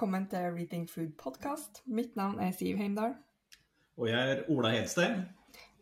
velkommen 0.00 0.30
til 0.32 0.38
Everything 0.38 0.86
Food 0.88 1.10
Podcast. 1.20 1.82
Mitt 1.84 2.14
navn 2.16 2.38
er 2.40 2.54
Siv 2.56 2.78
Heimdal. 2.80 3.10
Og 4.00 4.06
jeg 4.08 4.30
er 4.32 4.38
Ola 4.48 4.70
Hedstein. 4.72 5.26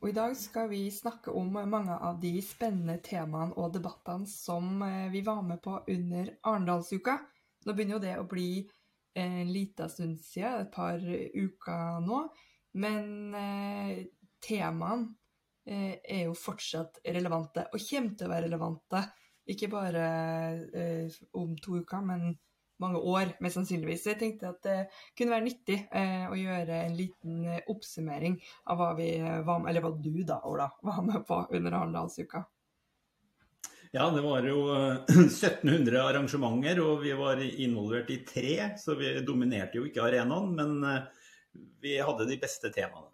Og 0.00 0.08
i 0.08 0.14
dag 0.16 0.32
skal 0.36 0.66
vi 0.72 0.80
snakke 0.90 1.30
om 1.30 1.52
mange 1.70 1.94
av 1.94 2.18
de 2.18 2.32
spennende 2.42 2.96
temaene 2.98 3.54
og 3.54 3.76
debattene 3.76 4.26
som 4.26 4.82
eh, 4.82 5.06
vi 5.12 5.22
var 5.22 5.44
med 5.46 5.60
på 5.62 5.76
under 5.94 6.32
Arendalsuka. 6.42 7.14
Nå 7.62 7.76
begynner 7.76 7.94
jo 7.94 8.00
det 8.08 8.16
å 8.18 8.26
bli 8.26 8.48
en 9.22 9.52
liten 9.54 9.94
stund 9.94 10.18
siden, 10.18 10.66
et 10.66 10.74
par 10.74 10.98
uker 10.98 12.02
nå. 12.02 12.20
Men 12.82 13.38
eh, 13.38 14.02
temaene 14.42 15.12
eh, 15.62 15.94
er 16.02 16.24
jo 16.24 16.34
fortsatt 16.34 17.04
relevante, 17.06 17.68
og 17.70 17.86
kommer 17.86 18.18
til 18.18 18.26
å 18.26 18.34
være 18.34 18.48
relevante. 18.50 19.06
Ikke 19.54 19.70
bare 19.78 20.12
eh, 20.74 21.22
om 21.38 21.54
to 21.62 21.78
uker, 21.84 22.02
men 22.02 22.32
mange 22.82 23.00
år, 23.00 23.32
mest 23.44 23.58
sannsynligvis. 23.58 24.04
Så 24.04 24.12
jeg 24.12 24.20
tenkte 24.22 24.52
at 24.52 24.60
det 24.66 24.76
kunne 25.18 25.34
være 25.34 25.46
nyttig 25.46 25.78
eh, 25.90 26.28
å 26.30 26.36
gjøre 26.38 26.82
en 26.84 26.94
liten 26.98 27.40
eh, 27.46 27.64
oppsummering 27.72 28.38
av 28.70 28.80
hva 28.80 28.92
vi 28.98 29.10
var 29.18 29.58
med, 29.62 29.72
eller 29.72 29.84
hva 29.84 29.92
du 29.96 30.22
da, 30.28 30.40
Ola, 30.48 30.70
var 30.88 31.02
med 31.06 31.26
på 31.28 31.42
under 31.58 31.80
Arendalsuka. 31.80 32.44
Ja, 33.90 34.10
det 34.12 34.20
var 34.20 34.44
jo 34.44 34.64
1700 35.08 35.96
eh, 35.96 36.04
arrangementer, 36.10 36.80
og 36.84 37.04
vi 37.04 37.14
var 37.16 37.40
involvert 37.40 38.10
i 38.12 38.20
tre. 38.28 38.56
Så 38.80 38.98
vi 39.00 39.14
dominerte 39.24 39.80
jo 39.80 39.86
ikke 39.88 40.04
arenaen, 40.04 40.52
men 40.56 40.82
eh, 40.84 41.30
vi 41.82 41.96
hadde 42.00 42.28
de 42.28 42.36
beste 42.40 42.72
temaene. 42.74 43.08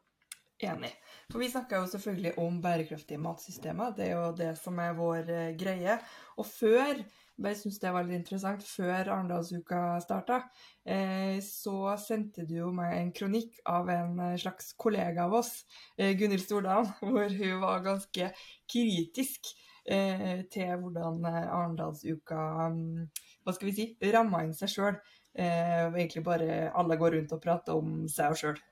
Enig. 0.64 0.90
For 1.28 1.42
vi 1.42 1.50
snakka 1.50 1.80
jo 1.80 1.90
selvfølgelig 1.90 2.34
om 2.40 2.60
bærekraftige 2.62 3.20
matsystemer. 3.20 3.94
Det 3.96 4.06
er 4.06 4.12
jo 4.16 4.32
det 4.38 4.52
som 4.58 4.78
er 4.80 4.94
vår 4.96 5.30
greie. 5.58 5.96
Og 6.38 6.46
før 6.48 7.00
bare 7.40 7.56
syns 7.58 7.80
det 7.82 7.92
var 7.94 8.06
litt 8.06 8.20
interessant. 8.20 8.62
Før 8.66 9.10
Arendalsuka 9.16 9.80
starta, 10.04 10.40
eh, 10.86 11.40
så 11.42 11.94
sendte 12.00 12.46
du 12.48 12.56
jo 12.60 12.70
meg 12.74 12.94
en 12.98 13.12
kronikk 13.16 13.58
av 13.70 13.90
en 13.92 14.18
eh, 14.20 14.36
slags 14.40 14.72
kollega 14.78 15.26
av 15.26 15.38
oss, 15.40 15.52
eh, 15.98 16.14
Gunhild 16.18 16.44
Stordalen, 16.44 16.92
hvor 17.02 17.38
hun 17.40 17.60
var 17.64 17.86
ganske 17.86 18.32
kritisk 18.70 19.54
til 19.84 20.78
hvordan 20.80 21.26
Arendalsuka 21.28 22.38
um, 22.72 23.02
hva 23.44 23.52
skal 23.52 23.68
vi 23.68 23.74
si, 23.76 23.84
ramma 24.14 24.40
inn 24.40 24.54
seg 24.56 24.70
sjøl. 24.72 24.96
Og 25.36 25.98
egentlig 25.98 26.22
bare 26.24 26.70
alle 26.72 26.96
går 26.96 27.18
rundt 27.18 27.34
og 27.36 27.42
prater 27.44 27.76
om 27.76 28.06
seg 28.08 28.38
sjøl. 28.40 28.62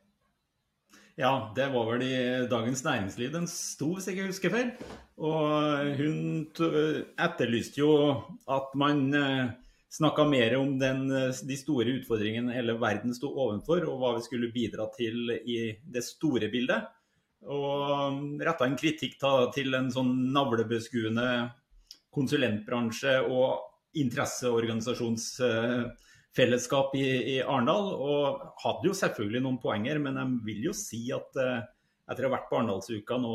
Ja, 1.21 1.53
det 1.57 1.67
var 1.75 1.91
vel 1.91 2.03
i 2.07 2.15
Dagens 2.49 2.85
Næringsliv 2.87 3.33
den 3.35 3.49
sto, 3.51 3.91
hvis 3.93 4.07
jeg 4.09 4.17
ikke 4.17 4.31
husker 4.31 4.53
feil. 4.55 4.71
Og 5.21 5.91
hun 5.99 6.23
etterlyste 7.21 7.83
jo 7.83 7.91
at 8.49 8.73
man 8.81 9.03
eh, 9.19 9.51
snakka 9.93 10.25
mer 10.25 10.57
om 10.57 10.79
den, 10.81 11.05
eh, 11.13 11.43
de 11.49 11.59
store 11.61 11.99
utfordringene 11.99 12.57
hele 12.57 12.79
verden 12.81 13.13
sto 13.13 13.29
overfor, 13.29 13.85
og 13.91 14.01
hva 14.01 14.15
vi 14.17 14.25
skulle 14.25 14.53
bidra 14.55 14.89
til 14.97 15.35
i 15.37 15.59
det 15.85 16.05
store 16.07 16.49
bildet. 16.53 16.89
Og 17.45 18.41
retta 18.41 18.65
en 18.65 18.79
kritikk 18.79 19.19
til 19.53 19.77
en 19.77 19.91
sånn 19.93 20.15
navlebeskuende 20.33 21.27
konsulentbransje 22.15 23.19
og 23.27 23.99
interesseorganisasjons 24.01 25.29
eh, 25.45 26.09
fellesskap 26.37 26.97
i, 26.99 27.05
i, 27.35 27.37
Arendal. 27.43 27.93
Og 27.93 28.43
hadde 28.65 28.89
jo 28.89 28.97
selvfølgelig 28.97 29.45
noen 29.45 29.61
poenger, 29.63 30.01
men 30.03 30.19
jeg 30.21 30.43
vil 30.49 30.69
jo 30.71 30.75
si 30.77 31.05
at 31.15 31.41
eh, 31.41 31.63
etter 32.11 32.27
å 32.27 32.31
ha 32.31 32.37
vært 32.37 32.51
på 32.51 32.59
Arendalsuka 32.59 33.19
nå 33.21 33.33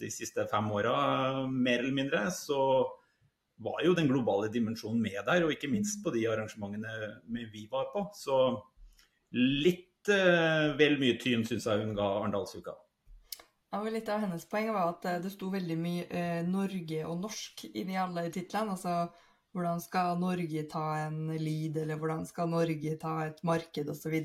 de 0.00 0.10
siste 0.12 0.46
fem 0.50 0.70
åra, 0.74 0.94
mer 1.48 1.82
eller 1.82 1.96
mindre, 1.96 2.26
så 2.34 2.60
var 3.64 3.84
jo 3.86 3.94
den 3.94 4.08
globale 4.10 4.50
dimensjonen 4.52 5.02
med 5.02 5.20
der. 5.26 5.44
Og 5.46 5.54
ikke 5.54 5.70
minst 5.72 6.02
på 6.04 6.12
de 6.14 6.26
arrangementene 6.30 7.44
vi 7.52 7.66
var 7.70 7.90
på. 7.94 8.06
Så 8.18 8.38
litt 9.34 10.10
eh, 10.12 10.72
vel 10.78 10.98
mye 11.00 11.18
tyn 11.20 11.46
syns 11.46 11.68
jeg 11.70 11.84
hun 11.84 11.94
ga 11.96 12.08
Arendalsuka. 12.20 12.76
Og 13.74 13.90
litt 13.90 14.08
av 14.12 14.22
hennes 14.22 14.44
poeng 14.46 14.70
var 14.74 14.92
at 14.92 15.06
eh, 15.10 15.20
det 15.24 15.32
sto 15.34 15.50
veldig 15.52 15.76
mye 15.78 16.06
eh, 16.08 16.40
Norge 16.46 17.04
og 17.08 17.22
norsk 17.24 17.66
inni 17.72 17.98
alle 17.98 18.28
titlene. 18.34 18.76
altså 18.76 19.08
hvordan 19.54 19.80
skal 19.82 20.18
Norge 20.20 20.66
ta 20.70 20.84
en 21.06 21.32
lead, 21.38 21.78
eller 21.84 21.98
hvordan 22.00 22.26
skal 22.26 22.50
Norge 22.50 22.94
ta 23.00 23.16
et 23.28 23.42
marked, 23.46 23.90
osv. 23.92 24.16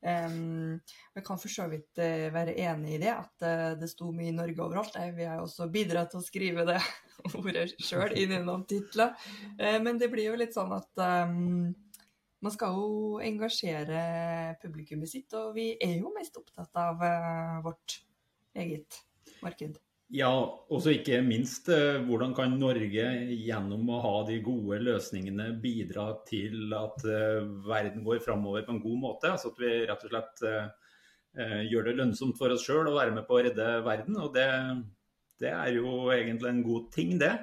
Um, 0.00 0.78
jeg 1.12 1.24
kan 1.26 1.40
for 1.42 1.52
så 1.52 1.66
vidt 1.68 2.00
uh, 2.00 2.30
være 2.32 2.54
enig 2.62 2.94
i 2.96 3.00
det, 3.02 3.10
at 3.12 3.44
uh, 3.44 3.74
det 3.80 3.90
sto 3.90 4.08
mye 4.14 4.30
i 4.30 4.36
Norge 4.36 4.62
overalt. 4.64 4.96
Jeg 4.96 5.12
vil 5.18 5.42
også 5.42 5.68
bidra 5.72 6.06
til 6.08 6.22
å 6.22 6.24
skrive 6.24 6.64
det 6.70 6.78
ordet 7.42 7.66
sjøl 7.82 8.16
inn 8.16 8.38
noen 8.46 8.64
titler. 8.70 9.12
Uh, 9.58 9.76
men 9.82 10.00
det 10.00 10.08
blir 10.12 10.30
jo 10.30 10.38
litt 10.40 10.56
sånn 10.56 10.72
at 10.78 11.04
um, 11.28 11.68
man 12.40 12.54
skal 12.54 12.78
jo 12.78 13.20
engasjere 13.20 14.56
publikummet 14.62 15.12
sitt, 15.12 15.28
og 15.36 15.52
vi 15.58 15.74
er 15.76 15.98
jo 15.98 16.14
mest 16.16 16.40
opptatt 16.40 16.72
av 16.80 17.04
vårt 17.66 18.00
eget 18.56 19.02
marked. 19.44 19.76
Ja, 20.10 20.30
også 20.74 20.90
ikke 20.96 21.20
minst 21.22 21.68
eh, 21.70 22.00
hvordan 22.02 22.32
kan 22.34 22.56
Norge 22.58 23.04
gjennom 23.30 23.92
å 23.94 24.00
ha 24.02 24.14
de 24.26 24.40
gode 24.42 24.80
løsningene 24.82 25.52
bidra 25.62 26.08
til 26.26 26.74
at 26.74 27.04
eh, 27.06 27.44
verden 27.68 28.02
går 28.02 28.18
framover 28.24 28.64
på 28.66 28.74
en 28.74 28.82
god 28.82 28.96
måte. 29.04 29.30
Altså 29.30 29.52
at 29.52 29.60
vi 29.62 29.70
rett 29.86 30.02
og 30.08 30.10
slett 30.10 30.42
eh, 30.50 31.60
gjør 31.70 31.86
det 31.86 31.94
lønnsomt 32.00 32.40
for 32.40 32.50
oss 32.50 32.66
sjøl 32.66 32.90
å 32.90 32.96
være 32.96 33.14
med 33.14 33.28
på 33.28 33.38
å 33.38 33.44
redde 33.46 33.68
verden. 33.86 34.18
Og 34.18 34.34
det, 34.34 34.48
det 35.38 35.54
er 35.54 35.78
jo 35.78 35.92
egentlig 36.10 36.56
en 36.56 36.64
god 36.66 36.90
ting, 36.96 37.14
det. 37.22 37.36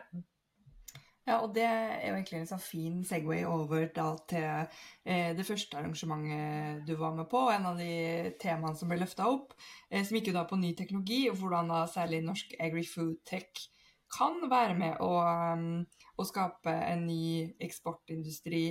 Ja, 1.28 1.42
og 1.44 1.52
det 1.58 1.66
er 1.68 2.06
jo 2.08 2.16
egentlig 2.16 2.38
en 2.40 2.48
sånn 2.48 2.62
fin 2.64 3.00
Segway 3.04 3.42
over 3.44 3.90
da 3.92 4.06
til 4.32 4.46
eh, 4.48 5.34
det 5.36 5.44
første 5.44 5.76
arrangementet 5.76 6.86
du 6.88 6.94
var 6.96 7.18
med 7.18 7.28
på, 7.28 7.42
og 7.50 7.52
en 7.52 7.68
av 7.68 7.82
de 7.82 8.32
temaene 8.40 8.80
som 8.80 8.88
ble 8.88 9.02
løfta 9.02 9.28
opp, 9.28 9.52
eh, 9.92 10.06
som 10.08 10.16
gikk 10.16 10.32
jo 10.32 10.38
da 10.38 10.46
på 10.48 10.60
ny 10.62 10.72
teknologi, 10.80 11.26
og 11.28 11.36
hvordan 11.42 11.74
da 11.74 11.82
særlig 11.92 12.22
norsk 12.24 12.56
agri-food 12.64 13.18
tech 13.28 13.68
kan 14.16 14.40
være 14.48 14.78
med 14.80 15.04
å, 15.04 15.12
um, 15.20 15.84
å 16.16 16.28
skape 16.30 16.72
en 16.72 17.04
ny 17.10 17.26
eksportindustri, 17.60 18.64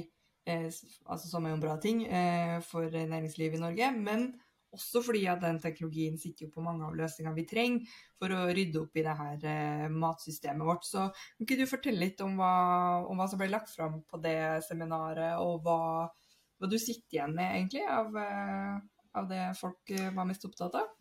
eh, 0.49 0.71
altså 1.05 1.29
som 1.29 1.45
er 1.45 1.53
jo 1.53 1.59
en 1.59 1.67
bra 1.67 1.77
ting 1.83 2.07
eh, 2.09 2.57
for 2.65 2.89
næringslivet 2.89 3.61
i 3.61 3.65
Norge, 3.67 3.93
men 4.01 4.31
også 4.77 5.03
fordi 5.05 5.25
at 5.31 5.41
den 5.43 5.59
teknologien 5.63 6.19
sitter 6.21 6.47
jo 6.47 6.53
på 6.55 6.65
mange 6.65 6.87
av 6.87 6.97
løsningene 6.97 7.37
vi 7.37 7.47
trenger 7.49 7.97
for 8.21 8.33
å 8.33 8.45
rydde 8.55 8.83
opp 8.83 8.99
i 8.99 9.05
det 9.07 9.15
her 9.19 9.47
eh, 9.53 9.87
matsystemet 9.93 10.69
vårt. 10.69 10.87
Så 10.89 11.09
kan 11.11 11.47
ikke 11.47 11.59
du 11.61 11.67
fortelle 11.71 12.03
litt 12.05 12.23
om 12.25 12.37
hva, 12.39 12.53
om 13.09 13.19
hva 13.19 13.29
som 13.31 13.41
ble 13.41 13.51
lagt 13.53 13.73
fram 13.73 14.01
på 14.07 14.21
det 14.25 14.39
seminaret, 14.69 15.41
og 15.43 15.65
hva, 15.67 15.81
hva 16.61 16.71
du 16.71 16.79
sitter 16.81 17.19
igjen 17.19 17.35
med 17.37 17.59
egentlig 17.59 17.85
av, 17.89 18.21
eh, 18.21 18.77
av 19.21 19.29
det 19.33 19.43
folk 19.61 19.97
eh, 19.97 20.13
var 20.15 20.29
mest 20.29 20.47
opptatt 20.49 20.79
av? 20.83 20.95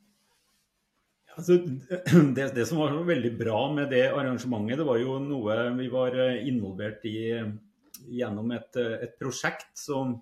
Altså, 1.36 1.59
det, 2.38 2.52
det, 2.56 2.66
som 2.68 2.80
var 2.80 2.96
veldig 3.07 3.34
bra 3.40 3.59
med 3.75 3.92
det 3.92 4.07
arrangementet, 4.09 4.80
det 4.80 4.88
var 4.88 5.02
jo 5.02 5.19
noe 5.24 5.59
vi 5.80 5.90
var 5.92 6.16
eh, 6.28 6.46
involvert 6.47 7.03
i 7.12 7.18
gjennom 8.12 8.52
et, 8.52 8.75
et 8.75 9.13
prosjekt 9.18 9.72
som 9.80 10.18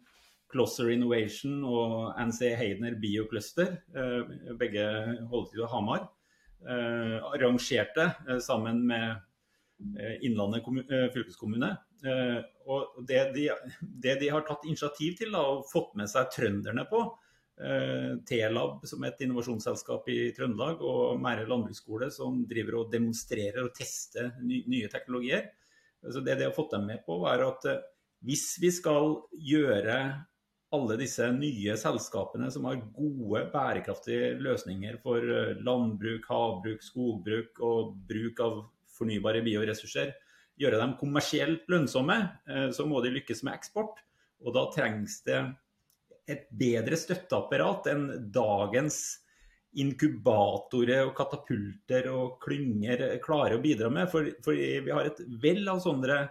Closer 0.53 0.91
Innovation 0.94 1.64
og 1.66 2.14
NC 2.22 2.53
Heidner 2.59 2.96
Biocluster, 3.02 3.80
eh, 3.97 4.34
begge 4.59 4.86
holder 5.31 5.50
til 5.52 5.64
i 5.64 5.69
Hamar, 5.72 6.06
eh, 6.68 7.18
arrangerte 7.34 8.12
eh, 8.30 8.40
sammen 8.40 8.86
med 8.88 9.30
Innlandet 10.24 10.64
fylkeskommune. 11.12 11.68
Og 12.72 13.02
det 13.09 13.24
de, 13.36 13.50
det 13.81 14.14
de, 14.22 14.30
har 14.31 14.46
tatt 14.47 14.64
initiativ 14.69 15.18
til 15.18 15.34
da, 15.34 15.41
og 15.41 15.66
fått 15.68 15.97
med 16.00 16.08
seg 16.08 16.30
trønderne 16.31 16.85
på, 16.88 17.02
T-lab 18.30 18.85
som 18.88 19.03
et 19.03 19.20
innovasjonsselskap 19.25 20.08
i 20.14 20.20
Trøndelag 20.38 20.80
og 20.88 21.20
Mære 21.22 21.44
landbruksskole 21.50 22.08
som 22.16 22.40
driver 22.47 22.80
og 22.80 22.94
demonstrerer 22.94 23.59
og 23.66 23.74
tester 23.75 24.31
nye 24.40 24.88
teknologier. 24.94 25.49
Så 26.06 26.23
det 26.23 26.38
de 26.40 26.47
har 26.47 26.56
fått 26.56 26.78
dem 26.78 26.88
med 26.94 27.03
på, 27.03 27.20
er 27.28 27.44
at 27.49 27.67
hvis 28.23 28.46
vi 28.64 28.72
skal 28.72 29.17
gjøre 29.35 29.97
alle 30.73 30.97
disse 30.97 31.28
nye 31.35 31.75
selskapene 31.78 32.49
som 32.52 32.66
har 32.70 32.81
gode, 32.96 33.46
bærekraftige 33.53 34.34
løsninger 34.41 34.97
for 35.03 35.22
eh, 35.22 35.55
landbruk, 35.61 36.25
havbruk, 36.29 36.84
skogbruk 36.85 37.61
og 37.66 37.93
bruk 38.09 38.41
av 38.43 38.61
fornybare 38.93 39.43
bioressurser, 39.46 40.14
gjøre 40.59 40.79
dem 40.81 40.96
kommersielt 40.99 41.70
lønnsomme, 41.72 42.17
eh, 42.49 42.70
så 42.73 42.87
må 42.90 43.03
de 43.03 43.14
lykkes 43.14 43.43
med 43.46 43.58
eksport. 43.58 44.02
Og 44.43 44.55
da 44.58 44.66
trengs 44.73 45.22
det 45.28 45.41
et 46.29 46.47
bedre 46.55 46.97
støtteapparat 46.97 47.90
enn 47.91 48.08
dagens 48.34 48.99
inkubatorer 49.79 51.08
og 51.08 51.16
katapulter 51.17 52.08
og 52.14 52.37
klynger 52.43 53.17
klarer 53.23 53.58
å 53.58 53.64
bidra 53.64 53.90
med. 53.93 54.09
For, 54.11 54.29
for 54.46 54.58
vi 54.58 54.93
har 54.93 55.09
et 55.09 55.22
vell 55.41 55.66
av 55.70 55.81
sånne 55.84 56.23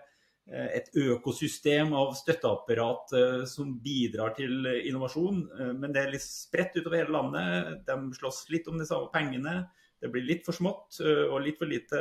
et 0.52 0.88
økosystem 1.00 1.94
av 1.96 2.12
støtteapparat 2.18 3.12
eh, 3.16 3.44
som 3.48 3.70
bidrar 3.82 4.34
til 4.36 4.66
innovasjon. 4.68 5.44
Eh, 5.56 5.70
men 5.78 5.94
det 5.94 6.02
er 6.02 6.12
litt 6.12 6.24
spredt 6.24 6.76
utover 6.76 7.00
hele 7.00 7.14
landet. 7.14 7.86
De 7.88 8.18
slåss 8.18 8.44
litt 8.52 8.68
om 8.68 8.80
de 8.80 8.88
samme 8.88 9.08
pengene. 9.14 9.62
Det 10.02 10.10
blir 10.12 10.26
litt 10.26 10.42
for 10.44 10.56
smått 10.56 10.98
og 11.04 11.36
litt 11.44 11.60
for 11.60 11.70
lite 11.70 11.98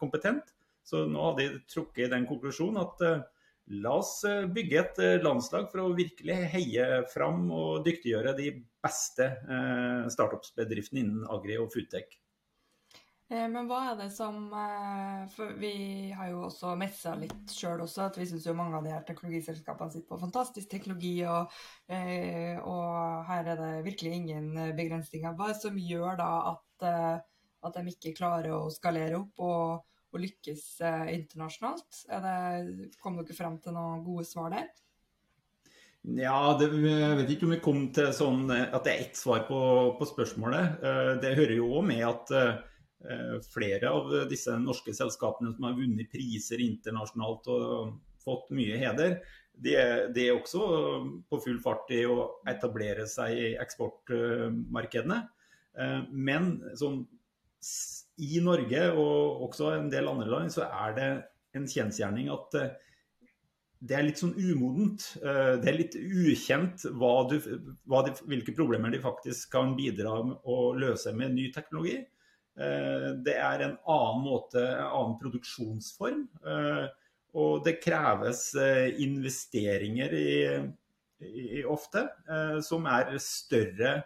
kompetent. 0.00 0.48
Så 0.84 1.04
nå 1.06 1.20
har 1.22 1.36
de 1.38 1.46
trukket 1.70 2.10
den 2.10 2.26
konklusjonen 2.26 2.80
at 2.82 3.04
la 3.78 3.92
oss 4.00 4.24
bygge 4.50 4.80
et 4.80 4.98
landslag 5.22 5.68
for 5.70 5.84
å 5.84 5.94
virkelig 5.94 6.40
heie 6.50 6.88
fram 7.12 7.46
og 7.54 7.86
dyktiggjøre 7.86 8.34
de 8.40 8.50
beste 8.82 9.30
startups-bedriftene 10.16 11.04
innen 11.04 11.30
agri 11.30 11.60
og 11.62 11.70
foodtech. 11.72 12.18
Eh, 13.32 13.46
men 13.48 13.68
hva 13.70 13.78
er 13.88 13.94
det 14.02 14.10
som 14.12 14.50
eh, 14.52 15.22
For 15.32 15.54
vi 15.56 16.12
har 16.12 16.28
jo 16.28 16.42
også 16.50 16.74
messa 16.76 17.14
litt 17.16 17.54
sjøl 17.54 17.80
også, 17.86 18.10
at 18.10 18.18
vi 18.20 18.26
syns 18.28 18.44
jo 18.44 18.56
mange 18.56 18.76
av 18.76 18.84
de 18.84 18.92
her 18.92 19.06
teknologiselskapene 19.08 19.94
sitter 19.94 20.10
på 20.10 20.20
fantastisk 20.20 20.68
teknologi, 20.68 21.16
og, 21.28 21.54
eh, 21.88 22.60
og 22.60 23.24
her 23.30 23.48
er 23.54 23.62
det 23.62 23.72
virkelig 23.88 24.12
ingen 24.18 24.52
begrensninger. 24.76 25.32
Hva 25.38 25.48
er 25.48 25.56
det 25.56 25.62
som 25.62 25.80
gjør 25.80 26.20
da 26.20 26.30
at, 26.52 26.86
at 27.64 27.78
de 27.78 27.94
ikke 27.94 28.16
klarer 28.18 28.52
å 28.52 28.68
skalere 28.72 29.16
opp 29.22 29.40
og, 29.40 29.84
og 30.12 30.20
lykkes 30.20 30.66
internasjonalt? 30.84 32.04
Det, 32.04 32.94
kom 33.00 33.16
dere 33.16 33.36
frem 33.36 33.56
til 33.64 33.76
noen 33.76 34.04
gode 34.04 34.26
svar 34.28 34.52
der? 34.52 34.68
Ja, 36.04 36.52
det, 36.60 36.68
Jeg 36.84 37.16
vet 37.22 37.30
ikke 37.32 37.48
om 37.48 37.54
vi 37.54 37.62
kom 37.64 37.82
til 37.96 38.12
sånn 38.12 38.44
at 38.52 38.84
det 38.84 38.92
er 38.92 39.06
ett 39.06 39.16
svar 39.16 39.46
på, 39.48 39.58
på 39.96 40.12
spørsmålet. 40.12 40.84
Det 41.24 41.32
hører 41.40 41.56
jo 41.56 41.72
òg 41.80 41.88
med 41.88 42.04
at 42.04 42.36
flere 43.52 43.90
av 43.92 44.12
disse 44.30 44.54
norske 44.60 44.94
selskapene 44.96 45.52
som 45.52 45.66
har 45.68 45.76
vunnet 45.76 46.08
priser 46.12 46.62
internasjonalt 46.64 47.48
og 47.52 47.96
fått 48.24 48.52
mye 48.56 48.78
heder, 48.80 49.18
de 49.54 49.74
de 50.14 50.28
er 50.28 50.36
også 50.36 50.60
på 51.30 51.40
full 51.44 51.60
fart 51.62 51.90
i 51.94 52.02
å 52.08 52.40
etablere 52.50 53.06
seg 53.10 53.36
i 53.38 53.50
eksportmarkedene. 53.62 55.20
Eh, 55.78 56.00
men 56.10 56.56
sånn, 56.78 57.04
i 58.22 58.40
Norge 58.44 58.88
og 58.92 59.44
også 59.48 59.72
en 59.74 59.92
del 59.92 60.10
andre 60.10 60.30
land 60.30 60.54
så 60.54 60.66
er 60.68 60.96
det 60.98 61.10
en 61.58 61.68
kjensgjerning 61.70 62.32
at 62.34 62.58
eh, 62.58 62.72
det 63.84 63.96
er 63.98 64.06
litt 64.06 64.20
sånn 64.22 64.32
umodent. 64.40 65.02
Det 65.20 65.68
er 65.68 65.76
litt 65.76 65.92
ukjent 65.98 66.86
du, 66.88 67.34
de, 67.36 68.12
hvilke 68.30 68.54
problemer 68.56 68.88
de 68.88 69.00
faktisk 69.02 69.50
kan 69.52 69.74
bidra 69.76 70.14
med 70.24 70.46
å 70.48 70.70
løse 70.72 71.12
med 71.12 71.34
ny 71.36 71.50
teknologi. 71.52 71.98
Eh, 72.54 73.08
det 73.26 73.34
er 73.34 73.64
en 73.64 73.76
annen 73.90 74.22
måte, 74.22 74.62
en 74.62 74.86
annen 74.86 75.16
produksjonsform. 75.18 76.24
Eh, 76.46 76.84
og 77.34 77.64
det 77.66 77.80
kreves 77.82 78.46
eh, 78.60 78.94
investeringer 79.02 80.14
i, 80.14 80.34
i 81.24 81.64
ofte 81.66 82.04
som 82.62 82.86
er 82.90 83.14
større 83.22 83.96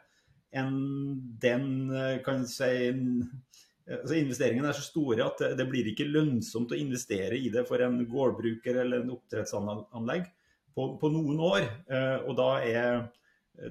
enn 0.55 0.77
den 1.41 1.65
kan 2.25 2.45
si 2.49 2.69
altså 3.89 4.17
Investeringene 4.17 4.69
er 4.71 4.77
så 4.77 4.85
store 4.85 5.27
at 5.27 5.43
det, 5.59 5.67
blir 5.69 5.89
ikke 5.91 6.07
lønnsomt 6.09 6.73
å 6.73 6.79
investere 6.79 7.37
i 7.37 7.49
det 7.53 7.65
for 7.69 7.83
en 7.85 7.99
gårdbruker 8.09 8.81
eller 8.85 9.03
en 9.03 9.13
oppdrettsanlegg 9.17 10.29
på, 10.77 10.87
på 11.01 11.11
noen 11.13 11.41
år. 11.49 11.69
Og 12.29 12.37
da 12.39 12.49
er 12.65 13.01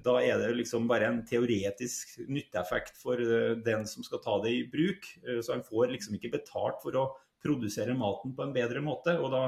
da 0.04 0.18
er 0.19 0.42
det 0.42 0.56
liksom 0.57 0.88
bare 0.89 1.07
en 1.07 1.22
teoretisk 1.28 2.18
nytteeffekt 2.28 2.98
for 3.00 3.22
eh, 3.22 3.56
den 3.63 3.88
som 3.88 4.04
skal 4.04 4.22
ta 4.24 4.36
det 4.44 4.51
i 4.51 4.66
bruk. 4.72 5.07
Eh, 5.24 5.39
så 5.42 5.56
han 5.56 5.63
får 5.63 5.94
liksom 5.94 6.18
ikke 6.18 6.34
betalt 6.36 6.81
for 6.84 7.00
å 7.00 7.07
produsere 7.44 7.95
maten 7.95 8.36
på 8.36 8.44
en 8.44 8.56
bedre 8.56 8.84
måte. 8.84 9.16
og 9.22 9.31
da, 9.31 9.45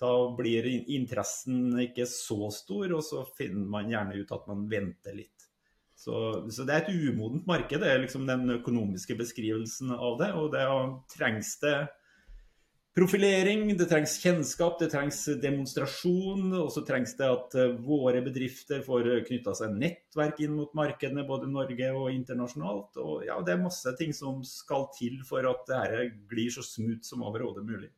da 0.00 0.12
blir 0.36 0.68
interessen 0.92 1.78
ikke 1.86 2.06
så 2.10 2.50
stor, 2.52 2.92
og 2.98 3.06
så 3.06 3.24
finner 3.38 3.64
man 3.76 3.88
gjerne 3.90 4.18
ut 4.20 4.36
at 4.36 4.50
man 4.50 4.68
venter 4.68 5.16
litt. 5.16 5.48
Så, 6.02 6.14
så 6.50 6.66
det 6.66 6.74
er 6.74 6.82
et 6.82 7.10
umodent 7.12 7.46
marked, 7.46 7.78
det 7.80 7.88
er 7.88 8.00
liksom 8.02 8.26
den 8.26 8.56
økonomiske 8.58 9.14
beskrivelsen 9.16 9.92
av 9.94 10.18
det. 10.20 10.32
Og 10.36 10.50
det 10.52 10.66
trengs 11.14 11.54
det 11.62 11.76
profilering, 12.96 13.70
det 13.78 13.86
trengs 13.90 14.18
kjennskap, 14.22 14.78
det 14.80 14.90
trengs 14.92 15.20
demonstrasjon. 15.42 16.50
Og 16.60 16.68
så 16.74 16.84
trengs 16.88 17.14
det 17.18 17.28
at 17.28 17.56
eh, 17.58 17.74
våre 17.86 18.22
bedrifter 18.24 18.84
får 18.86 19.08
knytta 19.28 19.56
seg 19.58 19.78
nettverk 19.78 20.42
inn 20.44 20.56
mot 20.58 20.74
markedene, 20.78 21.26
både 21.28 21.50
Norge 21.52 21.90
og 21.96 22.12
internasjonalt. 22.12 23.00
Og 23.02 23.26
ja, 23.28 23.40
det 23.44 23.56
er 23.56 23.64
masse 23.64 23.96
ting 23.98 24.14
som 24.16 24.42
skal 24.46 24.88
til 24.98 25.20
for 25.28 25.48
at 25.48 25.66
dette 25.70 26.06
glir 26.30 26.52
så 26.52 26.64
smooth 26.66 27.02
som 27.06 27.24
overhodet 27.26 27.66
mulig. 27.66 27.92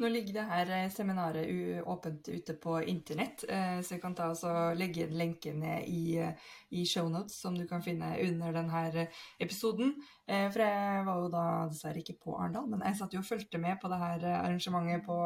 Nå 0.00 0.08
ligger 0.08 0.32
det 0.38 0.42
her 0.48 0.70
eh, 0.72 0.90
seminaret 0.92 1.82
åpent 1.84 2.28
ute 2.32 2.54
på 2.56 2.78
internett, 2.88 3.42
eh, 3.48 3.80
så 3.84 3.94
jeg 3.94 4.00
kan 4.00 4.14
ta 4.16 4.30
og 4.32 4.78
legge 4.80 5.02
inn 5.04 5.18
lenken 5.20 5.58
ned 5.60 5.90
i, 5.92 6.14
eh, 6.16 6.46
i 6.72 6.86
shownotes 6.88 7.36
som 7.42 7.58
du 7.58 7.66
kan 7.68 7.84
finne 7.84 8.14
under 8.24 8.54
denne 8.56 9.04
episoden. 9.38 9.92
For 10.30 10.62
jeg 10.62 11.04
var 11.04 11.20
jo 11.20 11.28
da 11.32 11.44
dessverre 11.68 12.00
ikke 12.00 12.16
på 12.22 12.36
Arendal, 12.38 12.68
men 12.70 12.84
jeg 12.86 12.96
satt 12.96 13.16
jo 13.16 13.20
og 13.20 13.28
fulgte 13.28 13.60
med 13.60 13.80
på 13.82 13.90
det 13.92 13.98
her 14.00 14.26
arrangementet 14.38 15.04
på, 15.04 15.16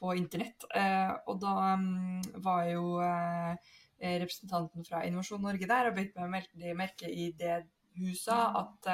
på 0.00 0.14
internett. 0.16 0.64
Og 1.26 1.40
da 1.42 1.54
mm, 1.82 2.40
var 2.46 2.68
jo 2.70 2.84
representanten 4.00 4.86
fra 4.86 5.02
Innovasjon 5.04 5.42
Norge 5.44 5.68
der 5.68 5.90
og 5.90 5.98
beit 5.98 6.14
meg 6.16 6.46
merke 6.78 7.10
i 7.10 7.32
det 7.36 7.58
hun 7.98 8.14
sa, 8.16 8.38
at 8.62 8.92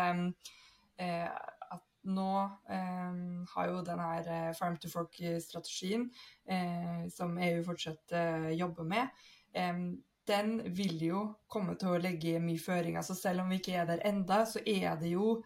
nå 2.06 2.30
eh, 2.72 3.20
har 3.52 3.70
jo 3.70 3.82
denne 3.86 4.08
her 4.10 4.52
Farm 4.58 4.76
to 4.80 4.90
Fork-strategien, 4.92 6.08
eh, 6.48 7.06
som 7.12 7.38
EU 7.38 7.62
fortsatt 7.66 8.14
eh, 8.16 8.50
jobber 8.58 8.88
med, 8.88 9.24
eh, 9.54 9.80
den 10.26 10.56
vil 10.74 11.02
jo 11.06 11.20
komme 11.50 11.76
til 11.78 11.94
å 11.94 12.00
legge 12.02 12.40
mye 12.42 12.58
føringer. 12.58 13.04
Så 13.06 13.14
selv 13.14 13.44
om 13.44 13.52
vi 13.52 13.60
ikke 13.60 13.76
er 13.78 13.86
der 13.90 14.02
enda, 14.08 14.42
så 14.48 14.62
er 14.66 14.96
det 15.00 15.12
jo 15.12 15.36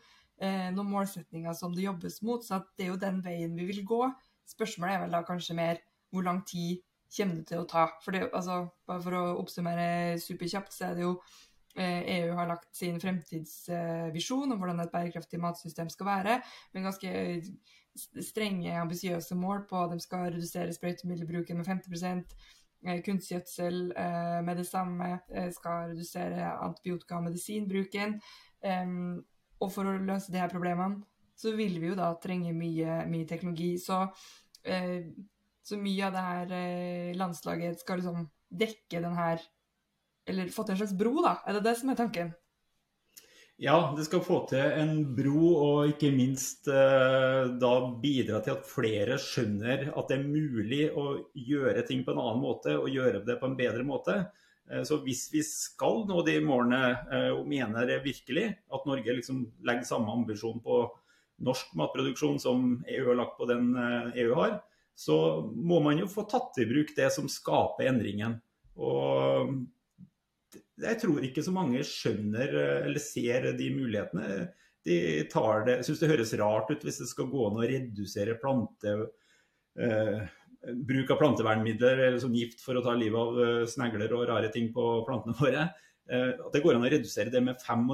eh, 0.41 0.71
noen 0.73 0.93
målsetninger 0.95 1.57
som 1.57 1.75
det 1.77 1.85
jobbes 1.85 2.21
mot. 2.25 2.45
Så 2.45 2.63
det 2.79 2.87
er 2.87 2.95
jo 2.95 3.01
den 3.01 3.21
veien 3.25 3.57
vi 3.59 3.69
vil 3.69 3.85
gå. 3.87 4.05
Spørsmålet 4.49 4.97
er 4.97 5.05
vel 5.05 5.19
da 5.19 5.25
kanskje 5.27 5.59
mer 5.59 5.83
hvor 6.11 6.25
lang 6.27 6.41
tid 6.49 6.81
kommer 7.11 7.41
det 7.41 7.51
til 7.51 7.63
å 7.63 7.69
ta? 7.69 7.87
For 8.05 8.17
det, 8.17 8.31
altså, 8.33 8.63
bare 8.89 9.05
for 9.05 9.19
å 9.19 9.25
oppsummere 9.43 10.19
superkjapt, 10.23 10.75
så 10.75 10.91
er 10.91 10.99
det 10.99 11.07
jo 11.07 11.15
EU 11.77 11.83
eh, 11.83 12.31
e 12.31 12.35
har 12.35 12.49
lagt 12.51 12.75
sin 12.75 12.99
fremtidsvisjon 13.01 14.53
om 14.53 14.59
hvordan 14.59 14.83
et 14.83 14.93
bærekraftig 14.93 15.39
matsystem 15.41 15.91
skal 15.93 16.09
være, 16.09 16.39
med 16.75 16.87
ganske 16.89 17.13
strenge, 18.23 18.73
ambisiøse 18.79 19.37
mål 19.39 19.67
på 19.71 19.85
at 19.85 19.95
de 19.95 20.01
skal 20.03 20.31
redusere 20.31 20.75
sprøytemiddelbruken 20.75 21.61
med 21.61 21.71
50 21.71 22.03
eh, 22.87 23.03
kunstgjødsel 23.07 23.93
eh, 23.93 24.41
med 24.47 24.57
det 24.57 24.67
samme, 24.67 25.19
skal 25.55 25.93
redusere 25.93 26.51
antibiotika- 26.59 27.21
og 27.21 27.29
medisinbruken. 27.29 28.19
Og 29.61 29.73
for 29.73 29.87
å 29.87 29.99
løse 30.01 30.33
de 30.33 30.41
her 30.41 30.51
problemene, 30.51 31.05
så 31.37 31.55
vil 31.57 31.79
vi 31.81 31.89
jo 31.93 31.97
da 31.97 32.11
trenge 32.21 32.53
mye, 32.53 33.05
mye 33.09 33.29
teknologi. 33.29 33.75
Så, 33.81 34.03
så, 34.61 35.79
mye 35.81 36.07
av 36.07 36.17
det 36.17 36.25
her 36.25 37.15
landslaget 37.17 37.81
skal 37.81 38.01
liksom 38.01 38.27
dekke 38.51 39.01
den 39.05 39.17
her 39.17 39.41
eller 40.31 40.55
få 40.55 40.65
til 40.65 40.77
en 40.77 40.81
slags 40.85 40.97
bro, 40.97 41.17
da? 41.25 41.41
Er 41.47 41.59
det 41.59 41.67
det 41.67 41.77
som 41.81 41.93
er 41.93 41.99
tanken? 41.99 42.33
Ja, 43.61 43.93
det 43.93 44.07
skal 44.07 44.23
få 44.25 44.39
til 44.49 44.63
en 44.81 45.03
bro, 45.13 45.49
og 45.61 45.91
ikke 45.91 46.09
minst 46.15 46.69
eh, 46.73 47.51
da 47.61 47.73
bidra 48.01 48.39
til 48.41 48.55
at 48.55 48.65
flere 48.65 49.19
skjønner 49.21 49.91
at 49.91 50.09
det 50.09 50.17
er 50.17 50.23
mulig 50.25 50.87
å 50.97 51.11
gjøre 51.37 51.83
ting 51.85 52.01
på 52.07 52.15
en 52.15 52.23
annen 52.23 52.41
måte, 52.41 52.73
og 52.81 52.89
gjøre 52.89 53.21
det 53.27 53.37
på 53.37 53.51
en 53.51 53.59
bedre 53.59 53.85
måte. 53.85 54.15
Eh, 54.65 54.81
så 54.89 55.03
hvis 55.05 55.27
vi 55.35 55.43
skal 55.45 56.07
nå 56.09 56.23
de 56.25 56.39
målene, 56.41 56.81
eh, 57.13 57.29
og 57.35 57.45
mener 57.53 57.85
det 57.91 57.99
virkelig 58.07 58.47
at 58.49 58.89
Norge 58.89 59.19
liksom 59.19 59.43
legger 59.69 59.91
samme 59.91 60.15
ambisjon 60.15 60.65
på 60.65 60.81
norsk 61.45 61.77
matproduksjon 61.77 62.41
som 62.41 62.71
EU 62.89 63.11
har 63.11 63.21
lagt 63.21 63.37
på 63.37 63.49
den 63.51 63.75
EU 63.77 64.31
e 64.31 64.39
har, 64.41 64.57
så 64.97 65.19
må 65.53 65.83
man 65.85 66.01
jo 66.01 66.09
få 66.09 66.25
tatt 66.29 66.57
i 66.65 66.69
bruk 66.69 66.97
det 66.97 67.13
som 67.13 67.29
skaper 67.29 67.93
endringen. 67.93 68.41
Og 68.81 69.53
jeg 70.83 71.01
tror 71.03 71.25
ikke 71.27 71.45
så 71.45 71.55
mange 71.55 71.85
skjønner 71.87 72.57
eh, 72.63 72.75
eller 72.89 73.03
ser 73.03 73.51
de 73.59 73.71
mulighetene. 73.75 74.49
De 74.87 74.99
tar 75.33 75.67
det, 75.67 75.81
syns 75.85 76.01
det 76.01 76.09
høres 76.09 76.35
rart 76.41 76.71
ut 76.73 76.85
hvis 76.87 77.03
det 77.03 77.09
skal 77.11 77.29
gå 77.29 77.49
an 77.51 77.59
å 77.61 77.67
redusere 77.69 78.39
plante, 78.41 78.95
eh, 79.77 80.23
bruk 80.89 81.13
av 81.13 81.21
plantevernmidler 81.21 82.05
eller 82.07 82.21
sånn 82.23 82.37
gift 82.37 82.65
for 82.65 82.79
å 82.79 82.85
ta 82.85 82.95
livet 82.97 83.21
av 83.21 83.41
eh, 83.45 83.67
snegler 83.69 84.13
og 84.17 84.27
rare 84.31 84.53
ting 84.53 84.71
på 84.75 84.87
plantene 85.09 85.37
våre. 85.41 85.69
Eh, 86.11 86.33
at 86.33 86.55
det 86.55 86.63
går 86.65 86.79
an 86.79 86.87
å 86.89 86.93
redusere 86.93 87.33
det 87.33 87.43
med 87.45 87.61
95 87.61 87.93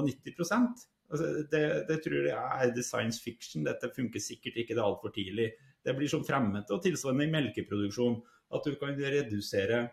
altså, 1.11 1.27
det, 1.51 1.63
det 1.89 1.99
tror 2.03 2.29
jeg 2.29 2.37
er 2.37 2.73
det 2.75 2.85
science 2.87 3.21
fiction. 3.23 3.67
Dette 3.67 3.91
funker 3.95 4.23
sikkert 4.23 4.57
ikke, 4.63 4.73
det 4.75 4.81
er 4.81 4.87
altfor 4.87 5.13
tidlig. 5.15 5.51
Det 5.83 5.95
blir 5.95 6.11
som 6.11 6.25
fremmede 6.27 6.73
og 6.75 6.83
tilsvarende 6.83 7.27
i 7.27 7.33
melkeproduksjon. 7.35 8.19
At 8.55 8.63
du 8.63 8.77
kan 8.79 8.95
redusere 8.95 9.89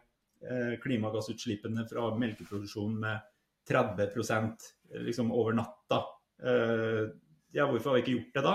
klimagassutslippene 0.82 1.86
fra 1.88 2.10
melkeproduksjon 2.20 2.98
med 3.00 3.22
30 3.68 4.50
liksom 5.06 5.32
over 5.32 5.52
natta. 5.52 6.04
Eh, 6.42 7.08
ja, 7.52 7.66
hvorfor 7.70 7.90
har 7.90 7.98
vi 7.98 8.02
ikke 8.04 8.16
gjort 8.16 8.34
det 8.34 8.44
da? 8.46 8.54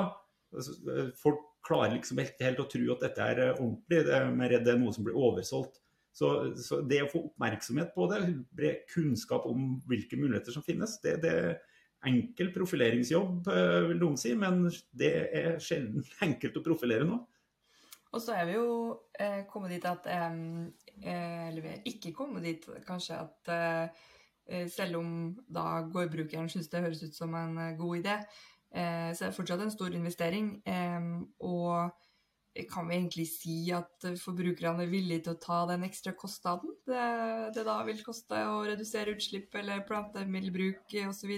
Altså, 0.56 0.76
eh, 0.92 1.08
folk 1.18 1.46
klarer 1.66 1.96
liksom 1.96 2.22
helt 2.22 2.62
å 2.62 2.68
tro 2.72 2.92
at 2.94 3.06
dette 3.06 3.30
er 3.32 3.42
ordentlig. 3.56 4.04
De 4.08 4.18
er 4.18 4.52
redd 4.54 4.68
det 4.68 4.76
er 4.76 4.82
noe 4.82 4.94
som 4.96 5.08
blir 5.08 5.18
oversolgt. 5.18 5.82
Så, 6.16 6.30
så, 6.58 6.82
det 6.82 7.04
å 7.04 7.10
få 7.12 7.22
oppmerksomhet 7.30 7.92
på 7.96 8.08
det, 8.12 8.22
bred 8.58 8.86
kunnskap 8.92 9.46
om 9.48 9.76
hvilke 9.88 10.18
muligheter 10.20 10.56
som 10.56 10.66
finnes, 10.66 10.98
det, 11.04 11.20
det 11.24 11.34
er 11.38 11.60
enkel 12.10 12.50
profileringsjobb, 12.56 13.46
vil 13.92 14.00
noen 14.00 14.18
si, 14.20 14.32
men 14.36 14.66
det 14.96 15.12
er 15.36 15.60
sjelden 15.64 16.04
enkelt 16.28 16.58
å 16.60 16.66
profilere 16.66 17.08
nå. 17.08 17.20
Og 18.10 18.22
så 18.24 18.34
er 18.34 18.48
vi 18.50 18.56
jo 18.58 18.70
eh, 19.22 19.44
kommet 19.50 19.76
dit 19.76 19.86
at 19.86 20.08
eh, 20.10 20.38
Eller 21.04 21.62
vi 21.62 21.74
er 21.74 21.90
ikke 21.92 22.14
kommet 22.18 22.48
dit 22.48 22.66
kanskje 22.88 23.20
at 23.22 23.52
eh, 23.54 24.66
selv 24.70 24.98
om 24.98 25.10
da 25.46 25.84
gårdbrukeren 25.94 26.50
syns 26.50 26.72
det 26.72 26.82
høres 26.82 27.04
ut 27.06 27.16
som 27.16 27.36
en 27.38 27.58
eh, 27.58 27.76
god 27.78 28.00
idé, 28.02 28.16
eh, 28.74 29.10
så 29.14 29.26
er 29.26 29.30
det 29.30 29.38
fortsatt 29.38 29.62
en 29.66 29.74
stor 29.74 29.94
investering. 29.94 30.56
Eh, 30.66 31.10
og 31.46 31.92
kan 32.70 32.90
vi 32.90 32.98
egentlig 32.98 33.28
si 33.30 33.58
at 33.72 34.08
forbrukerne 34.20 34.84
er 34.84 34.92
villige 34.92 35.28
til 35.28 35.36
å 35.36 35.42
ta 35.44 35.60
den 35.70 35.86
ekstra 35.86 36.16
kostnaden 36.18 36.74
det, 36.90 37.04
det 37.56 37.64
da 37.68 37.78
vil 37.88 38.02
koste 38.04 38.42
å 38.50 38.64
redusere 38.66 39.14
utslipp 39.16 39.54
eller 39.56 39.86
plantemiddelbruk 39.88 40.98
osv.? 41.08 41.36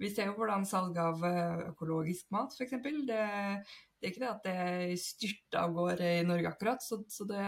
Vi 0.00 0.10
ser 0.10 0.30
jo 0.30 0.36
hvordan 0.38 0.64
salg 0.66 0.96
av 0.98 1.20
økologisk 1.68 2.30
mat, 2.34 2.54
f.eks. 2.56 2.78
Det, 3.06 3.22
det 4.02 4.08
er 4.08 4.10
ikke 4.10 4.22
det 4.24 4.30
at 4.32 4.46
det 4.46 4.98
styrter 4.98 5.60
av 5.60 5.74
gårde 5.76 6.12
i 6.18 6.22
Norge 6.26 6.50
akkurat. 6.50 6.82
Så, 6.82 7.02
så 7.12 7.26
det, 7.28 7.42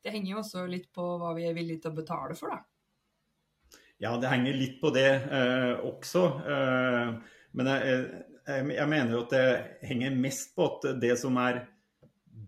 det, 0.00 0.14
henger 0.14 0.32
jo 0.32 0.38
også 0.40 0.64
litt 0.70 0.88
på 0.96 1.04
hva 1.20 1.34
vi 1.36 1.44
er 1.48 1.56
villige 1.56 1.84
til 1.84 1.92
å 1.92 1.98
betale 1.98 2.36
for, 2.38 2.54
da. 2.54 3.80
Ja, 4.00 4.14
det 4.16 4.30
henger 4.32 4.56
litt 4.56 4.78
på 4.80 4.94
det 4.96 5.10
eh, 5.28 5.74
også. 5.84 6.22
Eh, 6.40 7.10
men 7.58 7.68
jeg, 7.68 7.98
jeg, 8.46 8.70
jeg, 8.78 8.88
mener 8.94 9.12
jo 9.12 9.26
at 9.26 9.34
det 9.34 9.90
henger 9.90 10.16
mest 10.22 10.54
på 10.56 10.70
at 10.70 10.88
det 11.02 11.12
som 11.20 11.36
er 11.42 11.66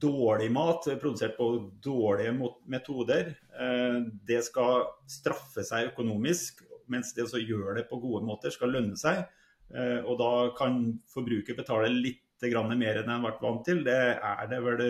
dårlig 0.03 0.49
mat, 0.55 0.89
produsert 1.03 1.37
på 1.37 1.51
dårlige 1.85 2.33
metoder, 2.73 3.35
eh, 3.53 3.99
det 4.25 4.41
skal 4.49 4.87
straffe 5.05 5.65
seg 5.67 5.93
økonomisk. 5.93 6.65
Mens 6.93 7.15
det 7.17 7.27
å 7.27 7.41
gjøre 7.41 7.81
det 7.81 7.89
på 7.91 8.01
gode 8.03 8.27
måter 8.29 8.53
skal 8.55 8.75
lønne 8.75 8.99
seg. 9.01 9.25
Eh, 9.73 10.01
og 10.05 10.19
da 10.21 10.33
kan 10.57 10.85
forbruker 11.13 11.57
betale 11.59 11.91
litt 11.93 12.21
mer 12.43 12.99
enn 12.99 13.11
en 13.13 13.23
vært 13.23 13.43
vant 13.43 13.63
til. 13.65 13.85
Det 13.87 13.95
er 14.19 14.47
det 14.51 14.59
vel 14.65 14.81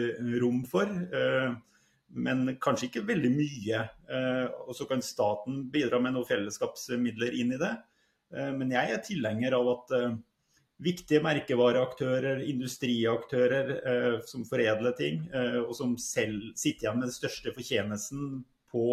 rom 0.41 0.63
for. 0.65 0.89
Eh, 0.89 1.53
men 2.13 2.57
kanskje 2.61 2.89
ikke 2.89 3.07
veldig 3.09 3.33
mye. 3.35 3.83
Eh, 4.09 4.47
og 4.67 4.75
så 4.77 4.87
kan 4.89 5.05
staten 5.05 5.67
bidra 5.73 6.01
med 6.01 6.17
noen 6.17 6.29
fellesskapsmidler 6.29 7.37
inn 7.37 7.53
i 7.53 7.61
det. 7.61 7.75
Men 8.33 8.71
jeg 8.73 8.89
er 8.89 9.01
tilhenger 9.05 9.53
av 9.53 9.67
at 9.69 9.91
viktige 10.81 11.21
merkevareaktører, 11.21 12.39
industriaktører 12.49 14.23
som 14.25 14.47
foredler 14.49 14.95
ting, 14.97 15.27
og 15.67 15.75
som 15.77 15.93
selv 16.01 16.47
sitter 16.57 16.87
igjen 16.87 16.97
med 16.97 17.11
den 17.11 17.13
største 17.13 17.53
fortjenesten 17.53 18.39
på 18.73 18.87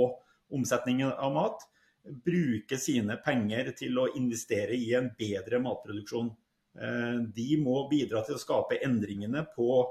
omsetningen 0.51 1.13
av 1.15 1.31
mat, 1.37 1.63
bruker 2.09 2.79
sine 2.81 3.17
penger 3.23 3.73
til 3.77 3.97
å 4.01 4.09
investere 4.19 4.77
i 4.77 4.93
en 4.97 5.11
bedre 5.17 5.61
matproduksjon. 5.63 6.29
Eh, 6.77 7.17
de 7.35 7.57
må 7.61 7.83
bidra 7.89 8.21
til 8.25 8.37
å 8.37 8.41
skape 8.41 8.79
endringene 8.85 9.43
på 9.55 9.83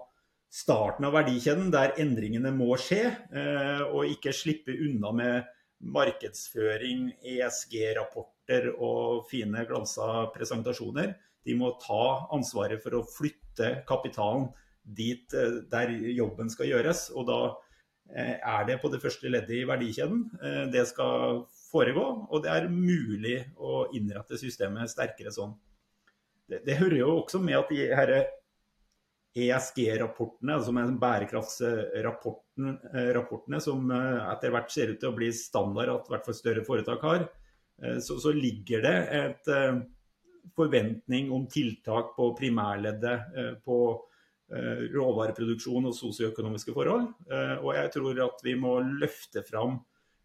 starten 0.49 1.05
av 1.09 1.17
verdikjeden, 1.19 1.71
der 1.75 1.97
endringene 2.01 2.53
må 2.55 2.73
skje, 2.81 3.03
eh, 3.33 3.83
og 3.91 4.09
ikke 4.09 4.33
slippe 4.33 4.73
unna 4.73 5.13
med 5.13 5.51
markedsføring, 5.79 7.13
ESG-rapporter 7.23 8.73
og 8.75 9.29
fine 9.29 9.67
glansa 9.69 10.27
presentasjoner. 10.35 11.15
De 11.45 11.55
må 11.55 11.75
ta 11.83 12.29
ansvaret 12.35 12.83
for 12.83 12.97
å 12.99 13.07
flytte 13.07 13.85
kapitalen 13.87 14.49
dit 14.83 15.35
eh, 15.35 15.61
der 15.71 15.93
jobben 16.17 16.51
skal 16.51 16.73
gjøres. 16.73 17.11
Og 17.15 17.29
da 17.29 17.41
er 18.09 18.65
det 18.65 18.79
på 18.81 18.89
det 18.89 19.03
første 19.03 19.29
leddet 19.29 19.53
i 19.53 19.67
verdikjeden 19.69 20.23
det 20.73 20.87
skal 20.89 21.43
foregå, 21.69 22.05
og 22.29 22.45
det 22.45 22.53
er 22.53 22.73
mulig 22.73 23.39
å 23.61 23.87
innrette 23.97 24.39
systemet 24.41 24.91
sterkere 24.91 25.33
sånn 25.35 25.55
det, 26.49 26.63
det, 26.65 26.79
hører 26.81 26.99
jo 27.03 27.09
også 27.19 27.39
med 27.45 27.59
at 27.59 27.69
de 27.69 27.91
her 27.93 28.11
ESG-rapportene, 29.39 30.57
som 30.65 30.79
er 30.81 30.95
bærekraftsrapportene, 31.03 33.61
som 33.63 33.91
eh, 33.93 34.31
etter 34.33 34.51
hvert 34.55 34.71
ser 34.73 34.89
ut 34.93 35.01
til 35.03 35.11
å 35.11 35.19
bli 35.19 35.29
standard 35.37 35.89
at 35.93 36.09
hvert 36.11 36.27
fall 36.27 36.39
større 36.39 36.63
foretak 36.67 37.01
har, 37.07 37.21
eh, 37.83 37.99
så, 38.05 38.13
så 38.23 38.31
ligger 38.35 38.79
det 38.87 38.99
et 39.21 39.45
eh, 39.53 39.77
forventning 40.57 41.25
om 41.35 41.43
tiltak 41.51 42.07
på 42.17 42.25
primærleddet, 42.39 43.19
på 43.69 43.79
råvareproduksjon 44.49 45.87
og 45.91 45.93
sosioøkonomiske 45.93 46.73
forhold. 46.73 47.05
Og 47.61 47.69
jeg 47.77 47.91
tror 47.93 48.17
at 48.25 48.41
vi 48.41 48.55
må 48.57 48.81
løfte 48.81 49.45
fram 49.45 49.77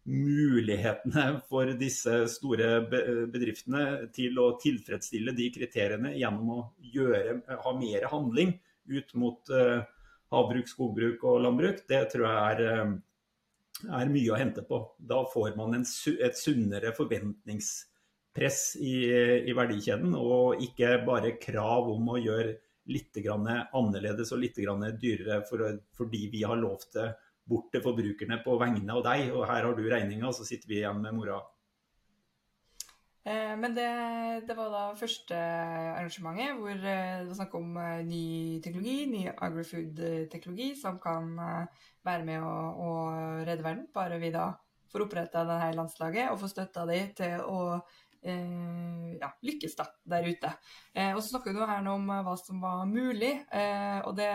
mulighetene 0.04 1.24
for 1.48 1.70
disse 1.80 2.16
store 2.28 2.82
bedriftene 3.32 4.10
til 4.14 4.36
å 4.40 4.50
tilfredsstille 4.60 5.32
de 5.36 5.48
kriteriene 5.54 6.12
gjennom 6.18 6.50
å 6.52 6.60
gjøre, 6.92 7.38
ha 7.64 7.72
mer 7.78 8.08
handling 8.12 8.52
ut 8.92 9.14
mot 9.16 9.54
uh, 9.54 9.80
havbruk, 10.34 10.68
skogbruk 10.68 11.24
og 11.24 11.40
landbruk, 11.46 11.82
det 11.88 12.02
tror 12.12 12.26
jeg 12.28 12.44
er, 12.50 12.84
uh, 12.84 13.88
er 14.02 14.12
mye 14.12 14.34
å 14.34 14.40
hente 14.40 14.66
på. 14.68 14.82
Da 15.00 15.22
får 15.32 15.56
man 15.56 15.80
en, 15.80 15.88
et 15.88 16.36
sunnere 16.36 16.92
forventningspress 16.96 18.62
i, 18.84 18.94
i, 19.48 19.56
verdikjeden, 19.56 20.12
og 20.20 20.60
ikke 20.64 20.98
bare 21.08 21.38
krav 21.40 21.88
om 21.96 22.12
å 22.12 22.20
gjøre 22.20 22.58
litt 22.92 23.16
annerledes 23.16 24.34
og 24.36 24.42
litt 24.42 24.58
dyrere 24.60 25.40
for, 25.48 25.64
fordi 25.96 26.26
vi 26.28 26.44
har 26.44 26.60
lovt 26.60 26.92
det 26.98 27.14
bort 27.48 27.70
til 27.72 27.82
forbrukerne 27.84 28.40
på 28.44 28.56
vegne 28.60 28.94
av 28.94 29.02
deg, 29.04 29.32
og 29.34 29.46
her 29.48 29.66
har 29.66 29.76
du 29.76 29.84
regninga, 29.88 30.32
så 30.32 30.46
sitter 30.48 30.70
vi 30.70 30.80
igjen 30.80 31.02
med 31.02 31.16
mora. 31.16 31.42
Eh, 33.24 33.54
men 33.56 33.72
det, 33.72 33.88
det, 34.44 34.54
var 34.56 34.68
da 34.68 34.82
første 35.00 35.36
arrangementet 35.38 36.58
hvor 36.58 36.74
eh, 36.76 37.22
det 37.22 37.30
var 37.30 37.38
snakk 37.38 37.54
om 37.56 37.78
eh, 37.80 38.02
ny 38.04 38.24
teknologi, 38.64 39.06
ny 39.08 39.22
agrifood-teknologi, 39.32 40.74
som 40.76 40.98
kan 41.00 41.32
være 42.04 42.26
med 42.28 42.44
å, 42.44 42.54
å, 42.84 42.90
redde 43.46 43.64
verden. 43.64 43.86
Bare 43.96 44.20
vi 44.20 44.32
da 44.34 44.50
får 44.92 45.06
oppretta 45.06 45.46
dette 45.48 45.72
landslaget 45.74 46.30
og 46.30 46.40
får 46.42 46.52
støtta 46.52 46.84
de 46.90 47.00
til 47.16 47.46
å 47.48 47.60
eh, 47.74 49.14
ja, 49.20 49.30
lykkes 49.48 49.76
da, 49.78 49.88
der 50.14 50.28
ute. 50.28 50.52
Eh, 50.92 51.12
og 51.14 51.22
så 51.22 51.34
snakker 51.34 51.56
du 51.56 51.64
her 51.64 51.80
nå 51.84 51.96
om 51.98 52.12
hva 52.28 52.36
som 52.40 52.60
var 52.62 52.84
mulig. 52.90 53.38
Eh, 53.52 54.00
og 54.04 54.14
det 54.18 54.30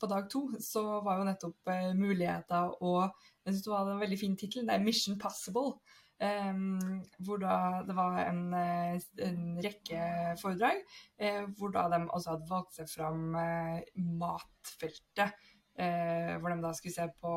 på 0.00 0.08
dag 0.10 0.28
to 0.30 0.42
så 0.60 0.82
var 1.04 1.20
jo 1.20 1.26
nettopp 1.28 1.70
eh, 1.72 1.92
muligheter 1.96 2.74
og 2.84 3.08
Jeg 3.44 3.54
syns 3.54 3.64
det 3.64 3.72
var 3.72 3.88
en 3.88 4.02
veldig 4.02 4.18
fin 4.20 4.36
tittel. 4.36 4.66
Det 4.66 4.74
er 4.74 4.84
'Mission 4.84 5.18
Possible'. 5.20 5.78
Um, 6.20 7.00
hvor 7.24 7.38
da 7.40 7.80
det 7.88 7.94
var 7.96 8.18
en, 8.26 8.52
eh, 8.52 9.00
en 9.24 9.56
rekke 9.64 10.00
foredrag 10.36 10.82
eh, 11.16 11.46
hvor 11.56 11.72
da 11.72 11.86
de 11.88 12.02
også 12.10 12.34
hadde 12.34 12.50
valgt 12.50 12.76
seg 12.76 12.90
fram 12.92 13.38
eh, 13.40 13.80
matfeltet. 14.20 15.32
Eh, 15.80 16.36
hvor 16.36 16.52
de 16.52 16.60
da 16.60 16.74
skulle 16.76 16.92
se 16.92 17.06
på 17.22 17.32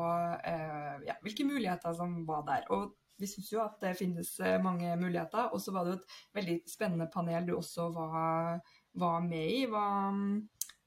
ja, 1.06 1.16
hvilke 1.22 1.48
muligheter 1.48 1.96
som 1.96 2.26
var 2.28 2.44
der. 2.44 2.68
Og 2.76 2.92
vi 3.16 3.30
syns 3.30 3.48
jo 3.54 3.62
at 3.62 3.80
det 3.80 3.96
finnes 3.96 4.34
mange 4.60 4.96
muligheter. 5.00 5.48
Og 5.54 5.62
så 5.64 5.72
var 5.72 5.86
det 5.86 5.94
jo 5.94 6.00
et 6.02 6.16
veldig 6.36 6.60
spennende 6.68 7.08
panel 7.14 7.46
du 7.48 7.54
også 7.56 7.88
var, 7.94 8.60
var 9.00 9.20
med 9.24 9.48
i. 9.48 9.64
Hva, 9.70 9.86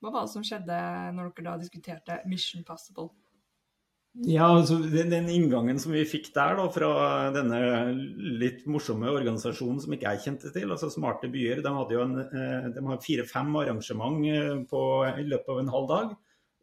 hva 0.01 0.13
var 0.13 0.27
det 0.27 0.34
som 0.34 0.46
skjedde 0.46 0.82
når 1.18 1.32
dere 1.38 1.51
da 1.51 1.62
diskuterte 1.62 2.20
Mission 2.30 2.66
Possible? 2.68 3.10
Ja, 4.25 4.48
altså 4.50 4.80
den, 4.82 5.12
den, 5.13 5.27
inngangen 5.30 5.77
som 5.77 5.92
vi 5.94 6.01
fikk 6.10 6.32
der 6.34 6.56
da, 6.58 6.63
fra 6.74 6.88
denne 7.36 7.60
litt 8.42 8.63
morsomme 8.66 9.12
organisasjonen 9.13 9.77
som 9.84 9.94
ikke 9.94 10.10
jeg 10.16 10.24
kjente 10.24 10.50
til, 10.56 10.72
altså 10.74 10.89
Smarte 10.89 11.30
byer, 11.30 11.62
de 11.62 11.74
hadde 11.75 11.94
jo 11.94 12.01
eh, 12.24 12.88
fire-fem 13.04 13.51
arrangement 13.62 14.25
eh, 14.25 14.56
på, 14.72 14.80
i 15.22 15.25
løpet 15.27 15.51
av 15.54 15.60
en 15.62 15.70
halv 15.75 15.88
dag 15.92 16.16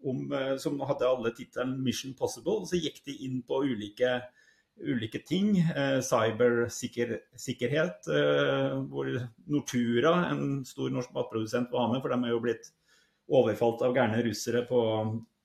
om, 0.02 0.34
eh, 0.34 0.56
som 0.58 0.82
hadde 0.82 1.06
alle 1.06 1.30
tittelen 1.36 1.78
'Mission 1.78 2.16
Possible'. 2.18 2.66
Så 2.66 2.74
gikk 2.80 3.04
de 3.06 3.14
inn 3.28 3.38
på 3.46 3.62
ulike, 3.62 4.18
ulike 4.82 5.22
ting. 5.22 5.62
Cybersikkerhet, 6.02 8.02
hvor 8.90 9.06
Nortura, 9.46 10.26
en 10.32 10.66
stor 10.66 10.90
norsk 10.90 11.14
matprodusent, 11.14 11.70
var 11.70 11.86
med, 11.92 12.02
for 12.02 12.10
de 12.10 12.18
er 12.18 12.34
jo 12.34 12.42
blitt 12.42 12.74
overfalt 13.30 13.82
av 13.86 13.94
gærne 13.96 14.22
russere 14.26 14.64
på, 14.68 14.80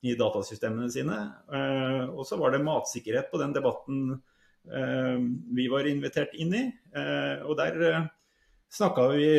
i 0.01 0.15
datasystemene 0.19 0.89
sine. 0.91 1.17
Eh, 1.53 2.05
og 2.09 2.25
så 2.27 2.39
var 2.39 2.53
det 2.53 2.63
matsikkerhet 2.63 3.31
på 3.31 3.41
den 3.41 3.55
debatten 3.55 4.01
eh, 4.15 5.19
vi 5.55 5.67
var 5.71 5.89
invitert 5.89 6.35
inn 6.39 6.55
i. 6.55 6.65
Eh, 6.95 7.45
og 7.45 7.57
der 7.59 8.09
snakka 8.69 9.07
vi 9.15 9.29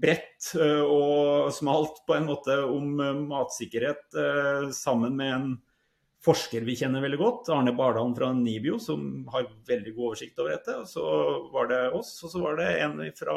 bredt 0.00 0.54
og 0.56 1.50
smalt 1.52 2.00
på 2.08 2.16
en 2.16 2.30
måte 2.30 2.54
om 2.64 2.94
matsikkerhet 3.28 4.16
sammen 4.72 5.18
med 5.18 5.34
en 5.34 5.50
forsker 6.24 6.64
vi 6.64 6.76
kjenner 6.76 7.04
veldig 7.04 7.18
godt, 7.20 7.50
Arne 7.52 7.72
Bardalen 7.76 8.14
fra 8.16 8.30
Nibio, 8.36 8.78
som 8.80 9.26
har 9.32 9.48
veldig 9.68 9.92
god 9.96 10.06
oversikt 10.10 10.40
over 10.40 10.54
dette. 10.54 10.76
Og 10.82 10.88
så 10.88 11.04
var 11.52 11.68
det 11.70 11.80
oss, 11.96 12.14
og 12.24 12.32
så 12.32 12.42
var 12.42 12.58
det 12.60 12.70
en 12.84 12.98
fra 13.16 13.36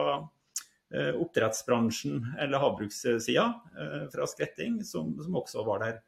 oppdrettsbransjen, 0.93 2.35
eller 2.39 2.61
havbrukssida, 2.61 3.45
eh, 3.79 4.01
fra 4.13 4.27
Skretting, 4.29 4.83
som, 4.85 5.13
som, 5.21 5.35
også 5.35 5.65
var 5.65 5.83
der. 5.83 6.01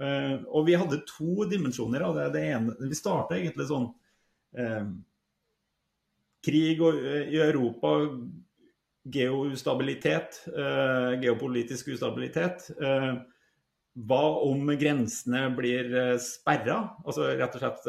Eh, 0.00 0.34
og 0.52 0.66
vi 0.68 0.76
hadde 0.76 1.04
to 1.08 1.46
dimensjoner 1.48 2.04
av 2.04 2.18
det. 2.18 2.26
det 2.36 2.42
ene, 2.52 2.74
vi 2.80 2.98
starta 2.98 3.38
egentlig 3.38 3.68
sånn 3.70 3.88
eh, 4.56 4.90
Krig 6.46 6.78
i 6.78 7.38
Europa, 7.42 7.96
geostabilitet, 9.10 10.44
eh, 10.52 11.16
geopolitisk 11.24 11.88
ustabilitet. 11.96 12.68
Eh, 12.76 13.14
hva 14.06 14.24
om 14.44 14.68
grensene 14.78 15.48
blir 15.56 15.88
sperra? 16.22 16.82
Altså 17.02 17.32
rett 17.32 17.56
og 17.56 17.64
slett 17.64 17.88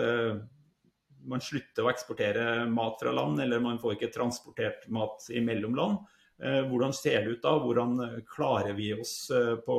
man 1.27 1.44
slutter 1.44 1.86
å 1.86 1.92
eksportere 1.92 2.66
mat 2.72 3.01
fra 3.01 3.12
land, 3.12 3.42
eller 3.44 3.60
man 3.60 3.80
får 3.82 3.98
ikke 3.98 4.13
transportert 4.16 4.88
mat 4.94 5.27
imellom 5.36 5.75
land. 5.75 6.06
Hvordan 6.38 6.94
ser 6.94 7.24
det 7.25 7.38
ut 7.38 7.41
da? 7.41 7.56
Hvordan 7.58 8.22
klarer 8.29 8.75
vi 8.77 8.91
oss 8.94 9.32
på, 9.65 9.77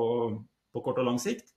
på 0.75 0.83
kort 0.83 0.99
og 0.99 1.07
lang 1.07 1.21
sikt? 1.23 1.53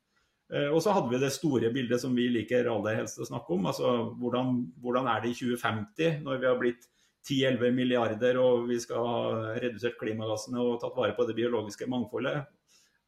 Og 0.51 0.77
så 0.84 0.93
hadde 0.93 1.10
vi 1.10 1.20
det 1.22 1.31
store 1.34 1.72
bildet 1.74 2.03
som 2.03 2.13
vi 2.13 2.27
liker 2.29 2.70
aller 2.70 3.00
helst 3.00 3.17
å 3.17 3.25
snakke 3.25 3.55
om. 3.55 3.65
altså 3.72 3.91
Hvordan, 4.20 4.60
hvordan 4.84 5.08
er 5.10 5.24
det 5.24 5.31
i 5.31 5.38
2050, 5.39 6.20
når 6.25 6.41
vi 6.41 6.50
har 6.50 6.60
blitt 6.60 6.86
10-11 7.27 7.72
milliarder 7.75 8.39
og 8.41 8.65
vi 8.70 8.79
skal 8.81 9.05
ha 9.05 9.22
redusert 9.62 10.00
klimagassene 10.00 10.62
og 10.62 10.79
tatt 10.81 10.98
vare 10.98 11.15
på 11.17 11.27
det 11.27 11.38
biologiske 11.38 11.88
mangfoldet, 11.89 12.48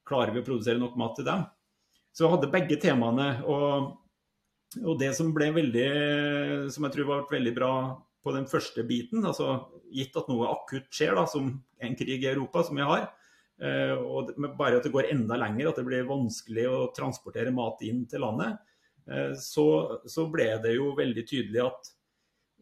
klarer 0.05 0.33
vi 0.35 0.43
å 0.43 0.45
produsere 0.45 0.81
nok 0.81 0.97
mat 0.99 1.17
til 1.17 1.27
dem? 1.27 1.45
Så 2.13 2.29
hadde 2.29 2.51
begge 2.53 2.77
temaene. 2.81 3.29
Og, 3.49 3.93
og 4.83 4.97
det 5.01 5.13
som 5.17 5.31
ble 5.33 5.49
veldig, 5.55 5.87
som 6.73 6.85
jeg 6.85 6.95
tror 6.95 7.09
var 7.09 7.31
veldig 7.31 7.53
bra 7.57 7.73
på 8.23 8.33
den 8.35 8.47
første 8.49 8.85
biten, 8.87 9.25
altså 9.27 9.57
gitt 9.93 10.15
at 10.19 10.29
noe 10.31 10.49
akutt 10.51 10.89
skjer, 10.93 11.15
da, 11.17 11.25
som 11.29 11.49
en 11.83 11.97
krig 11.99 12.23
i 12.23 12.31
Europa, 12.31 12.63
som 12.63 12.79
vi 12.79 12.87
har, 12.87 13.09
eh, 13.61 13.95
og 13.97 14.31
bare 14.59 14.79
at 14.79 14.87
det 14.87 14.93
går 14.93 15.11
enda 15.11 15.39
lenger, 15.41 15.69
at 15.69 15.81
det 15.81 15.87
blir 15.87 16.07
vanskelig 16.09 16.69
å 16.69 16.85
transportere 16.95 17.53
mat 17.55 17.83
inn 17.85 18.05
til 18.09 18.23
landet, 18.23 18.61
eh, 19.09 19.33
så, 19.39 19.67
så 20.07 20.29
ble 20.31 20.49
det 20.63 20.77
jo 20.77 20.93
veldig 20.99 21.27
tydelig 21.29 21.65
at 21.67 21.93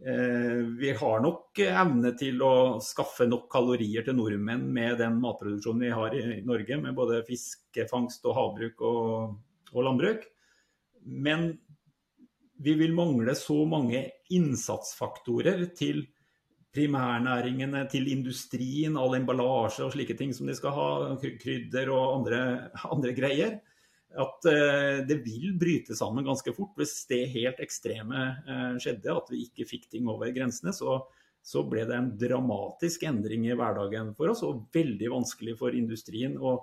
Eh, 0.05 0.65
vi 0.81 0.91
har 0.97 1.19
nok 1.21 1.59
evne 1.61 2.11
til 2.17 2.39
å 2.41 2.53
skaffe 2.81 3.27
nok 3.29 3.45
kalorier 3.53 4.01
til 4.05 4.15
nordmenn 4.17 4.63
med 4.73 4.95
den 4.97 5.19
matproduksjonen 5.21 5.83
vi 5.85 5.91
har 5.93 6.15
i 6.17 6.39
Norge, 6.47 6.77
med 6.81 6.95
både 6.97 7.19
fiskefangst 7.27 8.25
og 8.25 8.37
havbruk 8.37 8.81
og, 8.81 9.35
og 9.75 9.85
landbruk. 9.85 10.25
Men 11.05 11.51
vi 12.61 12.75
vil 12.77 12.95
mangle 12.95 13.35
så 13.37 13.57
mange 13.67 14.03
innsatsfaktorer 14.33 15.65
til 15.77 16.05
primærnæringene, 16.71 17.83
til 17.91 18.07
industrien, 18.13 18.95
all 18.95 19.17
emballasje 19.17 19.83
og 19.83 19.95
slike 19.95 20.15
ting 20.19 20.31
som 20.35 20.47
de 20.47 20.55
skal 20.55 20.75
ha, 20.77 20.89
krydder 21.19 21.91
og 21.91 22.21
andre, 22.21 22.41
andre 22.95 23.15
greier 23.17 23.59
at 24.19 24.47
eh, 24.49 24.99
det 25.07 25.21
vil 25.23 25.53
bryte 25.59 25.95
sammen 25.95 26.25
ganske 26.27 26.53
fort. 26.55 26.73
Hvis 26.79 27.05
det 27.09 27.29
helt 27.33 27.61
ekstreme 27.63 28.23
eh, 28.43 28.77
skjedde, 28.81 29.15
at 29.15 29.31
vi 29.31 29.45
ikke 29.45 29.67
fikk 29.69 29.87
ting 29.91 30.09
over 30.11 30.31
grensene, 30.35 30.73
så, 30.75 30.99
så, 31.41 31.63
ble 31.67 31.85
det 31.87 31.97
en 31.97 32.11
dramatisk 32.19 33.05
endring 33.07 33.47
i 33.47 33.55
hverdagen 33.57 34.13
for 34.17 34.33
oss, 34.33 34.43
og 34.47 34.67
veldig 34.75 35.13
vanskelig 35.15 35.55
for 35.59 35.77
industrien 35.77 36.37
å 36.37 36.57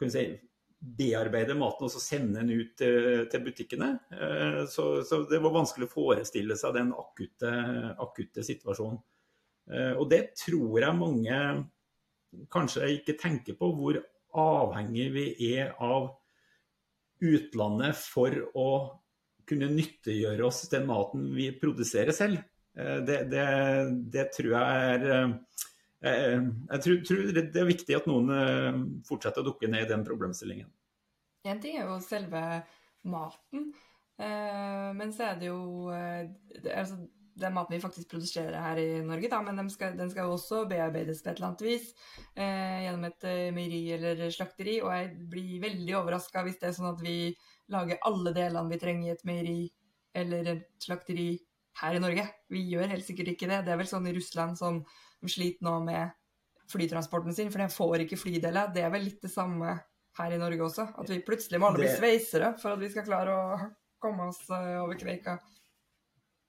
si, 0.00 0.24
bearbeide 0.80 1.54
maten 1.58 1.86
og 1.86 1.92
så 1.92 2.00
sende 2.02 2.40
den 2.40 2.62
ut 2.62 2.72
til, 2.80 3.42
butikkene. 3.44 3.90
Eh, 4.14 4.62
så, 4.70 5.02
så, 5.06 5.22
det 5.30 5.42
var 5.44 5.56
vanskelig 5.58 5.88
å 5.88 5.92
forestille 5.92 6.56
seg 6.58 6.76
den 6.78 6.94
akutte, 6.96 7.52
akutte 8.00 8.46
situasjonen. 8.46 9.00
Og 9.70 10.08
det 10.10 10.32
tror 10.34 10.80
jeg 10.82 10.98
mange 10.98 11.34
kanskje 12.50 12.88
ikke 12.96 13.14
tenker 13.20 13.54
på, 13.54 13.68
hvor 13.76 14.00
avhengig 14.34 15.04
vi 15.14 15.26
er 15.52 15.76
av 15.78 16.08
utlandet 17.20 17.98
for 18.00 18.34
å 18.58 18.70
kunne 19.48 19.70
nyttiggjøre 19.72 20.46
oss 20.46 20.64
den 20.72 20.86
maten 20.88 21.30
vi 21.34 21.50
produserer 21.58 22.14
selv. 22.16 22.40
Eh, 22.78 22.98
det, 23.06 23.24
det, 23.32 23.46
det 24.12 24.28
tror 24.36 24.54
jeg 24.54 24.94
er 24.94 25.34
eh, 26.02 26.24
eh, 26.24 26.48
Jeg 26.72 26.84
tror, 26.86 26.98
tror, 27.08 27.30
det 27.36 27.62
er 27.62 27.68
viktig 27.68 27.96
at 27.98 28.08
noen 28.10 29.02
fortsetter 29.08 29.44
å 29.44 29.50
dukke 29.52 29.70
ned 29.70 29.86
i 29.86 29.92
den 29.92 30.04
problemstillingen. 30.06 30.68
En 31.48 31.60
ting 31.60 31.78
er 31.80 31.88
jo 31.88 32.00
selve 32.04 32.42
maten, 33.08 33.70
men 34.20 35.12
så 35.16 35.30
er 35.30 35.38
det 35.40 35.46
jo 35.48 35.88
altså, 35.88 36.98
den 37.40 37.54
maten 37.54 37.74
vi 37.74 37.80
faktisk 37.80 38.10
produserer 38.10 38.58
her 38.60 38.78
i 38.80 39.02
Norge, 39.04 39.28
da, 39.32 39.40
men 39.42 39.58
den 39.58 39.70
skal, 39.72 39.96
den 39.98 40.10
skal 40.12 40.32
også 40.32 40.64
bearbeides 40.70 41.22
på 41.22 41.30
et 41.30 41.38
eller 41.38 41.50
annet 41.50 41.64
vis 41.64 41.86
eh, 42.34 42.80
gjennom 42.84 43.06
et 43.08 43.28
eh, 43.28 43.50
meieri 43.56 43.82
eller 43.96 44.24
slakteri. 44.34 44.78
Og 44.84 44.92
jeg 44.94 45.28
blir 45.32 45.62
veldig 45.64 45.96
overraska 46.00 46.44
hvis 46.46 46.58
det 46.60 46.70
er 46.70 46.76
sånn 46.76 46.90
at 46.92 47.04
vi 47.04 47.18
lager 47.72 48.02
alle 48.08 48.34
delene 48.36 48.72
vi 48.72 48.80
trenger 48.82 49.08
i 49.08 49.14
et 49.14 49.26
meieri 49.28 49.60
eller 50.20 50.52
et 50.56 50.66
slakteri 50.82 51.30
her 51.80 51.96
i 51.96 52.02
Norge. 52.02 52.24
Vi 52.52 52.62
gjør 52.72 52.90
helt 52.92 53.06
sikkert 53.06 53.32
ikke 53.34 53.48
det. 53.50 53.62
Det 53.66 53.74
er 53.74 53.80
vel 53.80 53.90
sånn 53.90 54.08
i 54.10 54.14
Russland 54.16 54.58
som 54.60 54.82
sliter 55.28 55.66
nå 55.66 55.78
med 55.86 56.16
flytransporten 56.70 57.34
sin, 57.34 57.50
for 57.52 57.62
de 57.62 57.70
får 57.72 58.04
ikke 58.04 58.18
flydeler. 58.20 58.70
Det 58.74 58.84
er 58.84 58.92
vel 58.92 59.06
litt 59.08 59.22
det 59.24 59.32
samme 59.32 59.74
her 60.18 60.34
i 60.34 60.40
Norge 60.40 60.66
også. 60.66 60.90
At 61.00 61.10
vi 61.10 61.22
plutselig 61.26 61.60
må 61.60 61.70
alle 61.70 61.82
bli 61.82 61.92
sveisere 61.92 62.52
for 62.60 62.74
at 62.74 62.82
vi 62.82 62.90
skal 62.92 63.06
klare 63.06 63.34
å 63.34 63.56
komme 64.00 64.30
oss 64.30 64.42
eh, 64.54 64.76
over 64.80 64.98
kveika. 65.00 65.38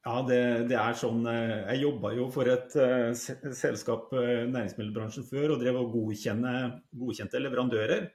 Ja, 0.02 0.16
det, 0.26 0.42
det, 0.72 0.78
er 0.82 0.96
sånn 0.98 1.28
eh, 1.30 1.60
Jeg 1.76 1.84
jobba 1.84 2.14
jo 2.18 2.24
for 2.34 2.50
et 2.50 2.74
uh, 2.74 3.12
selskap, 3.14 4.10
næringsmiddelbransjen, 4.14 5.28
før, 5.30 5.54
og 5.56 5.62
drev 5.62 5.78
og 5.84 5.94
godkjente 5.94 7.44
leverandører. 7.44 8.10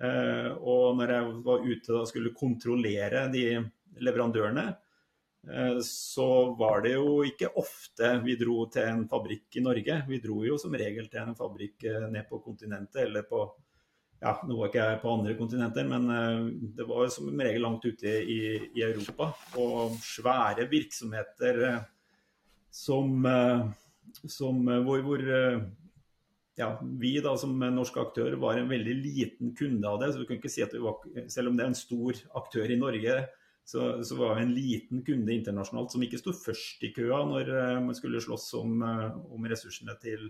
Og 0.00 0.94
når 0.96 1.10
jeg 1.12 1.32
var 1.44 1.64
ute 1.66 1.96
og 1.98 2.06
skulle 2.08 2.30
kontrollere 2.32 3.26
de 3.28 3.42
leverandørene, 4.00 4.62
så 5.86 6.26
var 6.52 6.82
det 6.84 6.90
jo 6.92 7.22
ikke 7.24 7.48
ofte 7.56 8.10
vi 8.26 8.34
dro 8.36 8.66
til 8.68 8.84
en 8.84 9.06
fabrikk 9.08 9.56
i 9.56 9.62
Norge. 9.64 9.94
Vi 10.08 10.18
dro 10.20 10.42
jo 10.44 10.58
som 10.60 10.74
regel 10.76 11.08
til 11.08 11.22
en 11.22 11.38
fabrikk 11.38 11.86
ned 12.12 12.28
på 12.28 12.42
kontinentet 12.44 13.06
eller 13.06 13.24
på 13.28 13.46
ja, 14.20 14.34
nå 14.44 14.56
var 14.58 14.68
ikke 14.68 14.84
jeg 14.84 15.00
på 15.00 15.12
andre 15.14 15.34
kontinenter, 15.38 15.86
men 15.88 16.10
eh, 16.12 16.48
det 16.76 16.86
var 16.88 17.08
som 17.12 17.30
regel 17.32 17.64
langt 17.64 17.86
ute 17.88 18.18
i, 18.20 18.40
i 18.76 18.84
Europa. 18.84 19.30
Og 19.60 19.96
svære 20.04 20.66
virksomheter 20.70 21.60
eh, 21.70 21.78
som, 22.82 23.24
eh, 23.26 23.62
som 24.28 24.60
hvor, 24.84 25.00
hvor 25.06 25.24
ja, 26.60 26.68
vi 27.00 27.14
da 27.24 27.32
som 27.40 27.56
norsk 27.56 27.96
aktør 28.02 28.36
var 28.42 28.60
en 28.60 28.68
veldig 28.68 28.96
liten 29.00 29.54
kunde 29.56 29.88
av 29.88 30.02
det. 30.02 30.12
så 30.12 30.20
vi 30.20 30.28
kan 30.28 30.40
ikke 30.40 30.52
si 30.52 30.66
at 30.66 30.74
vi 30.76 30.82
var, 30.84 31.00
Selv 31.32 31.48
om 31.48 31.56
det 31.56 31.64
er 31.64 31.72
en 31.72 31.78
stor 31.78 32.20
aktør 32.36 32.68
i 32.68 32.76
Norge, 32.80 33.22
så, 33.70 33.88
så 34.06 34.16
var 34.18 34.36
vi 34.36 34.44
en 34.44 34.54
liten 34.56 35.02
kunde 35.06 35.34
internasjonalt 35.34 35.94
som 35.94 36.02
ikke 36.02 36.18
sto 36.18 36.34
først 36.34 36.82
i 36.88 36.92
køa 36.96 37.22
når 37.28 37.50
man 37.86 37.96
skulle 37.96 38.22
slåss 38.22 38.48
om, 38.58 38.80
om 38.82 39.46
ressursene 39.50 39.94
til 40.02 40.28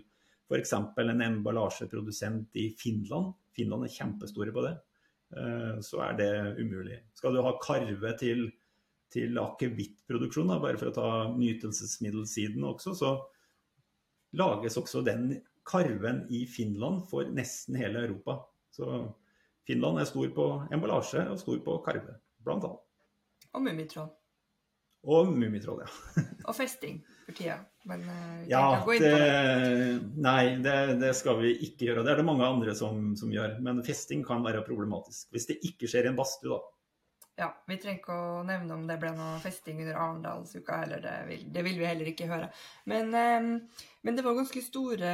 f.eks. 0.51 0.75
en 0.75 1.23
emballasjeprodusent 1.25 2.59
i 2.59 2.69
Finland 2.77 3.31
Finland 3.55 3.85
er 3.85 3.93
kjempestore 3.93 4.53
på 4.55 4.63
det. 4.65 4.73
Eh, 5.37 5.77
så 5.85 6.01
er 6.05 6.17
det 6.19 6.31
umulig. 6.61 6.99
Skal 7.17 7.35
du 7.35 7.43
ha 7.45 7.53
karve 7.63 8.13
til, 8.19 8.47
til 9.11 9.39
akevittproduksjon, 9.41 10.53
bare 10.63 10.79
for 10.79 10.91
å 10.91 10.95
ta 10.95 11.09
nytelsesmiddelsiden 11.35 12.67
også, 12.67 12.95
så 12.97 13.15
lages 14.39 14.79
også 14.79 15.03
den 15.05 15.33
karven 15.67 16.23
i 16.33 16.45
Finland 16.49 17.03
for 17.09 17.27
nesten 17.35 17.77
hele 17.79 18.05
Europa. 18.07 18.39
Så 18.71 18.87
Finland 19.67 20.01
er 20.01 20.07
stor 20.09 20.31
på 20.35 20.47
emballasje 20.73 21.27
og 21.29 21.41
stor 21.41 21.59
på 21.65 21.81
karve, 21.85 22.17
blant 22.41 22.65
annet. 22.67 22.87
Og 23.55 23.63
mummitroll. 23.65 24.11
Og 25.09 25.31
Mummitroll, 25.33 25.81
ja. 25.81 26.21
og 26.47 26.53
festing 26.53 26.99
for 27.25 27.33
tida. 27.33 27.57
Men 27.89 28.03
uh, 28.05 28.41
ja, 28.45 28.65
det, 28.85 29.13
Nei, 30.21 30.57
det, 30.61 30.75
det, 31.01 31.15
skal 31.17 31.39
vi 31.41 31.55
ikke 31.65 31.87
gjøre. 31.87 32.03
Det 32.05 32.13
er 32.13 32.21
det 32.21 32.27
mange 32.27 32.45
andre 32.45 32.75
som, 32.77 33.15
som, 33.17 33.31
gjør. 33.33 33.55
Men 33.65 33.81
festing 33.85 34.21
kan 34.27 34.45
være 34.45 34.61
problematisk. 34.67 35.31
Hvis 35.33 35.49
det 35.49 35.57
ikke 35.65 35.89
skjer 35.89 36.05
i 36.05 36.11
en 36.11 36.19
badstue, 36.19 36.53
da. 36.53 36.77
Ja, 37.39 37.47
vi 37.65 37.77
trenger 37.79 38.01
ikke 38.01 38.15
å 38.15 38.41
nevne 38.43 38.75
om 38.75 38.81
det 38.85 38.97
ble 38.99 39.13
noe 39.15 39.37
festing 39.41 39.79
under 39.81 39.95
Arendalsuka 39.97 40.81
heller. 40.81 40.99
Det 41.01 41.13
vil, 41.29 41.43
det 41.55 41.63
vil 41.63 41.77
vi 41.79 41.87
heller 41.87 42.09
ikke 42.11 42.27
høre. 42.27 42.49
Men, 42.91 43.13
um, 43.15 43.47
men 44.03 44.17
det 44.17 44.25
var 44.25 44.35
ganske 44.35 44.61
store, 44.65 45.11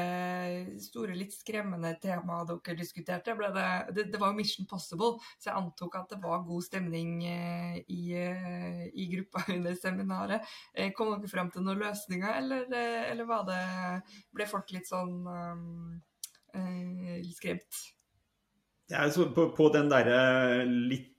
store, 0.81 1.13
litt 1.15 1.35
skremmende 1.37 1.93
tema 2.01 2.39
dere 2.49 2.77
diskuterte. 2.79 3.35
Det, 3.37 3.65
det, 3.93 4.07
det, 4.09 4.19
var 4.19 4.33
jo 4.33 4.39
Mission 4.39 4.67
Possible, 4.69 5.21
så 5.37 5.51
jeg 5.51 5.59
antok 5.61 5.99
at 5.99 6.15
det 6.15 6.19
var 6.23 6.45
god 6.47 6.65
stemning 6.65 7.19
uh, 7.21 7.77
i, 7.85 8.01
uh, 8.17 8.85
i, 8.89 9.09
gruppa 9.13 9.45
under 9.53 9.77
seminaret. 9.77 10.55
Uh, 10.73 10.89
kom 10.97 11.13
dere 11.13 11.31
fram 11.31 11.51
til 11.53 11.67
noen 11.67 11.83
løsninger, 11.85 12.31
eller, 12.41 12.65
eller 13.11 13.35
det, 13.51 13.59
ble 14.33 14.49
folk 14.49 14.73
litt 14.73 14.89
sånn 14.89 15.21
um, 15.21 16.01
skremt? 17.37 17.85
Ja, 18.89 19.05
på, 19.05 19.51
på 19.53 19.69
den 19.75 19.91
derre 19.91 20.65
litt 20.65 21.13
Eh, 21.13 21.16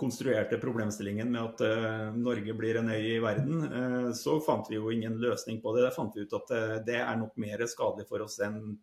konstruerte 0.00 0.58
problemstillingen 0.62 1.30
med 1.32 1.42
at 1.42 1.62
eh, 1.66 2.10
Norge 2.16 2.54
blir 2.56 2.80
en 2.80 2.90
øy 2.94 3.14
i 3.16 3.22
verden, 3.22 3.62
eh, 3.68 4.10
så 4.16 4.38
fant 4.44 4.68
vi 4.70 4.78
jo 4.78 4.92
ingen 4.92 5.16
løsning 5.22 5.60
på 5.62 5.74
det. 5.76 5.86
Da 5.86 5.94
fant 5.94 6.16
vi 6.16 6.26
ut 6.26 6.36
at 6.38 6.52
det 6.86 6.98
er 7.00 7.16
nok 7.20 7.36
mer 7.42 7.64
skadelig 7.70 8.08
for 8.10 8.24
oss 8.26 8.40
enn 8.44 8.76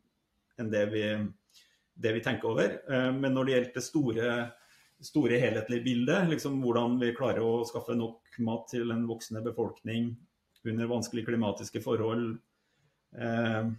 det 0.71 0.85
vi, 0.91 1.05
det 1.95 2.15
vi 2.17 2.23
tenker 2.23 2.51
over. 2.51 2.75
Men 3.17 3.33
når 3.33 3.47
det 3.47 3.53
gjelder 3.53 3.71
det 3.73 3.85
store, 3.85 4.33
store 5.01 5.39
helhetlige 5.41 5.85
bildet, 5.87 6.27
liksom 6.29 6.59
hvordan 6.61 6.99
vi 7.01 7.15
klarer 7.17 7.41
å 7.41 7.63
skaffe 7.65 7.95
nok 7.97 8.37
mat 8.45 8.67
til 8.69 8.93
en 8.93 9.07
voksende 9.09 9.41
befolkning 9.45 10.11
under 10.63 10.85
vanskelige 10.87 11.25
klimatiske 11.25 11.81
forhold 11.81 12.37
eh, 13.17 13.71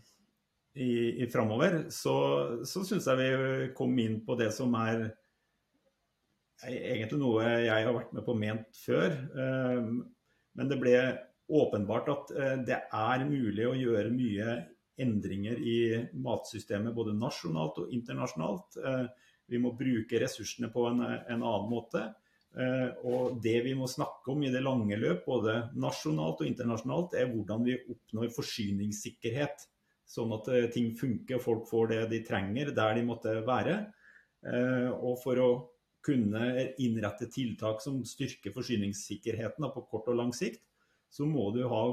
i, 0.75 0.93
i 1.23 1.29
framover, 1.31 1.85
så, 1.89 2.15
så 2.67 2.85
syns 2.87 3.07
jeg 3.07 3.21
vi 3.21 3.69
kom 3.77 3.95
inn 4.01 4.21
på 4.27 4.37
det 4.41 4.51
som 4.57 4.75
er 4.81 5.11
egentlig 6.69 7.19
noe 7.21 7.47
jeg 7.65 7.87
har 7.87 7.95
vært 7.97 8.15
med 8.17 8.25
på 8.27 8.37
ment 8.39 8.79
før. 8.79 9.17
Men 9.33 10.71
det 10.71 10.79
ble 10.81 10.95
åpenbart 11.53 12.11
at 12.13 12.33
det 12.67 12.79
er 12.79 13.25
mulig 13.27 13.67
å 13.67 13.75
gjøre 13.77 14.15
mye 14.15 14.57
endringer 15.03 15.59
i 15.59 15.77
matsystemet 16.23 16.95
både 16.95 17.17
nasjonalt 17.19 17.83
og 17.83 17.95
internasjonalt. 17.97 18.79
Vi 19.51 19.61
må 19.61 19.75
bruke 19.77 20.21
ressursene 20.23 20.71
på 20.73 20.87
en, 20.91 21.03
en 21.03 21.43
annen 21.43 21.71
måte. 21.73 22.07
Eh, 22.53 22.89
og 23.09 23.39
det 23.41 23.59
vi 23.65 23.73
må 23.77 23.89
snakke 23.89 24.35
om 24.35 24.43
i 24.45 24.53
det 24.53 24.61
lange 24.65 24.97
løp, 25.01 25.25
både 25.25 25.57
nasjonalt 25.81 26.43
og 26.43 26.49
internasjonalt, 26.51 27.17
er 27.17 27.31
hvordan 27.31 27.65
vi 27.65 27.79
oppnår 27.81 28.33
forsyningssikkerhet. 28.35 29.67
Sånn 30.09 30.35
at 30.37 30.51
eh, 30.53 30.69
ting 30.73 30.93
funker 30.99 31.39
og 31.39 31.45
folk 31.47 31.69
får 31.71 31.93
det 31.95 32.01
de 32.13 32.23
trenger 32.27 32.75
der 32.77 32.99
de 32.99 33.07
måtte 33.09 33.39
være. 33.47 33.79
Eh, 34.45 34.91
og 34.93 35.17
for 35.23 35.41
å 35.41 35.51
kunne 36.03 36.73
innrette 36.83 37.29
tiltak 37.31 37.83
som 37.85 38.01
styrker 38.07 38.55
forsyningssikkerheten 38.55 39.69
på 39.75 39.85
kort 39.91 40.11
og 40.11 40.19
lang 40.19 40.35
sikt, 40.37 40.63
så 41.13 41.29
må 41.29 41.51
du 41.55 41.63
ha 41.69 41.85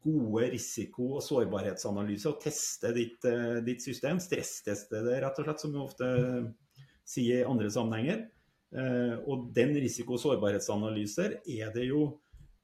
gode 0.00 0.48
risiko- 0.54 1.14
og 1.18 1.24
sårbarhetsanalyser 1.24 2.32
og 2.32 2.40
teste 2.42 2.92
ditt, 2.96 3.26
ditt 3.66 3.84
system. 3.84 4.20
Stressteste 4.22 5.02
det, 5.04 5.18
rett 5.20 5.38
og 5.38 5.46
slett, 5.46 5.62
som 5.62 5.74
vi 5.74 5.82
ofte 5.82 6.10
sier 7.10 7.42
i 7.42 7.48
andre 7.48 7.70
sammenhenger. 7.72 8.24
Eh, 8.70 9.16
og 9.26 9.50
den 9.54 9.74
risiko- 9.82 10.14
og 10.14 10.22
sårbarhetsanalyser 10.22 11.40
er 11.42 11.72
det 11.74 11.88
jo 11.88 12.04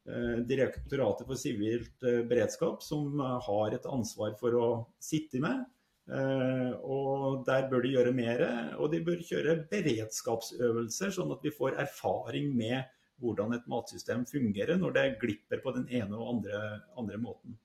eh, 0.06 0.42
Direktoratet 0.46 1.26
for 1.26 1.38
sivilt 1.40 2.04
eh, 2.06 2.22
beredskap 2.28 2.84
som 2.86 3.18
har 3.18 3.74
et 3.74 3.88
ansvar 3.90 4.36
for 4.40 4.54
å 4.54 4.68
sitte 5.02 5.42
med. 5.42 5.64
Og 6.06 7.40
der 7.48 7.64
bør 7.70 7.82
de 7.82 7.90
gjøre 7.96 8.12
mer, 8.14 8.42
og 8.78 8.92
de 8.92 9.00
bør 9.02 9.24
kjøre 9.26 9.56
beredskapsøvelser, 9.72 11.10
sånn 11.16 11.32
at 11.34 11.42
vi 11.42 11.50
får 11.50 11.80
erfaring 11.82 12.52
med 12.54 12.84
hvordan 13.18 13.56
et 13.56 13.66
matsystem 13.66 14.22
fungerer 14.28 14.78
når 14.78 14.94
det 14.94 15.06
glipper 15.22 15.64
på 15.64 15.72
den 15.74 15.88
ene 15.90 16.14
og 16.14 16.36
andre, 16.36 16.60
andre 17.00 17.18
måten. 17.18 17.56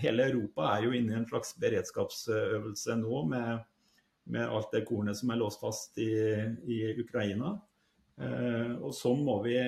Hele 0.00 0.30
Europa 0.30 0.70
er 0.72 0.86
jo 0.86 0.94
inne 0.96 1.12
i 1.12 1.18
en 1.18 1.28
slags 1.28 1.52
beredskapsøvelse 1.60 2.96
nå 3.02 3.24
med 3.28 3.66
med 4.26 4.48
alt 4.48 4.72
det 4.74 4.84
kornet 4.86 5.18
som 5.18 5.30
er 5.30 5.40
låst 5.40 5.62
fast 5.62 5.98
i, 6.02 6.10
i 6.66 6.78
Ukraina. 6.98 7.54
Eh, 8.18 8.72
og 8.80 8.94
sånn 8.96 9.22
må 9.26 9.38
vi 9.44 9.58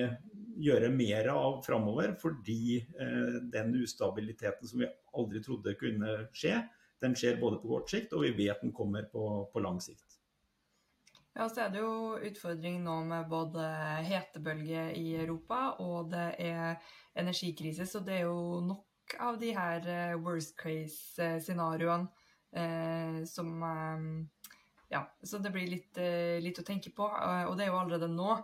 gjøre 0.59 0.91
mer 0.91 1.29
av 1.31 1.61
framover, 1.63 2.15
fordi 2.19 2.79
eh, 2.79 3.37
den 3.53 3.77
ustabiliteten 3.79 4.67
som 4.67 4.83
vi 4.83 4.89
aldri 5.15 5.43
trodde 5.45 5.77
kunne 5.79 6.17
skje, 6.35 6.57
den 7.03 7.15
skjer 7.17 7.39
både 7.41 7.61
på 7.61 7.71
kort 7.71 7.91
sikt 7.91 8.15
og 8.15 8.25
vi 8.25 8.33
vet 8.37 8.63
den 8.63 8.73
kommer 8.75 9.07
på, 9.11 9.25
på 9.53 9.63
lang 9.63 9.79
sikt. 9.83 10.19
Ja, 11.37 11.45
så 11.47 11.65
er 11.65 11.73
det 11.73 11.83
jo 11.83 12.17
utfordring 12.25 12.81
nå 12.83 12.95
med 13.07 13.29
både 13.31 13.63
hetebølge 14.07 14.89
i 14.97 15.13
Europa 15.21 15.75
og 15.79 16.09
det 16.11 16.33
er 16.43 16.79
energikrise, 17.19 17.85
så 17.87 18.01
det 18.03 18.17
er 18.19 18.25
jo 18.27 18.59
nok 18.65 19.15
av 19.19 19.37
de 19.41 19.53
her 19.55 19.85
eh, 19.89 20.17
worst 20.21 20.57
case-scenarioene 20.59 22.09
eh, 22.51 23.21
som 23.29 23.63
eh, 23.63 24.49
ja, 24.89 25.03
så 25.23 25.37
det 25.37 25.51
blir 25.53 25.69
litt, 25.69 25.97
eh, 26.01 26.39
litt, 26.41 26.59
å 26.59 26.65
tenke 26.65 26.91
på. 26.95 27.05
Eh, 27.05 27.45
og 27.45 27.55
det 27.57 27.67
er 27.67 27.71
jo 27.71 27.79
allerede 27.79 28.09
nå. 28.09 28.39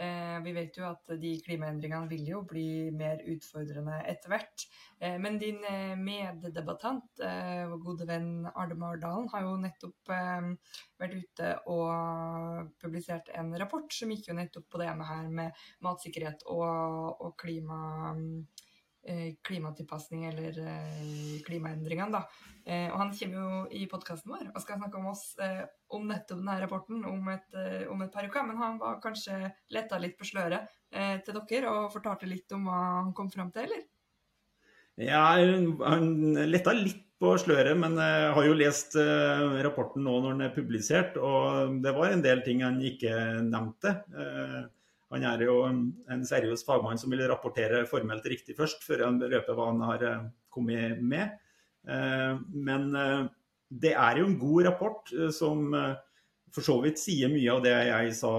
Eh, 0.00 0.36
vi 0.44 0.54
vet 0.56 0.78
jo 0.78 0.86
at 0.88 1.12
de 1.20 1.32
klimaendringene 1.44 2.08
vil 2.08 2.24
jo 2.30 2.40
bli 2.48 2.90
mer 2.96 3.20
utfordrende 3.28 3.98
etter 4.08 4.32
hvert. 4.32 4.64
Men 5.00 5.38
din 5.40 5.62
meddebattant, 5.96 7.22
vår 7.70 7.78
gode 7.80 8.04
venn 8.04 8.44
Arne 8.50 8.76
Mardalen, 8.76 9.30
har 9.32 9.46
jo 9.46 9.54
nettopp 9.56 10.10
vært 10.12 11.14
ute 11.16 11.52
og 11.72 12.68
publisert 12.82 13.30
en 13.32 13.48
rapport 13.62 13.88
som 13.96 14.12
gikk 14.12 14.28
jo 14.28 14.36
nettopp 14.36 14.68
på 14.68 14.82
det 14.82 14.90
med 14.98 15.08
her 15.08 15.30
med 15.38 15.64
matsikkerhet 15.86 16.44
og, 16.52 17.16
og 17.16 17.32
klima 17.40 17.80
Eh, 18.04 18.69
klimatilpasning 19.46 20.26
eller 20.28 20.58
eh, 20.60 21.42
klimaendringene. 21.46 22.22
Eh, 22.66 22.88
og 22.92 22.98
han 23.00 23.12
kommer 23.16 23.38
jo 23.38 23.60
i 23.72 23.86
podkasten 23.90 24.32
vår 24.32 24.50
og 24.52 24.60
skal 24.62 24.80
snakke 24.80 25.00
om 25.00 25.08
oss 25.10 25.24
om 25.90 26.04
nettopp 26.08 26.42
denne 26.42 26.58
rapporten 26.60 27.04
om 27.08 27.30
et, 27.32 27.48
om 27.90 28.02
et 28.04 28.12
par 28.12 28.28
uker. 28.28 28.44
Men 28.46 28.60
han 28.60 28.80
var 28.80 29.00
kanskje 29.02 29.52
letta 29.74 29.98
litt 29.98 30.18
på 30.18 30.28
sløret 30.28 30.68
til 30.90 31.36
dere 31.46 31.70
og 31.70 31.92
fortalte 31.94 32.26
litt 32.26 32.50
om 32.54 32.66
hva 32.66 32.80
han 33.00 33.12
kom 33.14 33.30
fram 33.30 33.52
til, 33.54 33.68
eller? 33.68 33.84
Ja, 35.00 35.22
han 35.38 36.34
letta 36.50 36.74
litt 36.74 37.06
på 37.20 37.32
sløret, 37.38 37.76
men 37.78 37.94
jeg 38.00 38.32
har 38.36 38.46
jo 38.46 38.56
lest 38.58 38.96
rapporten 39.64 40.04
nå 40.06 40.16
når 40.18 40.34
den 40.34 40.46
er 40.48 40.54
publisert. 40.54 41.16
Og 41.16 41.78
det 41.84 41.94
var 41.96 42.10
en 42.10 42.24
del 42.24 42.42
ting 42.46 42.64
han 42.66 42.80
ikke 42.84 43.14
nevnte. 43.46 43.94
Han 45.10 45.26
er 45.26 45.42
jo 45.42 45.56
en 45.66 46.22
seriøs 46.26 46.62
fagmann 46.66 46.98
som 47.00 47.10
vil 47.10 47.24
rapportere 47.26 47.82
formelt 47.90 48.26
riktig 48.30 48.54
først, 48.58 48.84
før 48.86 49.08
han 49.08 49.18
røper 49.22 49.56
hva 49.56 49.70
han 49.72 49.80
har 49.82 50.04
eh, 50.06 50.28
kommet 50.54 51.00
med. 51.02 51.32
Eh, 51.88 52.36
men 52.54 52.86
eh, 52.94 53.24
det 53.70 53.96
er 53.98 54.20
jo 54.20 54.28
en 54.28 54.38
god 54.38 54.68
rapport 54.68 55.10
som 55.34 55.66
for 56.50 56.66
så 56.66 56.74
vidt 56.82 56.98
sier 56.98 57.30
mye 57.30 57.52
av 57.52 57.60
det 57.62 57.74
jeg 57.86 58.14
sa, 58.18 58.32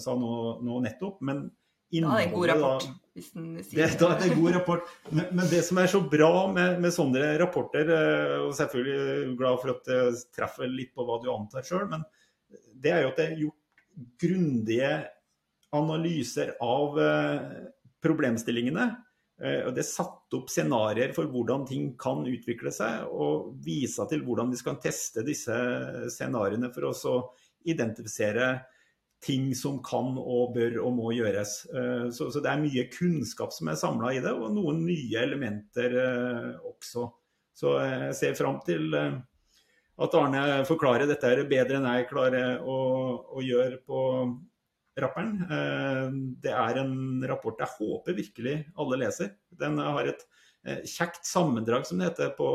sa 0.00 0.14
nå, 0.16 0.30
nå, 0.64 0.78
nettopp. 0.86 1.18
Men 1.28 1.42
da 1.92 2.14
er 2.14 2.22
det 2.22 2.22
en 2.22 2.32
god 2.32 2.48
rapport. 2.48 2.86
hvis 3.12 3.28
den 3.34 3.50
sier 3.58 3.82
det. 3.82 3.98
Da 4.00 4.08
er 4.14 4.22
det 4.22 4.30
en 4.30 4.40
god 4.40 4.56
rapport. 4.56 4.94
Men, 5.10 5.26
men, 5.28 5.44
det 5.52 5.60
som 5.68 5.82
er 5.82 5.92
så 5.92 6.00
bra 6.00 6.32
med, 6.52 6.80
med 6.80 6.96
sånne 6.96 7.34
rapporter, 7.42 7.92
og 8.46 8.56
selvfølgelig 8.56 9.36
glad 9.40 9.60
for 9.60 9.74
at 9.74 9.92
det 9.92 10.00
treffer 10.36 10.72
litt 10.72 10.94
på 10.96 11.04
hva 11.04 11.20
du 11.20 11.28
antar 11.34 11.68
sjøl, 11.68 11.84
men 11.92 12.08
det 12.80 12.96
er 12.96 13.04
jo 13.04 13.12
at 13.12 13.20
det 13.20 13.28
er 13.28 13.42
gjort 13.44 13.60
grundige 14.24 14.92
analyser 15.76 16.54
av 16.60 16.98
eh, 17.00 17.38
problemstillingene. 18.02 18.86
Eh, 19.42 19.60
og 19.66 19.74
det 19.76 19.84
er 19.84 19.88
satt 19.88 20.36
opp 20.36 20.50
scenarioer 20.52 21.14
for 21.16 21.30
hvordan 21.30 21.66
ting 21.68 21.92
kan 22.00 22.24
utvikle 22.28 22.72
seg, 22.74 23.06
og 23.10 23.54
vise 23.64 24.04
til 24.10 24.24
hvordan 24.26 24.52
vi 24.52 24.60
skal 24.60 24.80
teste 24.82 25.24
disse 25.26 25.56
scenarioene 26.12 26.72
for 26.74 26.90
å 26.90 27.14
identifisere 27.70 28.52
ting 29.20 29.50
som 29.52 29.82
kan 29.84 30.14
og 30.16 30.54
bør 30.54 30.78
og 30.80 30.94
må 30.96 31.10
gjøres. 31.12 31.62
Eh, 31.70 32.06
så, 32.16 32.30
så 32.32 32.42
det 32.42 32.52
er 32.52 32.62
mye 32.62 32.88
kunnskap 32.92 33.54
som 33.54 33.70
er 33.70 33.80
samla 33.80 34.14
i 34.16 34.22
det, 34.24 34.34
og 34.34 34.52
noen 34.56 34.84
nye 34.88 35.24
elementer 35.24 35.96
også. 36.64 37.10
Så 37.60 37.74
jeg 37.84 38.14
ser 38.16 38.38
fram 38.38 38.56
til 38.64 38.94
at 40.00 40.14
Arne 40.16 40.62
forklarer 40.64 41.04
dette 41.10 41.42
bedre 41.50 41.76
enn 41.76 41.88
jeg 41.90 42.06
klarer 42.08 42.62
å, 42.64 42.78
å 43.36 43.42
gjøre 43.44 43.82
på 43.84 43.98
rapperen. 44.98 45.42
Eh, 45.50 46.06
det 46.42 46.52
er 46.54 46.82
en 46.82 47.24
rapport 47.28 47.60
jeg 47.60 47.76
håper 47.78 48.16
virkelig 48.18 48.56
alle 48.78 49.00
leser. 49.04 49.34
Den 49.50 49.78
har 49.82 50.10
et 50.10 50.24
eh, 50.66 50.84
kjekt 50.88 51.26
sammendrag, 51.26 51.86
som 51.86 52.00
det 52.00 52.10
heter, 52.10 52.32
på 52.38 52.50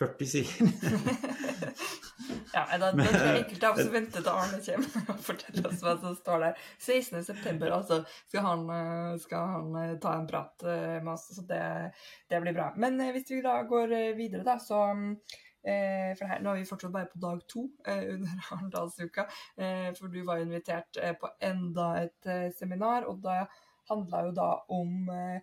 40 0.00 0.30
sider. 0.30 0.70
ja, 2.54 2.64
da, 2.78 2.92
da 2.92 2.94
tror 2.94 3.26
jeg 3.26 3.42
enkelte 3.42 3.68
av 3.68 3.82
oss 3.82 3.92
venter 3.92 4.24
til 4.24 4.32
Arne 4.32 4.62
kommer 4.64 5.12
og 5.12 5.20
forteller 5.26 5.68
oss 5.68 5.84
hva 5.84 5.98
som 6.00 6.16
står 6.16 6.46
der. 6.46 6.64
16.9. 6.80 7.68
altså, 7.68 8.00
skal 8.30 8.46
han, 8.46 8.64
eh, 8.78 9.12
skal 9.26 9.54
han 9.58 10.00
ta 10.00 10.16
en 10.16 10.30
prat 10.30 10.66
med 11.02 11.12
oss, 11.12 11.28
så 11.36 11.44
det, 11.50 11.62
det 12.30 12.42
blir 12.46 12.56
bra. 12.56 12.72
Men 12.80 13.00
hvis 13.10 13.28
vi 13.34 13.44
da 13.44 13.60
går 13.68 13.94
videre, 14.16 14.46
da, 14.46 14.56
så 14.62 14.86
Eh, 14.86 15.49
for 16.16 16.24
her, 16.30 16.40
nå 16.40 16.54
er 16.54 16.62
vi 16.62 16.68
fortsatt 16.68 16.92
bare 16.94 17.08
på 17.10 17.18
dag 17.20 17.40
to 17.50 17.66
eh, 17.86 18.14
under 18.14 18.30
Arendalsuka. 18.54 19.22
Eh, 19.56 19.94
for 19.98 20.08
du 20.12 20.22
var 20.24 20.38
invitert 20.40 20.96
eh, 21.00 21.14
på 21.20 21.28
enda 21.44 21.86
et 22.04 22.26
eh, 22.26 22.52
seminar, 22.56 23.02
og 23.10 23.16
det 23.24 23.40
handla 23.90 24.16
jo 24.26 24.32
da 24.36 24.50
om 24.76 24.90
eh, 25.14 25.40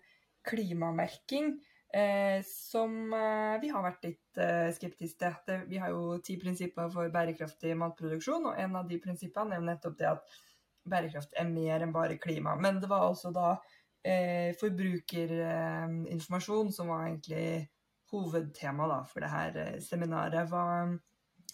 klimamerking. 0.48 1.48
som 2.44 2.90
vi 3.62 3.68
har 3.72 3.82
vært 3.82 4.04
litt 4.04 4.38
skeptiske 4.76 5.28
til. 5.46 5.62
vi 5.70 5.78
har 5.80 5.88
jo 5.88 6.18
ti 6.20 6.36
prinsipper 6.36 6.90
for 6.92 7.08
bærekraftig 7.08 7.72
matproduksjon, 7.80 8.44
og 8.50 8.58
en 8.60 8.76
av 8.76 8.84
de 8.90 8.98
prinsippene 9.00 9.54
er 9.54 9.58
jo 9.62 9.68
nettopp 9.70 9.96
det 9.96 10.08
at 10.10 10.20
bærekraft 10.84 11.32
er 11.40 11.48
mer 11.48 11.80
enn 11.80 11.92
bare 11.94 12.20
klima. 12.20 12.52
Men 12.60 12.80
det 12.82 12.88
var 12.92 13.08
altså 13.08 13.32
da 13.32 13.56
forbrukerinformasjon 14.60 16.72
som 16.76 16.92
var 16.92 17.06
egentlig 17.06 17.72
hovedtema 18.12 18.88
da, 18.88 19.02
for 19.08 19.24
det 19.24 19.30
her 19.32 19.60
eh, 19.62 19.78
seminaret. 19.84 20.48
Hva, 20.50 20.64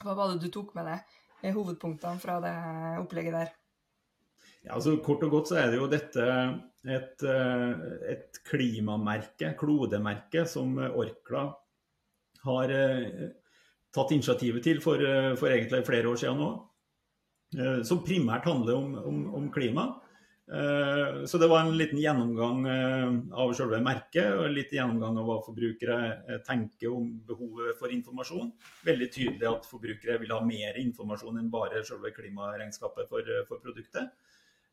hva, 0.02 0.14
var 0.14 0.32
det 0.32 0.44
du 0.44 0.50
tok 0.52 0.74
med 0.78 0.88
deg? 0.90 1.14
Eh, 1.42 1.54
hovedpunktene 1.54 2.22
fra 2.22 2.38
det 2.44 2.54
opplegget 3.02 3.38
der? 3.38 3.54
Ja, 4.64 4.76
altså 4.78 4.96
Kort 5.04 5.24
og 5.26 5.34
godt 5.34 5.50
så 5.50 5.58
er 5.60 5.72
det 5.72 5.80
jo 5.80 5.88
dette 5.92 6.28
et, 6.84 7.24
eh, 7.28 7.86
et 8.14 8.40
klimamerke, 8.48 9.54
klodemerke, 9.60 10.46
som 10.48 10.78
Orkla 10.88 11.48
har 12.44 12.72
tatt 13.94 14.10
initiativet 14.12 14.64
til 14.64 14.80
for, 14.84 15.00
for 15.40 15.48
egentlig 15.48 15.84
flere 15.86 16.10
år 16.10 16.18
siden 16.20 16.42
nå. 16.42 16.48
Som 17.88 18.02
primært 18.04 18.44
handler 18.44 18.76
om, 18.76 18.90
om, 19.00 19.20
om 19.38 19.46
klima. 19.54 19.86
Eh, 20.52 21.24
så 21.24 21.38
det 21.38 21.46
var 21.46 21.60
en 21.60 21.78
liten 21.78 21.98
gjennomgang 21.98 22.66
eh, 22.66 23.12
av 23.32 23.52
selve 23.56 23.80
merket, 23.80 24.28
og 24.36 24.52
liten 24.52 24.76
gjennomgang 24.76 25.16
av 25.20 25.28
hva 25.28 25.38
forbrukere 25.46 25.96
eh, 26.28 26.40
tenker 26.44 26.92
om 26.92 27.06
behovet 27.28 27.78
for 27.78 27.94
informasjon. 27.94 28.50
Veldig 28.84 29.08
tydelig 29.14 29.48
at 29.48 29.68
forbrukere 29.68 30.18
vil 30.20 30.34
ha 30.36 30.42
mer 30.44 30.76
informasjon 30.82 31.40
enn 31.40 31.50
bare 31.52 31.84
selve 31.88 32.12
klimaregnskapet 32.16 33.08
for, 33.08 33.34
for 33.48 33.64
produktet. 33.64 34.12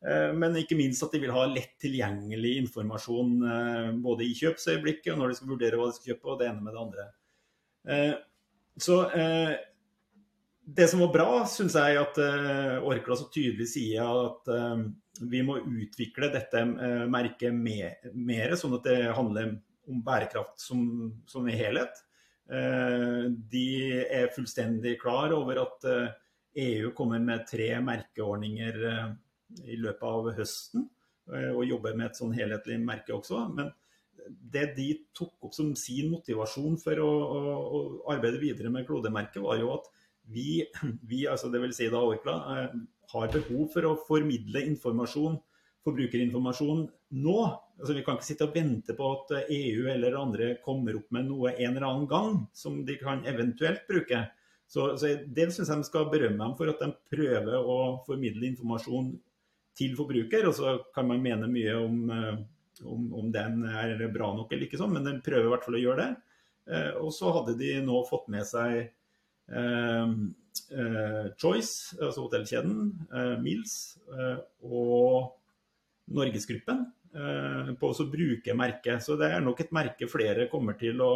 Men 0.02 0.56
ikke 0.58 0.74
minst 0.74 1.04
at 1.06 1.14
de 1.14 1.20
vil 1.22 1.30
ha 1.30 1.44
lett 1.46 1.76
tilgjengelig 1.78 2.56
informasjon 2.64 3.36
både 4.02 4.26
i 4.26 4.32
kjøpsøyeblikket 4.34 5.12
og 5.14 5.20
når 5.20 5.30
de 5.30 5.36
skal 5.38 5.52
vurdere 5.52 5.78
hva 5.78 5.92
de 5.92 5.94
skal 5.94 6.10
kjøpe, 6.16 6.26
og 6.26 6.40
det 6.40 6.48
ene 6.50 6.66
med 6.66 6.74
det 6.74 6.82
andre. 6.82 7.06
Så 8.82 8.98
det 10.66 10.88
som 10.92 11.02
var 11.04 11.12
bra, 11.14 11.30
syns 11.50 11.76
jeg 11.76 11.98
at 12.00 12.20
Orkla 12.86 13.18
så 13.18 13.28
tydelig 13.34 13.68
sier 13.74 14.06
at 14.06 14.52
vi 15.32 15.42
må 15.44 15.58
utvikle 15.60 16.30
dette 16.34 16.62
merket 17.12 17.54
mer, 17.54 18.54
sånn 18.56 18.78
at 18.78 18.86
det 18.86 19.00
handler 19.18 19.56
om 19.90 20.04
bærekraft 20.06 20.62
som, 20.62 20.84
som 21.28 21.50
en 21.50 21.58
helhet. 21.58 21.98
De 22.48 23.66
er 24.06 24.32
fullstendig 24.36 24.96
klar 25.02 25.34
over 25.36 25.64
at 25.66 25.90
EU 26.62 26.94
kommer 26.96 27.20
med 27.26 27.48
tre 27.50 27.74
merkeordninger 27.84 28.80
i 29.68 29.78
løpet 29.80 30.08
av 30.08 30.32
høsten, 30.38 30.88
eh, 31.34 31.52
og 31.52 31.66
jobber 31.68 31.96
med 31.98 32.10
et 32.10 32.20
sånn 32.20 32.36
helhetlig 32.36 32.80
merke 32.84 33.16
også. 33.16 33.44
Men 33.56 33.72
det 34.54 34.72
de 34.78 34.90
tok 35.18 35.48
opp 35.48 35.56
som 35.56 35.74
sin 35.80 36.12
motivasjon 36.14 36.78
for 36.82 37.02
å, 37.02 37.10
å, 37.10 37.42
å 37.62 37.82
arbeide 38.14 38.42
videre 38.42 38.72
med 38.74 38.86
klodemerket, 38.88 39.42
var 39.44 39.60
jo 39.62 39.74
at 39.78 39.90
vi, 40.34 40.64
vi 41.10 41.26
altså 41.30 41.52
dvs. 41.52 41.78
Si 41.78 41.90
Orkla, 41.92 42.36
eh, 42.58 42.76
har 43.12 43.34
behov 43.34 43.72
for 43.74 43.88
å 43.88 43.98
formidle 44.08 44.64
informasjon, 44.72 45.40
forbrukerinformasjon 45.86 46.86
nå. 47.18 47.40
Altså 47.82 47.96
Vi 47.98 48.04
kan 48.06 48.18
ikke 48.18 48.28
sitte 48.28 48.46
og 48.48 48.54
vente 48.56 48.94
på 48.96 49.08
at 49.16 49.34
EU 49.50 49.88
eller 49.90 50.20
andre 50.20 50.54
kommer 50.64 51.00
opp 51.00 51.10
med 51.16 51.28
noe 51.28 51.56
en 51.56 51.74
eller 51.74 51.88
annen 51.88 52.08
gang 52.10 52.38
som 52.54 52.84
de 52.86 52.96
kan 53.02 53.26
eventuelt 53.28 53.84
bruke. 53.90 54.22
Så, 54.72 54.94
så 55.02 55.16
Det 55.26 55.50
syns 55.52 55.68
jeg 55.68 55.82
de 55.82 55.90
skal 55.90 56.08
berømme 56.14 56.40
dem 56.46 56.56
for, 56.60 56.72
at 56.72 56.80
de 56.80 56.94
prøver 57.12 57.58
å 57.60 57.80
formidle 58.06 58.52
informasjon 58.54 59.12
til 59.78 59.98
forbruker. 59.98 60.48
Og 60.48 60.56
så 60.56 60.78
kan 60.96 61.10
man 61.10 61.24
mene 61.26 61.50
mye 61.52 61.76
om, 61.82 61.98
eh, 62.16 62.40
om, 62.86 63.10
om 63.24 63.34
den 63.34 63.66
er 63.68 64.08
bra 64.14 64.32
nok 64.38 64.54
eller 64.54 64.70
ikke 64.70 64.80
sånn, 64.80 64.94
men 64.96 65.08
de 65.08 65.18
prøver 65.26 65.50
i 65.50 65.56
hvert 65.56 65.68
fall 65.68 65.80
å 65.80 65.86
gjøre 65.86 66.06
det. 66.06 66.12
Eh, 66.72 66.92
og 67.02 67.12
så 67.16 67.34
hadde 67.36 67.58
de 67.60 67.74
nå 67.84 68.04
fått 68.08 68.30
med 68.32 68.46
seg 68.48 68.92
Choice, 71.42 71.98
altså 71.98 72.24
hotellkjeden, 72.24 72.78
eh, 73.12 73.36
Mills 73.44 73.74
og 74.64 75.34
Norgesgruppen 76.12 76.86
på 77.12 77.90
å 77.92 78.06
bruke 78.08 78.54
merket. 78.56 79.04
Så 79.04 79.18
det 79.20 79.34
er 79.34 79.44
nok 79.44 79.60
et 79.60 79.74
merke 79.76 80.08
flere 80.08 80.48
kommer 80.52 80.78
til 80.80 81.02
å 81.04 81.12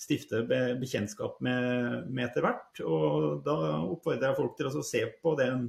stifte 0.00 0.44
bekjentskap 0.46 1.40
med, 1.44 2.06
med 2.08 2.28
etter 2.28 2.46
hvert. 2.46 2.80
Og 2.86 3.42
da 3.44 3.56
oppfordrer 3.82 4.30
jeg 4.30 4.38
folk 4.38 4.54
til 4.58 4.70
å 4.70 4.84
se 4.86 5.02
på 5.20 5.34
den 5.40 5.68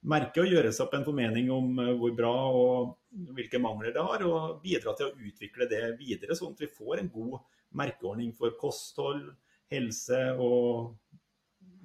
merket 0.00 0.44
og 0.44 0.54
gjøre 0.54 0.72
seg 0.72 0.86
opp 0.86 0.96
en 0.96 1.06
formening 1.06 1.50
om 1.52 1.78
eh, 1.82 1.92
hvor 2.00 2.14
bra 2.16 2.32
og 2.56 3.30
hvilke 3.36 3.60
mangler 3.62 3.94
det 3.94 4.04
har, 4.04 4.24
og 4.24 4.60
bidra 4.64 4.94
til 4.96 5.10
å 5.10 5.28
utvikle 5.28 5.68
det 5.70 5.82
videre, 5.98 6.36
sånn 6.36 6.54
at 6.54 6.62
vi 6.62 6.70
får 6.72 7.02
en 7.02 7.12
god 7.12 7.38
merkeordning 7.76 8.32
for 8.36 8.54
kosthold, 8.60 9.26
helse 9.70 10.18
og 10.42 10.94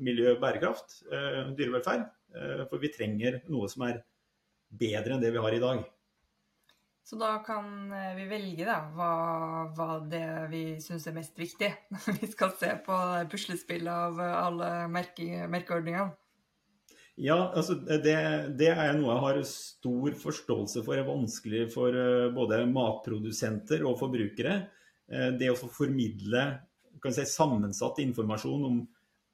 miljø 0.01 0.35
bærekraft, 0.41 1.01
eh, 1.11 1.41
dyrevelferd. 1.57 2.07
Eh, 2.35 2.63
for 2.69 2.81
vi 2.81 2.91
trenger 2.93 3.41
noe 3.51 3.69
som 3.71 3.85
er 3.87 4.01
bedre 4.69 5.15
enn 5.15 5.23
det 5.23 5.31
vi 5.31 5.43
har 5.43 5.55
i 5.55 5.61
dag. 5.63 5.85
Så 7.05 7.19
da 7.21 7.35
kan 7.45 7.67
vi 8.17 8.23
velge 8.25 8.65
da, 8.65 8.79
hva, 8.97 9.09
hva 9.77 9.99
det 10.09 10.25
vi 10.49 10.63
syns 10.81 11.05
er 11.05 11.13
mest 11.13 11.37
viktig 11.37 11.69
når 11.93 12.15
vi 12.19 12.29
skal 12.31 12.55
se 12.57 12.71
på 12.87 12.99
puslespillet 13.29 13.93
av 13.93 14.21
alle 14.25 14.69
merkeordningene. 14.89 16.15
Ja, 17.15 17.37
altså 17.55 17.77
det, 17.79 18.15
det, 18.59 18.71
er 18.73 18.97
noe 18.97 19.13
jeg 19.13 19.23
har 19.23 19.37
stor 19.47 20.15
forståelse 20.19 20.81
for 20.83 20.99
er 20.99 21.07
vanskelig 21.07 21.69
for 21.71 21.95
eh, 21.95 22.31
både 22.35 22.65
matprodusenter 22.67 23.85
og 23.87 23.95
forbrukere. 24.01 24.57
Eh, 25.07 25.29
det 25.39 25.47
å 25.51 25.55
få 25.55 25.69
formidle 25.71 26.43
si, 27.05 27.23
sammensatt 27.29 28.01
informasjon 28.03 28.67
om 28.67 28.81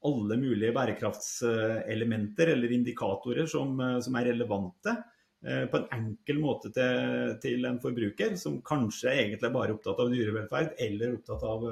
alle 0.07 0.37
mulige 0.41 0.73
bærekraftselementer 0.75 2.53
eller 2.55 2.75
indikatorer 2.77 3.49
som, 3.49 3.73
eh, 3.79 3.97
som 4.05 4.19
er 4.19 4.31
relevante 4.33 4.99
på 5.41 5.73
en 5.73 5.87
enkel 5.95 6.37
måte 6.37 6.69
til, 6.69 7.31
til, 7.41 7.63
en 7.65 7.79
forbruker, 7.81 8.35
som 8.37 8.59
kanskje 8.61 9.09
egentlig 9.09 9.47
er 9.47 9.55
bare 9.55 9.73
opptatt 9.73 9.97
av 10.03 10.11
dyrevelferd 10.13 10.75
eller 10.85 11.15
opptatt 11.15 11.45
av 11.49 11.63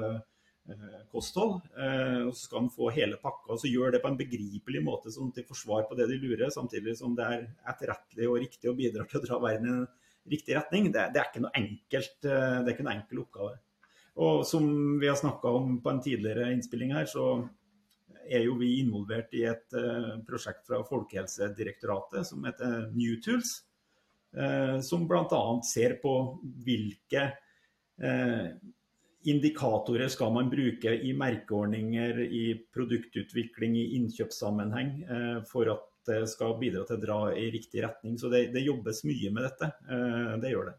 Eh, 0.70 0.98
kosthold. 1.10 1.60
Eh, 1.76 2.20
og 2.28 2.34
så 2.34 2.44
skal 2.44 2.60
han 2.60 2.70
få 2.70 2.90
hele 2.94 3.16
pakka. 3.22 3.54
og 3.54 3.60
så 3.60 3.70
Gjør 3.70 3.94
det 3.94 4.02
på 4.02 4.10
en 4.10 4.18
begripelig 4.18 4.82
måte, 4.84 5.10
sånn 5.10 5.32
til 5.34 5.46
forsvar 5.48 5.88
på 5.88 5.96
det 5.98 6.06
de 6.10 6.18
lurer, 6.20 6.50
samtidig 6.54 6.96
som 6.98 7.16
det 7.18 7.26
er 7.26 7.48
etterrettelig 7.72 8.28
og 8.28 8.38
riktig 8.44 8.70
og 8.70 8.76
bidrar 8.78 9.08
til 9.10 9.18
å 9.18 9.24
dra 9.24 9.40
verden 9.42 9.66
i 9.66 9.72
en 9.72 9.88
riktig 10.30 10.54
retning. 10.54 10.90
Det, 10.92 11.08
det, 11.14 11.22
er 11.22 11.30
ikke 11.30 11.42
noe 11.46 11.56
enkelt, 11.58 12.18
eh, 12.22 12.60
det 12.60 12.68
er 12.68 12.76
ikke 12.76 12.86
noe 12.86 12.96
enkel 12.98 13.24
oppgave. 13.24 13.56
Og 14.20 14.44
som 14.46 14.68
vi 15.00 15.08
har 15.08 15.18
snakka 15.18 15.54
om 15.58 15.80
på 15.82 15.90
en 15.90 16.02
tidligere 16.04 16.52
innspilling 16.54 16.94
her, 16.94 17.08
så 17.10 17.26
er 18.30 18.44
jo 18.46 18.54
vi 18.60 18.76
involvert 18.80 19.34
i 19.34 19.42
et 19.50 19.74
prosjekt 20.26 20.62
fra 20.68 20.80
Folkehelsedirektoratet 20.86 22.28
som 22.28 22.44
heter 22.46 22.86
New 22.94 23.16
Tools. 23.24 23.56
som 24.86 25.08
bl.a. 25.10 25.40
ser 25.66 25.96
på 26.02 26.12
hvilke 26.62 27.24
indikatorer 29.22 30.08
skal 30.08 30.32
man 30.32 30.50
bruke 30.50 30.92
i 31.04 31.12
merkeordninger, 31.16 32.20
i 32.20 32.44
produktutvikling, 32.74 33.76
i 33.76 33.96
innkjøpssammenheng, 33.98 34.92
eh, 35.02 35.40
for 35.48 35.70
at 35.72 35.86
det 36.08 36.22
skal 36.32 36.56
bidra 36.60 36.86
til 36.88 36.96
å 36.96 37.02
dra 37.02 37.18
i 37.36 37.50
riktig 37.52 37.84
retning. 37.84 38.16
Så 38.18 38.30
det, 38.32 38.48
det 38.54 38.64
jobbes 38.64 39.04
mye 39.04 39.32
med 39.34 39.44
dette. 39.44 39.72
Eh, 39.90 40.38
det 40.40 40.54
gjør 40.54 40.70
det. 40.72 40.78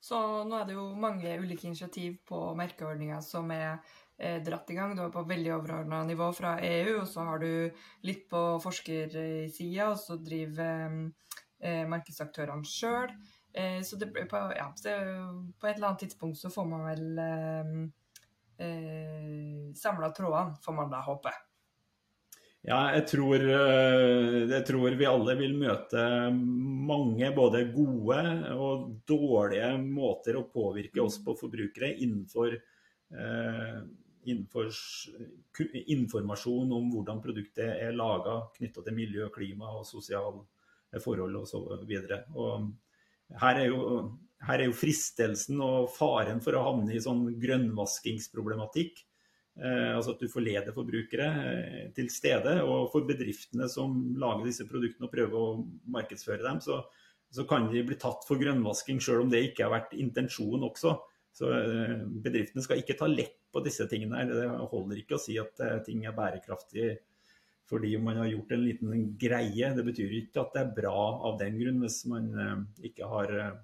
Så 0.00 0.18
nå 0.48 0.56
er 0.56 0.68
det 0.68 0.76
jo 0.76 0.86
mange 0.96 1.32
ulike 1.40 1.68
initiativ 1.68 2.20
på 2.28 2.38
merkeordninger 2.56 3.20
som 3.24 3.50
er 3.52 3.66
eh, 3.72 3.96
dratt 4.44 4.68
i 4.68 4.76
gang. 4.76 4.92
Du 4.96 5.00
er 5.04 5.12
på 5.14 5.22
veldig 5.24 5.54
overordna 5.56 6.02
nivå 6.04 6.26
fra 6.36 6.58
EU, 6.60 7.00
og 7.00 7.06
så 7.08 7.24
har 7.24 7.40
du 7.40 7.50
litt 8.04 8.26
på 8.28 8.42
forskersida, 8.60 9.86
og 9.90 9.96
så 10.00 10.18
driver 10.20 11.08
markedsaktørene 11.88 12.68
sjøl. 12.68 13.14
Eh, 13.52 13.82
så, 13.82 13.96
det, 13.96 14.06
på, 14.06 14.36
ja, 14.56 14.72
så 14.76 14.88
på, 15.60 15.66
et 15.66 15.76
eller 15.76 15.88
annet 15.88 16.04
tidspunkt 16.06 16.38
så 16.38 16.50
får 16.54 16.66
man 16.70 16.86
vel 16.86 17.06
eh, 17.18 17.70
eh 18.66 19.70
samla 19.74 20.10
trådene, 20.14 20.58
får 20.64 20.76
man 20.76 20.90
da 20.92 21.00
håpe. 21.06 21.32
Ja, 22.66 22.80
jeg 22.92 23.06
tror, 23.08 23.40
eh, 23.40 24.50
jeg 24.50 24.64
tror, 24.68 24.94
vi 24.98 25.08
alle 25.08 25.36
vil 25.38 25.56
møte 25.58 26.02
mange 26.34 27.30
både 27.34 27.64
gode 27.72 28.20
og 28.52 28.90
dårlige 29.08 29.72
måter 29.80 30.36
å 30.36 30.46
påvirke 30.52 31.00
oss 31.02 31.18
på 31.24 31.34
forbrukere 31.40 31.94
innenfor, 32.04 32.54
eh, 32.54 33.80
innenfor 34.24 34.70
informasjon 35.94 36.72
om 36.76 36.88
hvordan 36.92 37.20
produktet 37.24 37.76
er 37.80 37.96
laga 37.96 38.40
knytta 38.56 38.84
til 38.84 38.96
miljø, 38.96 39.28
klima 39.34 39.70
og 39.78 39.86
sosiale 39.88 40.42
forhold 41.04 41.36
osv. 41.42 41.94
Her 43.40 43.60
er, 43.62 43.76
her 44.48 44.58
er 44.58 44.66
jo 44.66 44.76
fristelsen 44.76 45.60
og 45.62 45.92
faren 45.94 46.42
for 46.44 46.56
å 46.58 46.64
havne 46.66 46.96
i 46.96 47.02
sånn 47.02 47.28
grønnvaskingsproblematikk. 47.40 49.04
Eh, 49.60 49.90
altså 49.92 50.14
at 50.14 50.22
du 50.22 50.30
forleder 50.30 50.72
forbrukere 50.72 51.26
eh, 51.50 51.86
til 51.96 52.08
stede. 52.12 52.56
Og 52.64 52.88
for 52.92 53.06
bedriftene 53.08 53.68
som 53.70 53.96
lager 54.20 54.48
disse 54.48 54.66
produktene 54.68 55.08
og 55.08 55.14
prøver 55.14 55.36
å 55.36 55.60
markedsføre 55.96 56.44
dem, 56.46 56.62
så, 56.64 56.80
så 57.34 57.46
kan 57.48 57.68
de 57.72 57.84
bli 57.86 57.98
tatt 58.00 58.24
for 58.28 58.40
grønnvasking 58.40 59.02
selv 59.04 59.26
om 59.26 59.32
det 59.32 59.44
ikke 59.50 59.66
har 59.66 59.74
vært 59.74 59.96
intensjonen 59.98 60.66
også. 60.70 60.96
Så 61.36 61.50
eh, 61.54 61.98
bedriftene 62.24 62.64
skal 62.64 62.82
ikke 62.82 62.98
ta 62.98 63.10
lett 63.10 63.39
på 63.52 63.62
disse 63.64 63.86
tingene. 63.90 64.24
Det 64.28 64.48
holder 64.72 65.00
ikke 65.00 65.16
å 65.18 65.22
si 65.22 65.36
at 65.40 65.62
eh, 65.64 65.78
ting 65.86 66.04
er 66.06 66.16
bærekraftig 66.16 66.90
fordi 67.70 67.92
man 68.02 68.18
har 68.18 68.26
gjort 68.26 68.52
en 68.56 68.64
liten 68.66 69.02
greie. 69.18 69.68
Det 69.76 69.84
betyr 69.86 70.16
ikke 70.16 70.42
at 70.42 70.56
det 70.56 70.62
er 70.64 70.74
bra 70.74 71.02
av 71.28 71.36
den 71.38 71.58
grunn, 71.60 71.78
hvis 71.84 72.02
man 72.10 72.30
eh, 72.34 72.56
ikke 72.90 73.10
har 73.10 73.34
eh, 73.38 73.58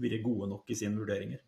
vært 0.00 0.24
gode 0.24 0.48
nok 0.54 0.72
i 0.72 0.78
sine 0.80 0.96
vurderinger. 0.96 1.42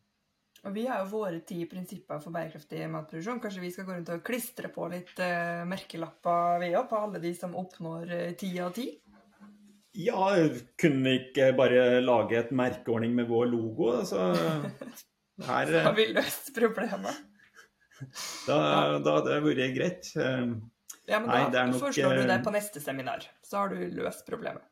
Og 0.62 0.76
Vi 0.76 0.85
har 0.87 1.00
jo 1.00 1.09
våre 1.11 1.40
ti 1.42 1.64
prinsipper 1.66 2.20
for 2.22 2.35
bærekraftig 2.35 2.85
matproduksjon. 2.92 3.40
Kanskje 3.42 3.64
vi 3.64 3.72
skal 3.74 3.88
gå 3.88 3.96
rundt 3.96 4.12
og 4.14 4.20
klistre 4.22 4.68
på 4.70 4.85
litt 4.92 5.16
uh, 5.18 5.64
merkelapper 5.66 6.61
vi 6.62 6.68
òg, 6.78 6.85
på 6.87 7.00
alle 7.00 7.22
de 7.24 7.33
som 7.35 7.57
oppnår 7.59 8.12
ti 8.38 8.52
av 8.62 8.70
ti? 8.76 8.85
Ja, 9.98 10.28
kunne 10.78 11.02
vi 11.02 11.16
ikke 11.18 11.50
bare 11.59 11.98
lage 12.05 12.38
et 12.38 12.55
merkeordning 12.55 13.16
med 13.18 13.26
vår 13.33 13.50
logo? 13.50 13.90
Altså, 13.96 14.31
her, 15.48 15.74
Da 15.74 15.83
har 15.88 15.98
vi 15.98 16.07
løst 16.14 16.52
problemet. 16.55 17.32
Da, 18.48 18.56
da 19.02 19.18
hadde 19.18 19.32
det 19.32 19.42
vært 19.46 19.76
greit. 19.76 20.12
Ja, 21.06 21.18
men 21.20 21.30
Nei, 21.30 21.46
da 21.50 21.64
nok, 21.66 21.80
foreslår 21.82 22.20
du 22.20 22.22
det 22.28 22.36
eh, 22.36 22.44
på 22.44 22.52
neste 22.54 22.80
seminar, 22.82 23.24
så 23.42 23.62
har 23.62 23.72
du 23.72 23.80
løst 23.96 24.26
problemet. 24.28 24.64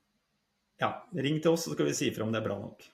Ja, 0.81 0.93
ring 1.13 1.41
til 1.43 1.57
oss, 1.57 1.67
så 1.67 1.75
skal 1.75 1.91
vi 1.91 1.97
si 1.97 2.09
ifra 2.11 2.25
om 2.25 2.31
det 2.33 2.41
er 2.41 2.47
bra 2.47 2.59
nok. 2.61 2.87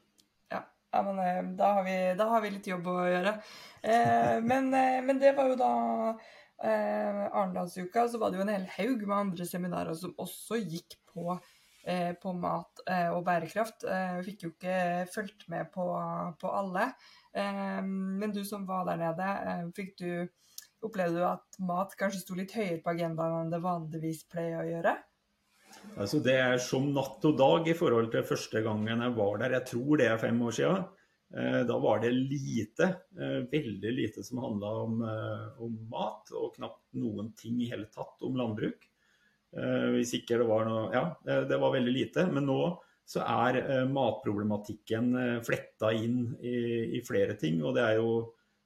Ja, 0.53 0.63
ja 0.95 1.03
men 1.07 1.21
eh, 1.23 1.43
da 1.59 1.75
har, 1.77 1.85
vi, 1.87 1.99
da 2.19 2.31
har, 2.33 2.43
vi, 2.45 2.55
litt 2.57 2.71
jobb 2.71 2.89
å 2.91 2.97
gjøre. 3.05 3.37
Eh, 3.83 4.39
men, 4.43 4.73
eh, 4.75 5.03
men, 5.05 5.21
det 5.23 5.35
var 5.37 5.53
jo 5.53 5.59
da 5.61 5.75
eh, 6.65 7.21
Arendalsuka, 7.29 8.09
så 8.09 8.23
var 8.23 8.33
det 8.33 8.41
jo 8.41 8.47
en 8.47 8.55
hel 8.57 8.67
haug 8.79 9.05
med 9.05 9.19
andre 9.19 9.49
seminarer 9.49 10.01
som 10.01 10.17
også 10.23 10.59
gikk 10.65 10.99
på 11.13 11.37
eh, 11.37 12.17
på 12.19 12.33
mat 12.41 12.83
og 13.13 13.21
bærekraft. 13.27 13.85
Eh, 13.85 14.17
vi 14.19 14.33
fikk 14.33 14.47
jo 14.47 14.55
ikke 14.57 14.81
fulgt 15.13 15.47
med 15.53 15.69
på, 15.77 15.87
på 16.41 16.57
alle. 16.57 16.89
Eh, 17.37 17.83
men 17.85 18.33
du 18.33 18.43
som 18.49 18.67
var 18.69 18.87
der 18.89 19.01
nede, 19.03 19.31
eh, 19.53 19.65
fikk 19.77 19.97
du 20.03 20.11
Opplevde 20.85 21.19
du 21.19 21.25
at 21.25 21.57
mat 21.65 21.95
kanskje 21.99 22.21
sto 22.21 22.35
litt 22.37 22.53
høyere 22.53 22.83
på 22.85 22.93
agendaen 22.93 23.39
enn 23.41 23.49
det 23.51 23.63
vanligvis 23.65 24.27
pleier 24.31 24.61
å 24.61 24.67
gjøre? 24.69 24.93
Altså 25.97 26.21
Det 26.23 26.35
er 26.37 26.61
som 26.63 26.91
natt 26.95 27.25
og 27.27 27.39
dag 27.39 27.69
i 27.71 27.75
forhold 27.75 28.11
til 28.13 28.27
første 28.29 28.61
gangen 28.63 29.03
jeg 29.03 29.15
var 29.17 29.41
der. 29.41 29.57
Jeg 29.57 29.69
tror 29.73 30.01
det 30.01 30.11
er 30.11 30.21
fem 30.21 30.43
år 30.45 30.57
siden. 30.59 30.85
Eh, 31.35 31.61
da 31.67 31.79
var 31.83 32.01
det 32.01 32.13
lite, 32.15 32.85
eh, 33.19 33.41
veldig 33.51 33.93
lite 33.93 34.23
som 34.23 34.39
handla 34.39 34.69
om, 34.83 35.01
eh, 35.03 35.63
om, 35.63 35.89
mat, 35.91 36.31
og 36.33 36.55
knapt 36.55 36.85
noen 36.95 37.33
ting 37.37 37.61
i 37.61 37.71
hele 37.71 37.87
tatt 37.87 38.23
om 38.23 38.37
landbruk. 38.37 38.91
Hvis 39.57 40.11
ikke 40.13 40.37
det 40.37 40.45
var 40.45 40.67
noe 40.67 40.91
Ja, 40.93 41.17
det 41.25 41.57
var 41.57 41.73
veldig 41.73 41.93
lite. 41.93 42.27
Men 42.31 42.45
nå 42.45 42.77
så 43.07 43.23
er 43.23 43.87
matproblematikken 43.87 45.13
fletta 45.47 45.93
inn 45.95 46.25
i, 46.43 46.57
i 46.99 47.03
flere 47.07 47.37
ting. 47.39 47.61
Og 47.63 47.77
det 47.77 47.85
er 47.85 48.01
jo 48.01 48.11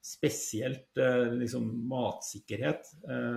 spesielt 0.00 0.96
liksom, 1.36 1.66
matsikkerhet, 1.90 2.88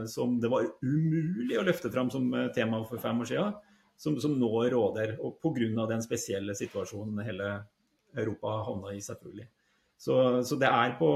som 0.07 0.37
det 0.39 0.47
var 0.47 0.69
umulig 0.79 1.57
å 1.59 1.65
løfte 1.67 1.91
fram 1.91 2.07
som 2.13 2.29
tema 2.55 2.79
for 2.87 3.03
fem 3.03 3.19
år 3.19 3.29
siden, 3.33 3.57
som, 3.99 4.15
som 4.23 4.37
nå 4.39 4.51
råder. 4.71 5.17
Og 5.19 5.43
pga. 5.43 5.89
den 5.91 6.05
spesielle 6.05 6.55
situasjonen 6.55 7.19
hele 7.27 7.51
Europa 8.15 8.61
havna 8.69 8.93
i, 8.95 9.01
selvfølgelig. 9.03 9.49
Så, 9.97 10.15
så 10.43 10.57
det, 10.59 10.67
er 10.67 10.95
på, 10.99 11.09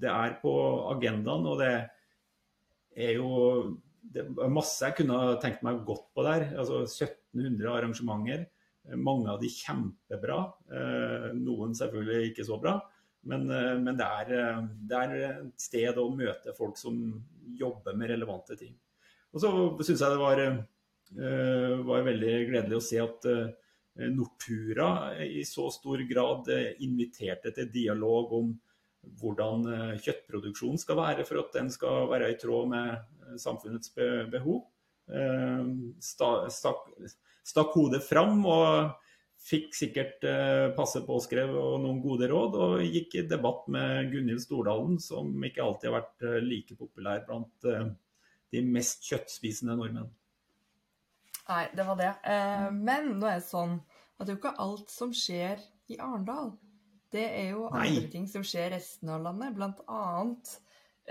det, 0.00 0.10
er 0.10 0.38
på, 0.42 0.52
agendaen, 0.94 1.46
og 1.46 1.60
det 1.60 1.74
er 2.96 3.18
jo 3.18 3.30
det 4.06 4.22
er 4.22 4.52
masse 4.52 4.86
jeg 4.86 4.96
kunne 5.00 5.36
tenkt 5.42 5.64
meg 5.66 5.82
godt 5.86 6.06
på 6.14 6.24
der. 6.26 6.48
Altså 6.58 6.84
1700 6.86 7.68
arrangementer. 7.72 8.46
Mange 8.94 9.32
av 9.32 9.40
de 9.42 9.50
kjempebra. 9.50 10.38
Eh, 10.70 11.28
noen 11.38 11.74
selvfølgelig 11.74 12.30
ikke 12.30 12.46
så 12.46 12.60
bra. 12.62 12.76
Men, 13.26 13.48
eh, 13.50 13.74
men 13.82 13.98
det, 13.98 14.06
er, 14.06 14.64
det, 14.86 15.02
er, 15.02 15.14
et 15.32 15.60
sted 15.60 15.98
å 15.98 16.08
møte 16.14 16.54
folk 16.56 16.78
som 16.78 17.00
jobber 17.58 17.98
med 17.98 18.14
relevante 18.14 18.58
ting. 18.58 18.76
Og 19.34 19.42
så 19.42 19.52
syns 19.82 20.00
jeg 20.00 20.14
det 20.14 20.22
var, 20.22 20.42
eh, 20.46 21.78
var, 21.86 22.06
veldig 22.06 22.34
gledelig 22.52 22.78
å 22.78 22.86
se 22.86 23.02
at 23.02 23.30
Eh, 23.98 24.08
Nortura 24.08 25.24
i 25.24 25.44
så 25.44 25.70
stor 25.70 25.98
grad 26.08 26.48
eh, 26.52 26.74
inviterte 26.84 27.52
til 27.56 27.70
dialog 27.72 28.32
om 28.36 28.54
hvordan 29.20 29.62
kjøttproduksjonen 30.02 30.80
skal 30.82 30.96
være 30.98 31.24
for 31.28 31.38
at 31.38 31.52
den 31.54 31.68
skal 31.70 32.08
være 32.10 32.32
i 32.32 32.38
tråd 32.40 32.72
med 32.72 33.36
samfunnets 33.38 33.92
behov. 34.32 34.64
Stakk 37.46 37.76
hodet 37.78 38.02
fram 38.02 38.40
og 38.50 38.96
fikk 39.46 39.76
sikkert 39.78 40.24
passe 40.74 41.04
påskrev 41.06 41.52
og 41.54 41.76
noen 41.84 42.00
gode 42.02 42.26
råd, 42.26 42.56
og 42.58 42.80
gikk 42.82 43.14
i 43.20 43.26
debatt 43.30 43.68
med 43.70 44.10
Gunhild 44.10 44.42
Stordalen, 44.42 44.96
som 44.98 45.30
ikke 45.46 45.62
alltid 45.62 45.92
har 45.92 46.00
vært 46.00 46.26
like 46.42 46.74
populær 46.80 47.22
blant 47.28 47.68
de 48.50 48.62
mest 48.66 49.06
kjøttspisende 49.06 49.76
nordmenn. 49.78 50.10
Nei, 51.46 51.64
det 51.78 51.86
var 51.86 51.98
det. 51.98 52.12
Eh, 52.26 52.68
men 52.74 53.12
nå 53.20 53.28
er 53.30 53.40
det 53.40 53.48
sånn 53.48 53.78
at 54.16 54.24
det 54.24 54.32
er 54.32 54.34
jo 54.34 54.40
ikke 54.40 54.56
alt 54.64 54.92
som 54.92 55.12
skjer 55.14 55.62
i 55.92 55.98
Arendal. 56.02 56.54
Det 57.14 57.22
er 57.22 57.52
jo 57.52 57.68
andre 57.70 58.02
Nei. 58.02 58.06
ting 58.10 58.26
som 58.30 58.44
skjer 58.46 58.70
i 58.70 58.76
resten 58.76 59.12
av 59.14 59.22
landet, 59.22 59.54
blant 59.54 59.82
annet 59.86 60.56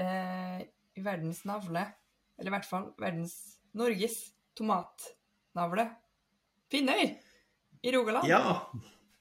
eh, 0.02 0.66
i 0.96 1.04
verdens 1.06 1.46
navle. 1.48 1.86
Eller 2.36 2.52
i 2.52 2.56
hvert 2.58 2.68
fall 2.68 2.90
verdens 3.00 3.38
Norges 3.80 4.18
tomatnavle. 4.60 5.88
Finnøy 6.76 7.06
i 7.86 7.96
Rogaland. 7.96 8.28
Ja, 8.30 8.60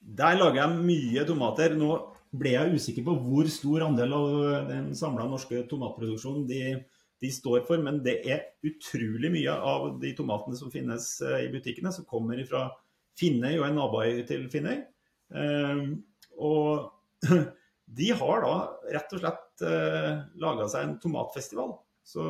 der 0.00 0.36
lager 0.40 0.60
jeg 0.64 0.82
mye 0.90 1.24
tomater. 1.28 1.78
Nå 1.78 1.94
ble 2.34 2.56
jeg 2.56 2.74
usikker 2.74 3.06
på 3.06 3.14
hvor 3.28 3.48
stor 3.52 3.86
andel 3.86 4.12
av 4.16 4.68
den 4.68 4.90
samla 4.98 5.28
norske 5.30 5.62
tomatproduksjonen 5.70 6.48
de 6.50 6.64
de 7.24 7.32
står 7.32 7.64
for. 7.68 7.82
Men 7.82 8.00
det 8.04 8.18
er 8.28 8.44
utrolig 8.66 9.30
mye 9.34 9.54
av 9.54 9.88
de 10.02 10.12
tomatene 10.16 10.58
som 10.58 10.72
finnes 10.72 11.08
eh, 11.24 11.46
i 11.46 11.52
butikkene, 11.52 11.92
som 11.94 12.08
kommer 12.08 12.40
fra 12.48 12.68
Finnøy 13.18 13.56
og 13.58 13.68
en 13.68 13.78
naboøy 13.78 14.24
til 14.28 14.48
Finnøy. 14.52 14.80
Ehm, 15.38 15.94
og 16.34 16.90
de 17.98 18.10
har 18.18 18.44
da 18.44 18.54
rett 18.96 19.14
og 19.16 19.22
slett 19.22 19.66
eh, 19.68 20.10
laga 20.42 20.68
seg 20.70 20.88
en 20.88 20.98
tomatfestival. 21.02 21.76
Så 22.04 22.24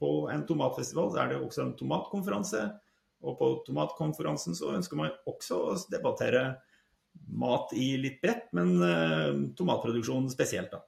på 0.00 0.12
en 0.32 0.44
tomatfestival 0.48 1.14
er 1.16 1.32
det 1.32 1.40
også 1.40 1.64
en 1.64 1.76
tomatkonferanse. 1.78 2.66
Og 3.26 3.38
på 3.38 3.50
tomatkonferansen 3.66 4.54
så 4.54 4.74
ønsker 4.76 4.98
man 5.00 5.14
også 5.26 5.58
å 5.58 5.76
debattere 5.90 6.60
mat 7.34 7.72
i 7.74 7.96
litt 7.98 8.20
bredt, 8.22 8.52
men 8.54 8.76
eh, 8.84 9.40
tomatproduksjon 9.58 10.28
spesielt, 10.30 10.70
da. 10.70 10.84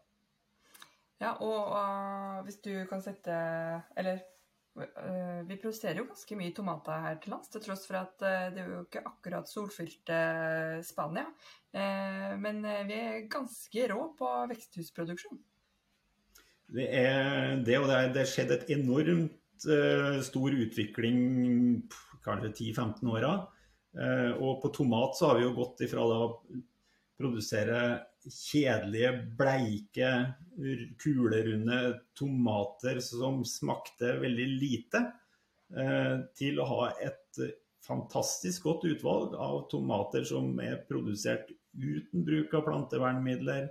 Ja, 1.21 1.35
og 1.45 1.73
uh, 1.77 2.41
hvis 2.47 2.61
du 2.65 2.73
kan 2.89 3.03
sette 3.05 3.35
Eller 3.99 4.23
uh, 4.81 5.41
vi 5.45 5.59
produserer 5.61 6.01
jo 6.01 6.07
ganske 6.09 6.39
mye 6.39 6.55
tomater 6.57 7.03
her 7.05 7.19
til 7.21 7.35
lands, 7.35 7.51
til 7.53 7.61
tross 7.65 7.85
for 7.89 8.01
at 8.01 8.25
uh, 8.25 8.49
det 8.55 8.63
er 8.63 8.71
jo 8.73 8.85
ikke 8.87 9.05
akkurat 9.05 9.51
solfylte 9.51 10.21
Spania. 10.87 11.27
men 12.41 12.65
vi 12.89 12.95
er 12.99 13.29
ganske 13.31 13.85
rå 13.93 13.99
på 14.19 14.29
veksthusproduksjon. 14.51 15.39
Det 16.75 16.87
er 16.99 17.61
det, 17.63 17.77
og 17.79 17.87
det 17.87 17.99
er, 17.99 18.09
det 18.15 18.23
er 18.25 18.31
skjedd 18.31 18.55
et 18.57 18.73
enormt 18.75 19.37
stor 20.25 20.57
utvikling 20.57 21.21
kanskje 22.25 22.53
10-15 22.73 23.11
åra. 23.11 23.33
og 24.39 24.61
på 24.63 24.69
tomat 24.71 25.17
så 25.19 25.27
har 25.27 25.39
vi 25.39 25.45
jo 25.49 25.55
gått 25.57 25.81
ifra 25.83 26.05
da 26.07 26.19
produsere 27.19 27.81
kjedelige, 28.29 29.13
bleike, 29.39 30.11
kulerunde 31.01 31.81
tomater 32.19 33.01
som 33.05 33.43
smakte 33.49 34.15
veldig 34.21 34.47
lite, 34.61 35.03
eh, 35.77 36.17
til 36.37 36.61
å 36.61 36.69
ha 36.69 36.91
et 37.01 37.41
fantastisk 37.87 38.69
godt 38.69 38.87
utvalg 38.91 39.35
av 39.35 39.65
tomater 39.73 40.25
som 40.29 40.53
er 40.61 40.83
produsert 40.89 41.51
uten 41.75 42.25
bruk 42.27 42.55
av 42.55 42.67
plantevernmidler, 42.69 43.71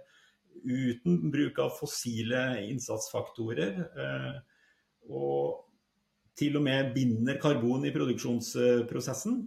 uten 0.66 1.30
bruk 1.32 1.60
av 1.62 1.76
fossile 1.78 2.60
innsatsfaktorer. 2.66 3.84
Eh, 3.86 4.40
og 5.10 5.69
til 6.40 6.56
og 6.56 6.64
med 6.64 6.94
binder 6.96 7.36
karbon 7.42 7.84
i 7.84 7.92
produksjonsprosessen. 7.92 9.42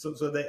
Så, 0.00 0.14
så 0.16 0.30
det, 0.32 0.46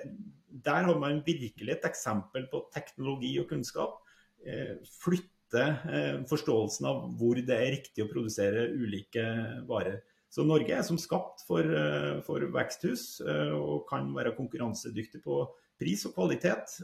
der 0.65 0.87
har 0.87 0.99
man 0.99 1.21
virkelig 1.25 1.71
et 1.73 1.87
eksempel 1.87 2.47
på 2.51 2.63
teknologi 2.73 3.35
og 3.41 3.49
kunnskap. 3.49 4.01
Eh, 4.45 4.75
flytte 5.01 5.63
eh, 5.89 6.17
forståelsen 6.29 6.87
av 6.89 7.05
hvor 7.19 7.39
det 7.39 7.55
er 7.55 7.73
riktig 7.77 8.05
å 8.05 8.11
produsere 8.11 8.67
ulike 8.73 9.25
varer. 9.69 10.01
Så 10.31 10.43
Norge 10.43 10.73
er 10.75 10.83
som 10.83 10.99
skapt 10.99 11.45
for, 11.47 11.63
eh, 11.63 12.19
for 12.27 12.43
veksthus 12.55 13.21
og 13.25 13.85
kan 13.89 14.11
være 14.15 14.35
konkurransedyktig 14.37 15.23
på 15.23 15.43
pris 15.79 16.05
og 16.07 16.15
kvalitet 16.15 16.77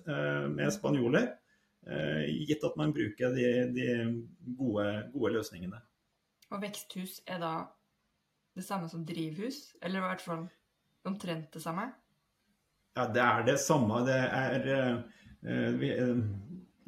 med 0.52 0.68
spanjoler. 0.76 1.30
Gitt 2.28 2.66
at 2.68 2.76
man 2.78 2.92
bruker 2.94 3.32
de, 3.34 3.46
de 3.72 3.86
gode, 4.58 4.88
gode 5.14 5.32
løsningene. 5.38 5.80
Og 6.52 6.60
veksthus 6.62 7.22
er 7.26 7.40
da 7.42 7.54
det 8.56 8.64
samme 8.66 8.90
som 8.92 9.06
drivhus, 9.08 9.72
eller 9.82 10.02
i 10.02 10.08
hvert 10.08 10.24
fall 10.24 10.48
omtrent 11.08 11.54
det 11.54 11.62
samme? 11.64 11.88
Ja, 12.98 13.08
det 13.08 13.22
er 13.24 13.46
det 13.48 13.60
samme. 13.64 14.02
Det 14.08 14.18
er 14.18 14.66
uh, 14.68 15.80
vi, 15.80 15.94
uh, 15.96 16.18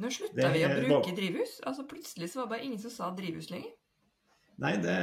Når 0.04 0.17
slutta 0.17 0.49
vi 0.52 0.65
å 0.67 0.73
bruke 0.82 1.15
drivhus? 1.15 1.62
Altså 1.63 1.88
Plutselig 1.88 2.34
så 2.34 2.41
var 2.41 2.49
det 2.49 2.56
bare 2.58 2.67
ingen 2.67 2.82
som 2.82 2.91
sa 2.93 3.13
drivhus 3.15 3.49
lenger. 3.54 3.71
Nei, 4.62 4.76
det, 4.78 4.97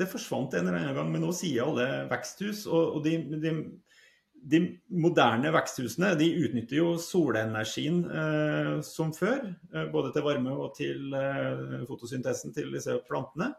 det, 0.00 0.08
forsvant 0.10 0.56
en 0.56 0.66
eller 0.66 0.80
annen 0.80 0.96
gang, 0.96 1.12
men 1.12 1.22
nå 1.22 1.28
sier 1.36 1.68
alle 1.68 1.84
veksthus. 2.10 2.64
Og, 2.66 2.96
og 2.96 3.04
de, 3.04 3.12
de, 3.44 3.52
de, 4.50 4.60
moderne 4.90 5.52
veksthusene 5.54 6.16
de 6.18 6.32
utnytter 6.40 6.80
jo 6.80 6.88
solenergien 6.98 8.00
eh, 8.10 8.72
som 8.82 9.12
før. 9.14 9.52
Både 9.94 10.10
til 10.16 10.26
varme 10.26 10.56
og 10.56 10.74
til 10.80 11.14
fotosyntesen 11.86 12.56
til 12.56 12.74
disse 12.74 12.98
plantene. 13.06 13.52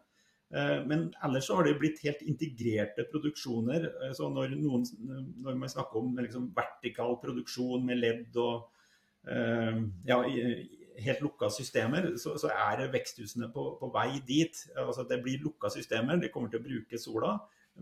Eh, 0.50 0.86
men 0.86 1.14
ellers 1.24 1.45
så 1.45 1.60
har 1.60 1.68
det 1.68 1.76
blitt 1.78 2.02
helt 2.02 2.22
integrerte 2.26 3.06
produksjoner. 3.12 3.86
Eh, 4.02 4.14
så 4.18 4.32
når, 4.34 4.56
noen, 4.58 4.86
når 5.43 5.60
man 5.62 5.70
snakker 5.70 6.02
om 6.02 6.18
liksom 6.18 6.50
vertikal 6.56 7.20
produksjon 7.22 7.86
med 7.86 8.02
ledd 8.02 8.39
og 8.41 8.72
eh, 9.30 9.84
ja, 10.10 10.18
helt 11.06 11.22
lukka 11.22 11.52
systemer, 11.54 12.10
så, 12.18 12.34
så 12.41 12.50
er 12.56 12.88
veksthusene 12.93 13.52
på, 13.54 13.68
på, 13.82 13.91
vei 13.93 14.24
dit. 14.26 14.66
Altså 14.74 15.06
Det 15.10 15.22
blir 15.24 15.45
lukka 15.45 15.70
systemer. 15.74 16.18
De 16.18 16.34
kommer 16.34 16.50
til 16.50 16.64
å 16.64 16.66
bruke 16.66 17.02
sola, 17.02 17.36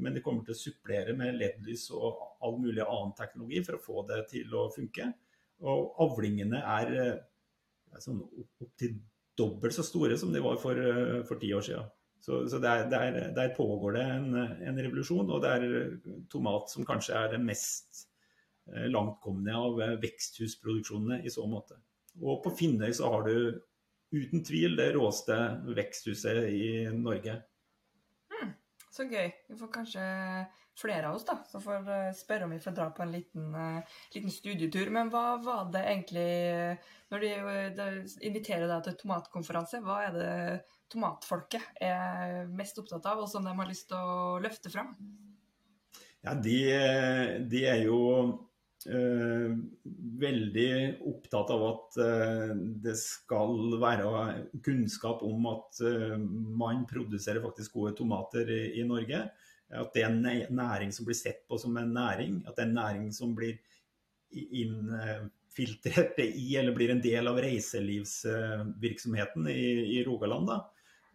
men 0.03 0.17
de 0.17 0.25
kommer 0.25 0.43
til 0.43 0.57
å 0.57 0.59
supplere 0.59 1.15
med 1.17 1.39
LED-lys 1.39 1.87
og 1.95 2.19
all 2.43 2.59
mulig 2.59 2.83
annen 2.83 3.15
teknologi 3.17 3.63
for 3.63 3.79
å 3.79 3.85
få 3.85 4.07
det 4.11 4.25
til 4.35 4.51
å 4.59 4.67
funke. 4.75 5.07
Og 5.63 5.95
avlingene 6.03 6.59
er, 6.75 6.91
er 7.95 8.03
sånn 8.03 8.19
opptil 8.27 8.99
dobbelt 9.37 9.73
så 9.73 9.85
store 9.85 10.17
som 10.19 10.33
de 10.33 10.41
var 10.43 10.59
for 10.59 11.39
ti 11.39 11.49
år 11.55 11.63
siden. 11.63 11.93
Så, 12.23 12.41
så 12.49 12.59
der, 12.59 12.87
der, 12.91 13.17
der, 13.35 13.53
pågår 13.55 13.97
det 13.97 14.03
en, 14.03 14.35
en, 14.35 14.79
revolusjon, 14.81 15.29
og 15.31 15.43
det 15.43 15.51
er 15.53 16.23
tomat 16.31 16.71
som 16.73 16.85
kanskje 16.87 17.15
er 17.15 17.35
det 17.35 17.43
mest 17.43 18.07
langtkomne 18.91 19.53
av 19.55 19.77
veksthusproduksjonene 20.01 21.21
i 21.23 21.31
så 21.31 21.45
måte. 21.47 21.77
Og 22.19 22.41
på 22.43 22.51
Finnøy 22.57 22.89
så 22.97 23.11
har 23.13 23.27
du 23.27 23.61
uten 24.11 24.43
tvil 24.47 24.75
det 24.79 24.89
råeste 24.95 25.37
veksthuset 25.77 26.49
i 26.49 26.67
Norge. 26.95 27.37
Så 28.93 29.05
gøy. 29.09 29.27
Vi 29.49 29.57
får 29.59 29.71
kanskje 29.73 30.05
flere 30.77 31.09
av 31.09 31.17
oss 31.17 31.25
da, 31.25 31.35
som 31.49 31.61
får 31.63 31.87
spørre 32.15 32.45
om 32.45 32.53
vi 32.53 32.61
får 32.61 32.75
dra 32.77 32.87
på 32.93 33.03
en 33.03 33.11
liten, 33.11 33.47
uh, 33.55 33.97
liten 34.13 34.33
studietur. 34.33 34.91
Men 34.93 35.11
hva 35.13 35.37
var 35.43 35.71
det 35.73 35.83
egentlig 35.89 36.27
Når 37.11 37.23
de, 37.23 37.31
de 37.77 37.87
inviterer 38.27 38.67
deg 38.67 38.83
til 38.85 38.97
tomatkonferanse, 39.01 39.79
hva 39.83 40.01
er 40.09 40.17
det 40.17 40.33
tomatfolket 40.91 41.79
er 41.83 42.49
mest 42.51 42.79
opptatt 42.81 43.05
av, 43.07 43.23
og 43.23 43.31
som 43.31 43.47
de 43.47 43.53
har 43.55 43.69
lyst 43.69 43.87
til 43.91 43.97
å 43.99 44.41
løfte 44.43 44.71
fram? 44.73 44.91
Ja, 46.25 46.33
de, 46.35 46.57
de 47.47 47.63
er 47.63 47.85
jo 47.85 47.99
øh, 48.85 49.57
veldig 50.21 50.69
opptatt 51.09 51.49
av 51.53 51.61
at 51.67 51.97
øh, 52.03 52.51
det 52.83 52.95
skal 52.99 53.79
være 53.81 54.09
kunnskap 54.65 55.23
om 55.25 55.45
at 55.51 55.81
øh, 55.81 56.19
man 56.59 56.85
produserer 56.89 57.41
faktisk 57.43 57.73
gode 57.73 57.95
tomater 57.97 58.49
i, 58.49 58.79
i, 58.81 58.83
Norge. 58.87 59.29
At 59.67 59.93
det 59.95 60.03
er 60.03 60.09
en 60.13 60.21
næring 60.55 60.91
som 60.95 61.05
blir 61.07 61.17
sett 61.17 61.47
på 61.49 61.57
som 61.59 61.77
en 61.77 61.93
næring. 61.93 62.43
At 62.47 62.55
det 62.55 62.63
er 62.63 62.67
en 62.69 62.79
næring 62.79 63.13
som 63.13 63.35
blir 63.35 63.55
innfiltrert 64.31 66.19
i 66.23 66.55
eller 66.59 66.75
blir 66.75 66.89
en 66.93 67.03
del 67.03 67.27
av 67.27 67.39
reiselivsvirksomheten 67.43 69.47
i, 69.51 69.97
i 69.97 70.03
Rogaland. 70.07 70.49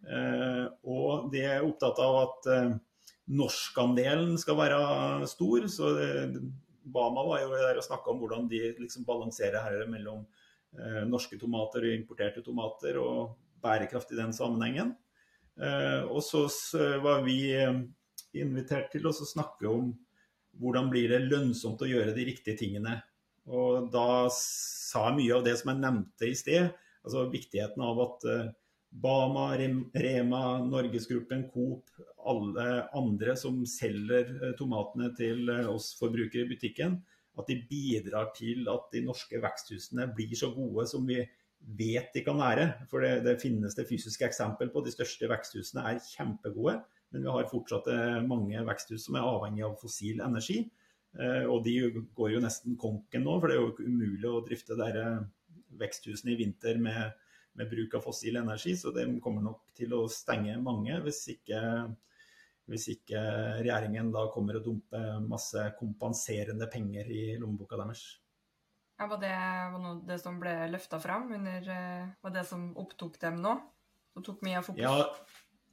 Eh, 0.03 0.65
og 0.83 1.31
de 1.31 1.39
er 1.47 1.63
opptatt 1.63 1.99
av 2.03 2.17
at 2.23 2.47
eh, 2.51 2.73
norskandelen 3.39 4.35
skal 4.41 4.57
være 4.59 4.79
stor. 5.31 5.67
så 5.71 5.85
Bama 6.83 7.23
var 7.27 7.43
jo 7.43 7.53
der 7.55 7.79
og 7.79 7.85
snakka 7.85 8.11
om 8.11 8.19
hvordan 8.21 8.49
de 8.51 8.61
liksom 8.79 9.05
balanserer 9.07 9.63
her 9.63 9.85
mellom 9.91 10.25
eh, 10.77 11.03
norske 11.07 11.39
tomater 11.39 11.87
og 11.87 11.95
importerte 11.95 12.43
tomater, 12.45 12.99
og 12.99 13.37
bærekraft 13.63 14.11
i 14.11 14.19
den 14.19 14.33
sammenhengen. 14.35 14.97
og 16.09 16.19
så 16.25 16.41
var 16.99 17.21
vi 17.23 17.53
invitert 18.33 18.89
til 18.91 19.05
å 19.07 19.13
snakke 19.13 19.69
om 19.69 19.93
hvordan 20.59 20.89
blir 20.91 21.13
det 21.13 21.29
lønnsomt 21.29 21.81
å 21.81 21.87
gjøre 21.87 22.11
de 22.17 22.25
riktige 22.27 22.57
tingene. 22.59 22.97
Og 23.47 23.87
da 23.93 24.27
sa 24.33 25.07
jeg 25.07 25.19
mye 25.21 25.37
av 25.37 25.45
det 25.45 25.55
som 25.59 25.71
jeg 25.71 25.79
nevnte 25.79 26.27
i 26.27 26.35
sted, 26.35 26.73
altså 27.05 27.29
viktigheten 27.31 27.85
av 27.85 28.01
at 28.03 28.27
Bama, 28.93 29.57
Rema, 29.93 30.59
Norgesgruppen, 30.63 31.47
Coop, 31.49 31.89
alle 32.29 32.65
andre 32.95 33.35
som 33.39 33.63
selger 33.67 34.29
eh, 34.37 34.51
tomatene 34.57 35.09
til 35.17 35.49
eh, 35.49 35.69
oss 35.69 35.93
forbrukere 35.97 36.45
i 36.45 36.51
butikken, 36.51 36.99
at 37.39 37.49
de 37.49 37.57
bidrar 37.69 38.29
til 38.37 38.67
at 38.69 38.91
de 38.93 39.01
norske 39.07 39.39
veksthusene 39.41 40.05
blir 40.13 40.35
så 40.37 40.51
gode 40.53 40.85
som 40.89 41.07
vi 41.09 41.23
vet 41.79 42.13
de 42.13 42.21
kan 42.25 42.37
være. 42.37 42.67
For 42.91 43.01
det, 43.01 43.23
det 43.25 43.39
finnes 43.41 43.73
det 43.73 43.87
fysiske 43.89 44.27
eksempel 44.27 44.69
på. 44.69 44.83
De 44.85 44.93
største 44.93 45.29
veksthusene 45.31 45.87
er 45.89 46.03
kjempegode, 46.05 46.77
men 47.13 47.25
vi 47.25 47.33
har 47.33 47.49
fortsatt 47.49 47.89
eh, 47.89 48.21
mange 48.29 48.61
veksthus 48.69 49.07
som 49.07 49.17
er 49.17 49.25
avhengig 49.25 49.65
av 49.65 49.77
fossil 49.81 50.21
energi. 50.21 50.63
Og 51.13 51.59
de 51.61 51.75
går 52.17 52.31
jo 52.33 52.39
nesten 52.41 52.73
konken 52.81 53.21
nå, 53.21 53.35
for 53.37 53.45
det 53.45 53.53
er 53.53 53.59
jo 53.61 53.85
umulig 53.85 54.25
å 54.25 54.39
drifte 54.41 54.73
disse 54.79 55.03
veksthusene 55.77 56.31
i 56.33 56.39
vinter 56.39 56.79
med 56.81 57.11
med 57.59 57.69
bruk 57.69 57.93
av 57.97 58.05
fossil 58.05 58.39
energi, 58.39 58.75
så 58.77 58.91
det 58.95 59.05
kommer 59.23 59.45
nok 59.45 59.69
til 59.77 59.93
å 59.97 60.05
stenge 60.11 60.55
mange 60.61 60.97
hvis 61.05 61.21
ikke, 61.35 61.59
hvis 62.71 62.87
ikke 62.95 63.21
regjeringen 63.59 64.11
da 64.13 64.25
kommer 64.33 64.59
og 64.59 64.67
dumper 64.67 65.21
masse 65.27 65.67
kompenserende 65.79 66.69
penger 66.71 67.11
i 67.13 67.23
lommeboka 67.41 67.79
deres. 67.79 68.05
Ja, 68.99 69.07
var 69.09 69.19
det 69.21 69.35
var 69.73 70.01
det 70.07 70.19
som 70.21 70.39
ble 70.39 70.53
løfta 70.69 70.99
fram 71.01 71.31
under 71.33 71.69
eh, 71.73 72.11
Var 72.21 72.33
det 72.35 72.43
som 72.45 72.67
opptok 72.77 73.17
dem 73.19 73.39
nå? 73.41 73.55
Som 74.13 74.25
tok 74.25 74.43
mye 74.45 74.59
av 74.59 74.67
fokus? 74.67 74.83
Ja, 74.83 75.07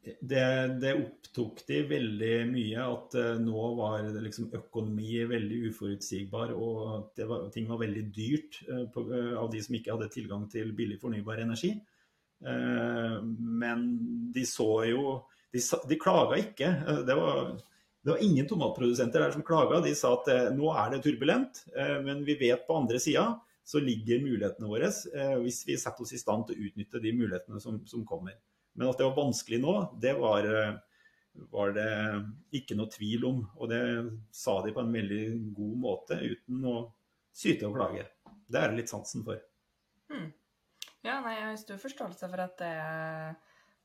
det, 0.03 0.45
det, 0.81 0.95
opptok 0.97 1.61
de 1.69 1.81
veldig 1.91 2.35
mye. 2.51 2.85
At 2.85 3.17
uh, 3.19 3.41
nå 3.43 3.65
var 3.79 4.07
liksom 4.25 4.51
økonomi 4.57 5.21
veldig 5.29 5.61
uforutsigbar, 5.71 6.55
og 6.57 7.21
var, 7.21 7.49
ting 7.55 7.69
var 7.69 7.83
veldig 7.83 8.07
dyrt 8.15 8.61
uh, 8.71 8.87
på, 8.93 9.05
uh, 9.11 9.35
av 9.43 9.51
de 9.53 9.61
som 9.65 9.77
ikke 9.77 9.93
hadde 9.95 10.11
tilgang 10.15 10.47
til 10.53 10.73
billig 10.77 11.01
fornybar 11.03 11.45
energi. 11.45 11.79
men 12.41 13.81
de 14.33 14.47
så 14.49 14.85
jo 14.89 15.19
De, 15.53 15.61
de 15.61 15.97
klaga 16.01 16.39
ikke. 16.39 16.69
Det 17.05 17.15
var, 17.19 17.51
det 18.01 18.11
var, 18.13 18.21
ingen 18.23 18.47
tomatprodusenter 18.49 19.21
der 19.21 19.35
som 19.35 19.43
klaga. 19.45 19.83
De 19.85 19.93
sa 19.99 20.15
at 20.15 20.55
nå 20.55 20.71
er 20.73 20.95
det 20.95 21.03
turbulent, 21.05 21.65
men 22.07 22.23
vi 22.25 22.39
vet 22.41 22.63
på 22.69 22.79
andre 22.79 23.01
sida 23.03 23.27
så 23.67 23.83
ligger 23.83 24.23
mulighetene 24.23 24.71
våre 24.71 24.89
hvis 25.43 25.59
vi 25.67 25.77
setter 25.77 26.07
oss 26.07 26.15
i 26.15 26.23
stand 26.23 26.47
til 26.47 26.55
å 26.57 26.71
utnytte 26.71 27.03
de 27.03 27.13
mulighetene 27.19 27.61
som, 27.61 27.83
som 27.91 28.07
kommer. 28.07 28.39
Men 28.79 28.91
at 28.91 29.01
det 29.01 29.09
var 29.09 29.19
vanskelig 29.19 29.61
nå, 29.63 29.75
det 30.03 30.15
var, 30.19 30.47
var, 31.51 31.73
det 31.77 31.91
ikke 32.61 32.77
noe 32.79 32.93
tvil 32.93 33.27
om. 33.29 33.41
Og 33.59 33.71
det 33.73 33.83
sa 34.35 34.61
de 34.65 34.75
på 34.77 34.85
en 34.85 34.95
veldig 34.95 35.23
god 35.57 35.77
måte, 35.85 36.21
uten 36.23 36.67
å 36.71 36.77
syte 37.35 37.69
og 37.69 37.79
klage. 37.79 38.07
Det 38.51 38.61
er 38.61 38.73
det 38.73 38.83
litt 38.83 38.93
sansen 38.93 39.27
for. 39.27 39.41
Hmm. 40.11 40.31
Ja, 41.07 41.21
nei, 41.25 41.37
jeg 41.39 41.47
har 41.47 41.61
stor 41.61 41.81
forståelse 41.81 42.29
for 42.29 42.45
at 42.45 42.59
det 42.61 42.75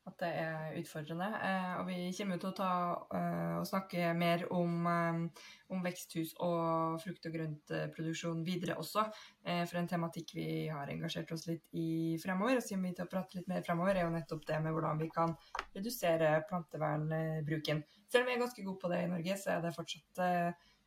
at 0.05 0.17
det 0.21 0.29
er 0.37 0.75
utfordrende. 0.79 1.27
Eh, 1.47 1.71
og 1.79 1.87
vi 1.89 1.97
kommer 2.17 2.41
til 2.41 2.51
å 2.51 2.55
ta 2.57 2.71
eh, 3.17 3.55
og 3.57 3.65
snakke 3.65 4.11
mer 4.17 4.43
om, 4.53 4.75
eh, 4.91 5.47
om, 5.73 5.81
veksthus 5.85 6.35
og 6.45 6.99
frukt- 7.01 7.25
og 7.25 7.37
grøntproduksjon 7.37 8.43
videre 8.45 8.77
også. 8.81 9.07
For 9.45 9.77
en 9.79 9.89
tematikk 9.89 10.35
vi 10.37 10.45
har 10.73 10.89
engasjert 10.89 11.31
oss 11.33 11.45
litt 11.49 11.73
i 11.77 12.17
fremover, 12.21 12.57
og 12.57 12.65
siden 12.65 12.85
vi 12.85 12.93
til 12.97 13.05
å 13.05 13.11
prate 13.11 13.37
litt 13.37 13.49
mer 13.49 13.65
fremover, 13.65 13.97
er 13.97 14.07
jo 14.07 14.13
nettopp 14.13 14.45
det 14.49 14.61
med 14.61 14.73
hvordan 14.73 15.01
vi 15.01 15.09
kan 15.13 15.35
redusere 15.75 16.31
plantevernbruken. 16.49 17.83
Selv 18.09 18.25
om 18.25 18.31
vi 18.31 18.37
er 18.37 18.41
ganske 18.41 18.65
gode 18.65 18.81
på 18.81 18.93
det 18.93 19.03
i 19.03 19.11
Norge, 19.11 19.37
så 19.41 19.55
er 19.55 19.65
det 19.65 19.75
fortsatt 19.75 20.23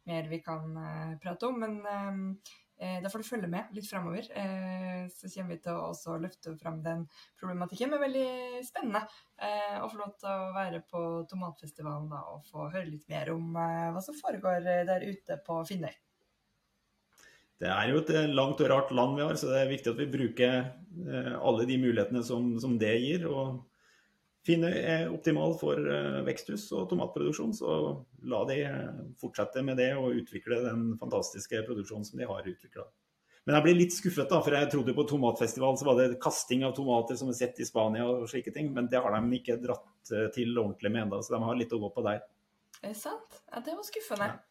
mer 0.09 0.31
vi 0.31 0.41
kan 0.43 0.75
prate 1.23 1.51
om. 1.51 1.62
Men 1.62 2.41
da 3.03 3.11
får 3.11 3.22
du 3.22 3.26
følge 3.26 3.51
med 3.51 3.72
litt 3.74 3.89
framover. 3.89 4.26
Eh, 4.39 5.07
så 5.11 5.31
kommer 5.33 5.57
vi 5.57 5.61
til 5.64 5.79
å 5.79 6.18
løfte 6.22 6.55
frem 6.61 6.81
den 6.85 7.05
problematikken. 7.41 7.91
Men 7.93 8.05
veldig 8.05 8.62
spennende 8.66 9.05
eh, 9.43 9.79
å 9.83 9.89
få 9.91 10.01
lov 10.01 10.12
til 10.20 10.31
å 10.31 10.51
være 10.57 10.83
på 10.87 11.05
Tomatfestivalen 11.31 12.11
da, 12.12 12.22
og 12.35 12.47
få 12.49 12.68
høre 12.68 12.87
litt 12.91 13.09
mer 13.11 13.33
om 13.35 13.51
hva 13.55 14.03
som 14.05 14.16
foregår 14.18 14.62
der 14.89 15.07
ute 15.09 15.41
på 15.47 15.62
Finnøy. 15.68 15.95
Det 17.59 17.70
er 17.74 17.91
jo 17.91 17.99
et 18.05 18.12
langt 18.31 18.61
og 18.62 18.68
rart 18.70 18.93
land 18.95 19.16
vi 19.18 19.24
har, 19.26 19.35
så 19.35 19.49
det 19.51 19.64
er 19.64 19.72
viktig 19.72 19.91
at 19.91 19.99
vi 19.99 20.12
bruker 20.12 20.59
alle 21.43 21.64
de 21.66 21.79
mulighetene 21.83 22.22
som, 22.22 22.53
som 22.62 22.76
det 22.79 22.95
gir. 23.03 23.26
og 23.26 23.64
Finnøy 24.49 24.72
er 24.72 25.11
optimal 25.12 25.53
for 25.61 25.90
veksthus 26.24 26.70
og 26.72 26.86
tomatproduksjon, 26.88 27.53
så 27.53 27.74
la 28.32 28.38
de 28.49 28.62
fortsette 29.20 29.61
med 29.66 29.76
det 29.76 29.90
og 29.99 30.16
utvikle 30.22 30.62
den 30.64 30.86
fantastiske 31.01 31.61
produksjonen 31.68 32.09
som 32.09 32.22
de 32.22 32.30
har 32.30 32.49
utvikla. 32.49 32.86
Men 33.49 33.57
jeg 33.57 33.64
blir 33.64 33.76
litt 33.78 33.94
skuffet, 33.96 34.26
da, 34.28 34.42
for 34.44 34.53
jeg 34.53 34.68
trodde 34.68 34.92
på 34.92 35.07
tomatfestival 35.09 35.78
så 35.80 35.86
var 35.88 35.96
det 35.96 36.18
kasting 36.20 36.66
av 36.68 36.74
tomater 36.76 37.16
som 37.16 37.30
er 37.32 37.36
sett 37.38 37.61
i 37.62 37.64
Spania 37.64 38.05
og 38.05 38.26
slike 38.28 38.53
ting, 38.53 38.66
men 38.76 38.90
det 38.92 39.01
har 39.01 39.14
de 39.14 39.38
ikke 39.38 39.57
dratt 39.62 40.12
eh, 40.12 40.26
til 40.34 40.53
ordentlig 40.53 40.92
med 40.92 41.07
ennå, 41.07 41.22
så 41.24 41.32
de 41.32 41.40
har 41.46 41.57
litt 41.57 41.72
å 41.72 41.78
gå 41.80 41.88
på 41.94 42.05
der. 42.05 42.20
Er 42.82 42.92
det 42.92 42.99
sant? 43.01 43.38
Ja, 43.49 43.62
det 43.64 43.72
var 43.78 43.86
skuffende. 43.88 44.28
Ja. 44.34 44.47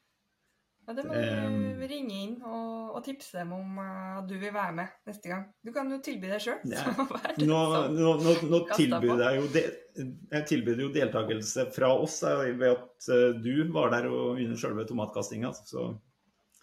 Ja, 0.87 0.93
det 0.95 1.03
må 1.03 1.17
du 1.19 1.81
ringe 1.83 2.15
inn 2.15 2.35
og, 2.47 2.93
og, 2.95 3.01
tipse 3.03 3.41
dem 3.41 3.49
om 3.57 3.79
at 3.83 4.21
uh, 4.21 4.27
du 4.29 4.37
vil 4.39 4.53
være 4.55 4.71
med 4.77 4.93
neste 5.09 5.27
gang. 5.27 5.41
Du 5.59 5.73
kan 5.75 5.89
jo 5.91 5.97
tilby 6.03 6.29
deg 6.31 6.39
sjøl. 6.39 6.61
Ja. 6.71 6.85
Nå, 7.49 7.57
nå, 7.91 8.13
nå, 8.23 8.35
nå 8.47 8.61
tilbyr 8.71 9.23
jeg 9.25 9.41
jo, 9.41 9.49
de, 9.51 9.63
jeg 10.31 10.45
tilbyr 10.47 10.79
jo 10.85 10.87
deltakelse 10.95 11.65
fra 11.75 11.89
oss 11.91 12.21
ved 12.23 12.63
at 12.69 13.09
uh, 13.11 13.35
du 13.35 13.67
var 13.75 13.91
der 13.97 14.07
og 14.07 14.39
under 14.39 14.61
sjølve 14.61 14.85
tomatkastinga. 14.87 15.51
Så 15.67 15.89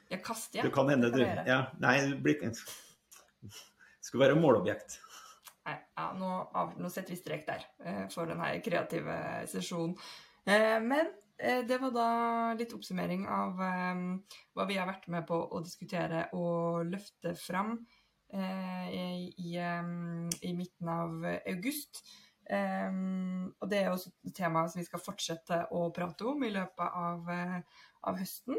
ja, 0.09 0.17
kast, 0.25 0.55
ja. 0.57 0.65
det 0.65 0.73
kan 0.73 0.89
hende 0.89 1.13
du 1.13 1.21
ja, 1.21 1.67
Nei, 1.85 1.99
blir 2.25 2.41
Skulle 4.05 4.25
være 4.25 4.39
målobjekt. 4.41 5.03
Nei, 5.69 5.77
ja, 5.99 6.09
nå, 6.17 6.31
nå, 6.81 6.89
setter 6.89 7.13
vi 7.13 7.21
strek 7.21 7.45
der 7.51 7.69
uh, 7.85 8.07
for 8.15 8.33
denne 8.33 8.55
kreative 8.65 9.19
sesjonen. 9.53 9.99
Men 10.45 11.13
Eh, 11.13 11.24
det 11.39 11.79
var 11.83 11.91
da 11.95 12.09
litt 12.59 12.73
oppsummering 12.77 13.25
av 13.27 13.59
um, 13.59 14.05
hva 14.55 14.67
vi 14.69 14.77
har 14.79 14.87
vært 14.87 15.09
med 15.11 15.27
på 15.27 15.35
å 15.35 15.63
diskutere 15.65 16.29
og 16.39 16.87
løfte 16.87 17.35
fram 17.39 17.73
uh, 18.35 18.87
i, 18.87 19.33
i, 19.35 19.57
i, 19.59 20.53
midten 20.55 20.93
av 20.95 21.27
august. 21.51 22.05
Og 22.45 23.69
det 23.73 23.79
er 23.81 23.87
også 23.89 24.11
et 24.29 24.35
tema 24.37 24.67
som 24.69 24.77
vi 24.77 24.85
skal 24.85 25.01
fortsette 25.01 25.63
å 25.73 25.87
prate 25.97 26.27
om 26.29 26.43
i 26.45 26.51
løpet 26.53 26.99
av, 27.01 27.31
av 28.05 28.19
høsten. 28.21 28.59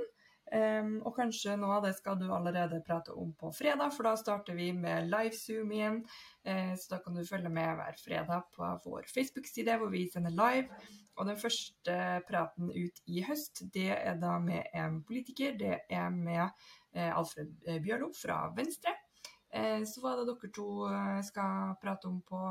Um, 0.54 1.00
og 1.02 1.16
kanskje 1.18 1.56
noe 1.58 1.80
av 1.80 1.88
det 1.88 1.96
skal 1.98 2.20
du 2.20 2.28
allerede 2.30 2.78
prate 2.86 3.16
om 3.18 3.32
på 3.34 3.50
fredag, 3.58 3.89
for 3.96 4.06
da 4.06 4.12
starter 4.20 4.54
vi 4.54 4.68
med 4.78 5.08
live-zoom 5.10 5.72
igjen. 5.74 5.98
Uh, 6.46 6.76
så 6.78 6.91
da 6.91 7.00
kan 7.02 7.18
du 7.18 7.24
følge 7.26 7.50
med 7.50 7.80
hver 7.80 7.98
fredag 7.98 8.46
på 8.54 8.70
vår 8.86 9.10
Facebook-side, 9.10 9.80
hvor 9.82 9.89
vi 9.89 10.04
sender 10.14 10.36
live. 10.38 10.70
Og 11.16 11.26
den 11.26 11.39
første 11.39 11.96
praten 12.28 12.70
ut 12.76 13.02
i 13.10 13.24
høst, 13.26 13.64
det 13.74 13.89
er 13.96 14.20
da 14.22 14.36
med 14.43 14.70
en 14.76 15.00
politiker. 15.08 15.56
Det 15.58 15.80
er 15.89 16.10
med 16.12 16.43
Alfred 16.91 17.56
Bjørlo 17.82 18.10
fra 18.14 18.41
Venstre. 18.56 18.91
Så 19.88 20.04
hva 20.04 20.12
er 20.12 20.20
det 20.20 20.34
dere 20.34 20.50
to 20.52 20.68
skal 21.24 21.78
prate 21.80 22.10
om 22.12 22.18
på, 22.20 22.41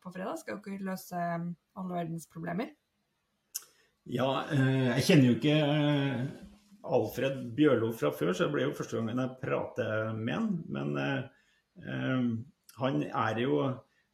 på 0.00 0.12
fredag? 0.14 0.40
Skal 0.40 0.62
dere 0.64 0.88
løse 0.88 1.20
alle 1.20 1.98
verdens 1.98 2.24
problemer? 2.32 2.72
Ja, 4.08 4.30
jeg 4.96 5.04
kjenner 5.04 5.28
jo 5.28 5.36
ikke 5.36 6.47
Alfred 6.96 7.40
Bjørlo 7.56 7.90
fra 7.96 8.12
før, 8.14 8.32
så 8.32 8.46
det 8.46 8.54
ble 8.54 8.66
jo 8.66 8.76
første 8.76 8.98
gangen 8.98 9.20
jeg 9.22 9.36
prater 9.42 10.12
med 10.16 10.34
han. 10.34 10.48
Men 10.68 10.96
han 12.78 13.02
er 13.06 13.40
jo 13.42 13.60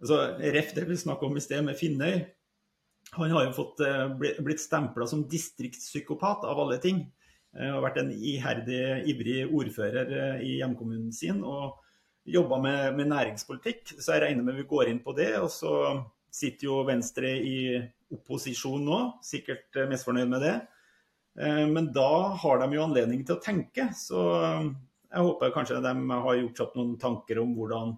altså, 0.00 0.18
Ref 0.54 0.72
det 0.76 0.86
vi 0.88 0.98
snakka 1.00 1.28
om 1.28 1.36
i 1.36 1.44
sted 1.44 1.64
med 1.66 1.78
Finnøy. 1.78 2.24
Han 3.14 3.30
har 3.30 3.46
jo 3.46 3.54
fått, 3.54 3.80
eh, 3.80 4.08
blitt 4.42 4.60
stempla 4.60 5.06
som 5.06 5.28
distriktspsykopat 5.28 6.44
av 6.44 6.60
alle 6.60 6.78
ting. 6.82 7.04
Han 7.54 7.76
har 7.76 7.82
vært 7.84 8.00
en 8.02 8.10
iherdig, 8.10 9.06
ivrig 9.06 9.44
ordfører 9.46 10.10
eh, 10.10 10.40
i 10.42 10.56
hjemkommunen 10.58 11.12
sin 11.14 11.44
og 11.44 11.76
jobba 12.26 12.58
med, 12.58 12.96
med, 12.96 13.12
næringspolitikk. 13.12 13.94
Så 14.00 14.16
jeg 14.16 14.24
regner 14.24 14.42
med 14.42 14.58
vi 14.58 14.66
går 14.66 14.90
inn 14.90 15.02
på 15.04 15.14
det. 15.14 15.30
Og 15.38 15.50
så 15.52 15.74
sitter 16.34 16.66
jo 16.66 16.82
Venstre 16.88 17.30
i 17.38 17.58
opposisjon 18.14 18.82
nå, 18.82 19.00
sikkert 19.22 19.76
eh, 19.76 19.88
misfornøyd 19.90 20.32
med 20.32 20.42
det. 20.42 20.56
Men 21.34 21.88
da 21.90 22.36
har 22.38 22.60
de 22.60 22.76
jo 22.76 22.82
anledning 22.84 23.24
til 23.26 23.34
å 23.34 23.42
tenke. 23.42 23.88
Så 23.98 24.20
jeg 25.14 25.22
håper 25.26 25.54
kanskje 25.54 25.80
de 25.82 25.94
har 26.10 26.36
gjort 26.38 26.60
seg 26.60 26.66
opp 26.68 26.76
noen 26.78 26.92
tanker 27.02 27.40
om 27.42 27.56
hvordan 27.56 27.96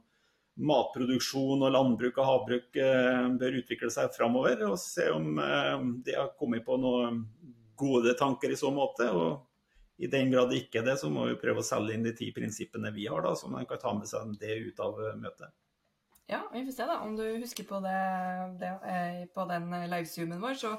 matproduksjon 0.56 1.64
og 1.66 1.72
landbruk 1.72 2.16
og 2.16 2.28
havbruk 2.30 2.78
eh, 2.80 3.26
bør 3.40 3.58
utvikle 3.60 3.90
seg 3.92 4.14
framover. 4.16 4.64
Og 4.70 4.78
se 4.80 5.08
om 5.12 5.36
eh, 5.42 5.74
de 6.06 6.16
har 6.16 6.32
kommet 6.40 6.64
på 6.66 6.78
noen 6.80 7.22
gode 7.76 8.16
tanker 8.18 8.52
i 8.52 8.58
så 8.58 8.72
måte. 8.72 9.10
og 9.10 9.44
i 9.96 10.10
den 10.12 10.28
grad 10.28 10.52
ikke 10.52 10.82
det, 10.84 10.98
så 11.00 11.08
må 11.08 11.24
vi 11.30 11.38
prøve 11.40 11.62
å 11.62 11.64
selge 11.64 11.94
inn 11.96 12.02
de 12.04 12.12
ti 12.16 12.26
prinsippene 12.36 12.90
vi 12.92 13.06
har, 13.08 13.22
da, 13.24 13.30
så 13.32 13.48
man 13.48 13.64
kan 13.64 13.80
ta 13.80 13.94
med 13.96 14.04
seg 14.10 14.34
det 14.40 14.58
ut 14.68 14.82
av 14.84 14.98
eh, 15.00 15.16
møtet. 15.16 15.52
Ja, 16.28 16.40
vi 16.52 16.64
får 16.64 16.72
se 16.72 16.86
da, 16.88 16.96
om 17.06 17.12
du 17.16 17.22
husker 17.38 17.64
på 17.68 17.78
det, 17.84 17.98
det 18.58 18.70
på 19.34 19.44
den 19.46 19.68
livezoomen 19.86 20.40
vår. 20.42 20.56
Så 20.58 20.72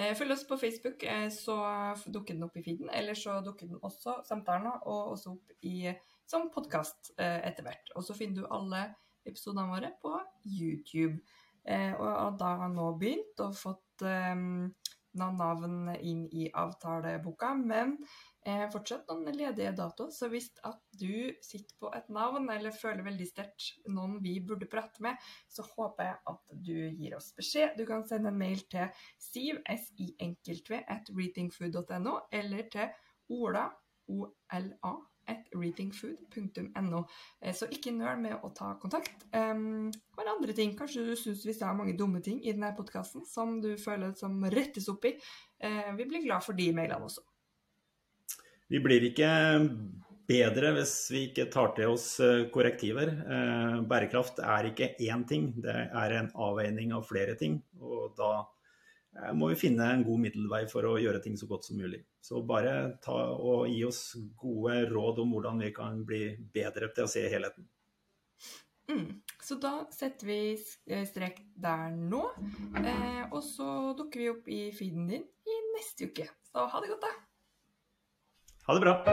eh, 0.00 0.14
følg 0.16 0.32
oss 0.32 0.46
på 0.48 0.56
Facebook, 0.56 1.04
eh, 1.04 1.26
så 1.28 1.58
dukker 2.06 2.32
den 2.32 2.46
opp 2.46 2.56
i 2.56 2.62
feeden. 2.64 2.88
Eller 2.88 3.18
så 3.18 3.36
dukker 3.44 3.68
den 3.68 3.82
også 3.84 4.22
samtalen 4.24 4.70
og 4.72 5.12
også 5.12 5.34
opp 5.34 5.52
i, 5.68 5.92
som 6.24 6.48
podkast 6.54 7.12
eh, 7.18 7.42
etter 7.50 7.68
hvert. 7.68 7.92
Og 7.98 8.06
så 8.06 8.16
finner 8.16 8.40
du 8.40 8.48
alle 8.48 8.86
episodene 9.28 9.68
våre 9.74 9.92
på 10.00 10.16
YouTube. 10.48 11.20
Eh, 11.68 11.92
og 11.92 12.08
har 12.08 12.40
da 12.40 12.72
nå 12.72 12.90
begynt 12.96 13.44
og 13.44 13.60
fått 13.60 14.06
eh, 14.08 14.32
navn 15.20 15.94
inn 16.00 16.24
i 16.32 16.48
avtaleboka, 16.48 17.52
men 17.60 17.98
eh, 18.46 18.64
fortsatt 18.72 19.08
noen 19.10 19.36
ledige 19.36 19.72
datoer. 19.76 20.10
Så 20.14 20.28
hvis 20.32 20.50
at 20.66 20.80
du 21.00 21.32
sitter 21.44 21.78
på 21.80 21.90
et 21.96 22.10
navn 22.12 22.50
eller 22.52 22.74
føler 22.76 23.04
veldig 23.06 23.28
sterkt 23.28 23.70
noen 23.90 24.20
vi 24.24 24.36
burde 24.44 24.68
prate 24.70 25.04
med, 25.04 25.20
så 25.48 25.66
håper 25.74 26.10
jeg 26.10 26.20
at 26.34 26.58
du 26.68 26.76
gir 26.98 27.16
oss 27.18 27.32
beskjed. 27.36 27.78
Du 27.78 27.86
kan 27.88 28.06
sende 28.08 28.32
en 28.32 28.38
mail 28.38 28.62
til 28.72 28.92
siv, 29.20 29.62
at 29.68 31.10
readingfood.no, 31.10 32.18
eller 32.32 32.70
til 32.72 33.34
ola, 33.34 33.68
o-l-a, 34.12 34.94
readingfood.no. 35.54 37.02
Eh, 37.40 37.54
så 37.56 37.68
ikke 37.72 37.94
nøl 37.96 38.20
med 38.20 38.44
å 38.44 38.50
ta 38.56 38.74
kontakt. 38.80 39.24
Um, 39.32 39.88
og 40.18 40.26
andre 40.34 40.56
ting, 40.56 40.74
kanskje 40.78 41.06
du 41.06 41.14
syns 41.18 41.44
vi 41.46 41.54
sa 41.56 41.72
mange 41.76 41.96
dumme 41.98 42.20
ting 42.24 42.42
i 42.44 42.52
denne 42.52 42.74
podkasten 42.76 43.24
som 43.28 43.60
du 43.64 43.74
føler 43.80 44.12
som 44.18 44.42
rettes 44.52 44.90
opp 44.92 45.08
i. 45.08 45.14
Uh, 45.64 45.94
vi 45.96 46.08
blir 46.10 46.26
glad 46.26 46.44
for 46.44 46.56
de 46.58 46.68
mailene 46.76 47.08
også. 47.08 47.24
Vi 48.72 48.80
blir 48.82 49.04
ikke 49.10 49.28
bedre 50.28 50.72
hvis 50.78 50.94
vi 51.12 51.26
ikke 51.28 51.50
tar 51.52 51.74
til 51.76 51.92
oss 51.92 52.06
eh, 52.24 52.46
korrektiver. 52.52 53.10
Uh, 53.28 53.82
bærekraft 53.88 54.40
er 54.40 54.70
ikke 54.70 54.94
én 55.04 55.26
ting, 55.28 55.50
det 55.60 55.74
er 55.92 56.16
en 56.16 56.30
avveining 56.32 56.94
av 56.96 57.04
flere 57.08 57.36
ting. 57.40 57.58
Og 57.80 58.14
da 58.16 58.32
Eh, 59.22 59.32
må 59.34 59.48
vi 59.52 59.58
finne 59.58 59.86
en 59.92 60.02
god 60.06 60.22
middelvei 60.26 60.64
for 60.70 60.86
å 60.88 60.96
gjøre 60.98 61.20
ting 61.22 61.36
så 61.38 61.48
godt 61.50 61.68
som 61.68 61.78
mulig. 61.78 62.02
Så 62.24 62.42
bare 62.46 62.96
ta 63.04 63.14
og 63.34 63.68
gi 63.70 63.84
oss 63.86 64.02
gode 64.40 64.80
råd 64.90 65.22
om 65.22 65.36
hvordan 65.36 65.62
vi 65.62 65.70
kan 65.76 66.02
bli 66.08 66.24
bedre 66.54 66.90
til 66.94 67.06
å 67.06 67.10
se 67.10 67.24
helheten. 67.30 67.68
Mm. 68.90 69.06
Så 69.40 69.56
da 69.60 69.86
setter 69.94 70.28
vi 70.28 70.40
eh, 70.54 71.04
strek 71.08 71.40
der 71.60 71.94
nå. 71.94 72.24
Eh, 72.80 73.22
og 73.30 73.40
så 73.46 73.68
dukker 73.98 74.24
vi 74.24 74.32
opp 74.32 74.50
i 74.50 74.64
feeden 74.76 75.06
din 75.12 75.24
i 75.24 75.60
neste 75.76 76.10
uke. 76.10 76.28
Så 76.50 76.66
ha 76.72 76.82
det 76.82 76.92
godt, 76.92 77.06
da. 77.06 77.14
Ha 78.66 78.74
det 78.74 78.80
bra. 78.80 79.04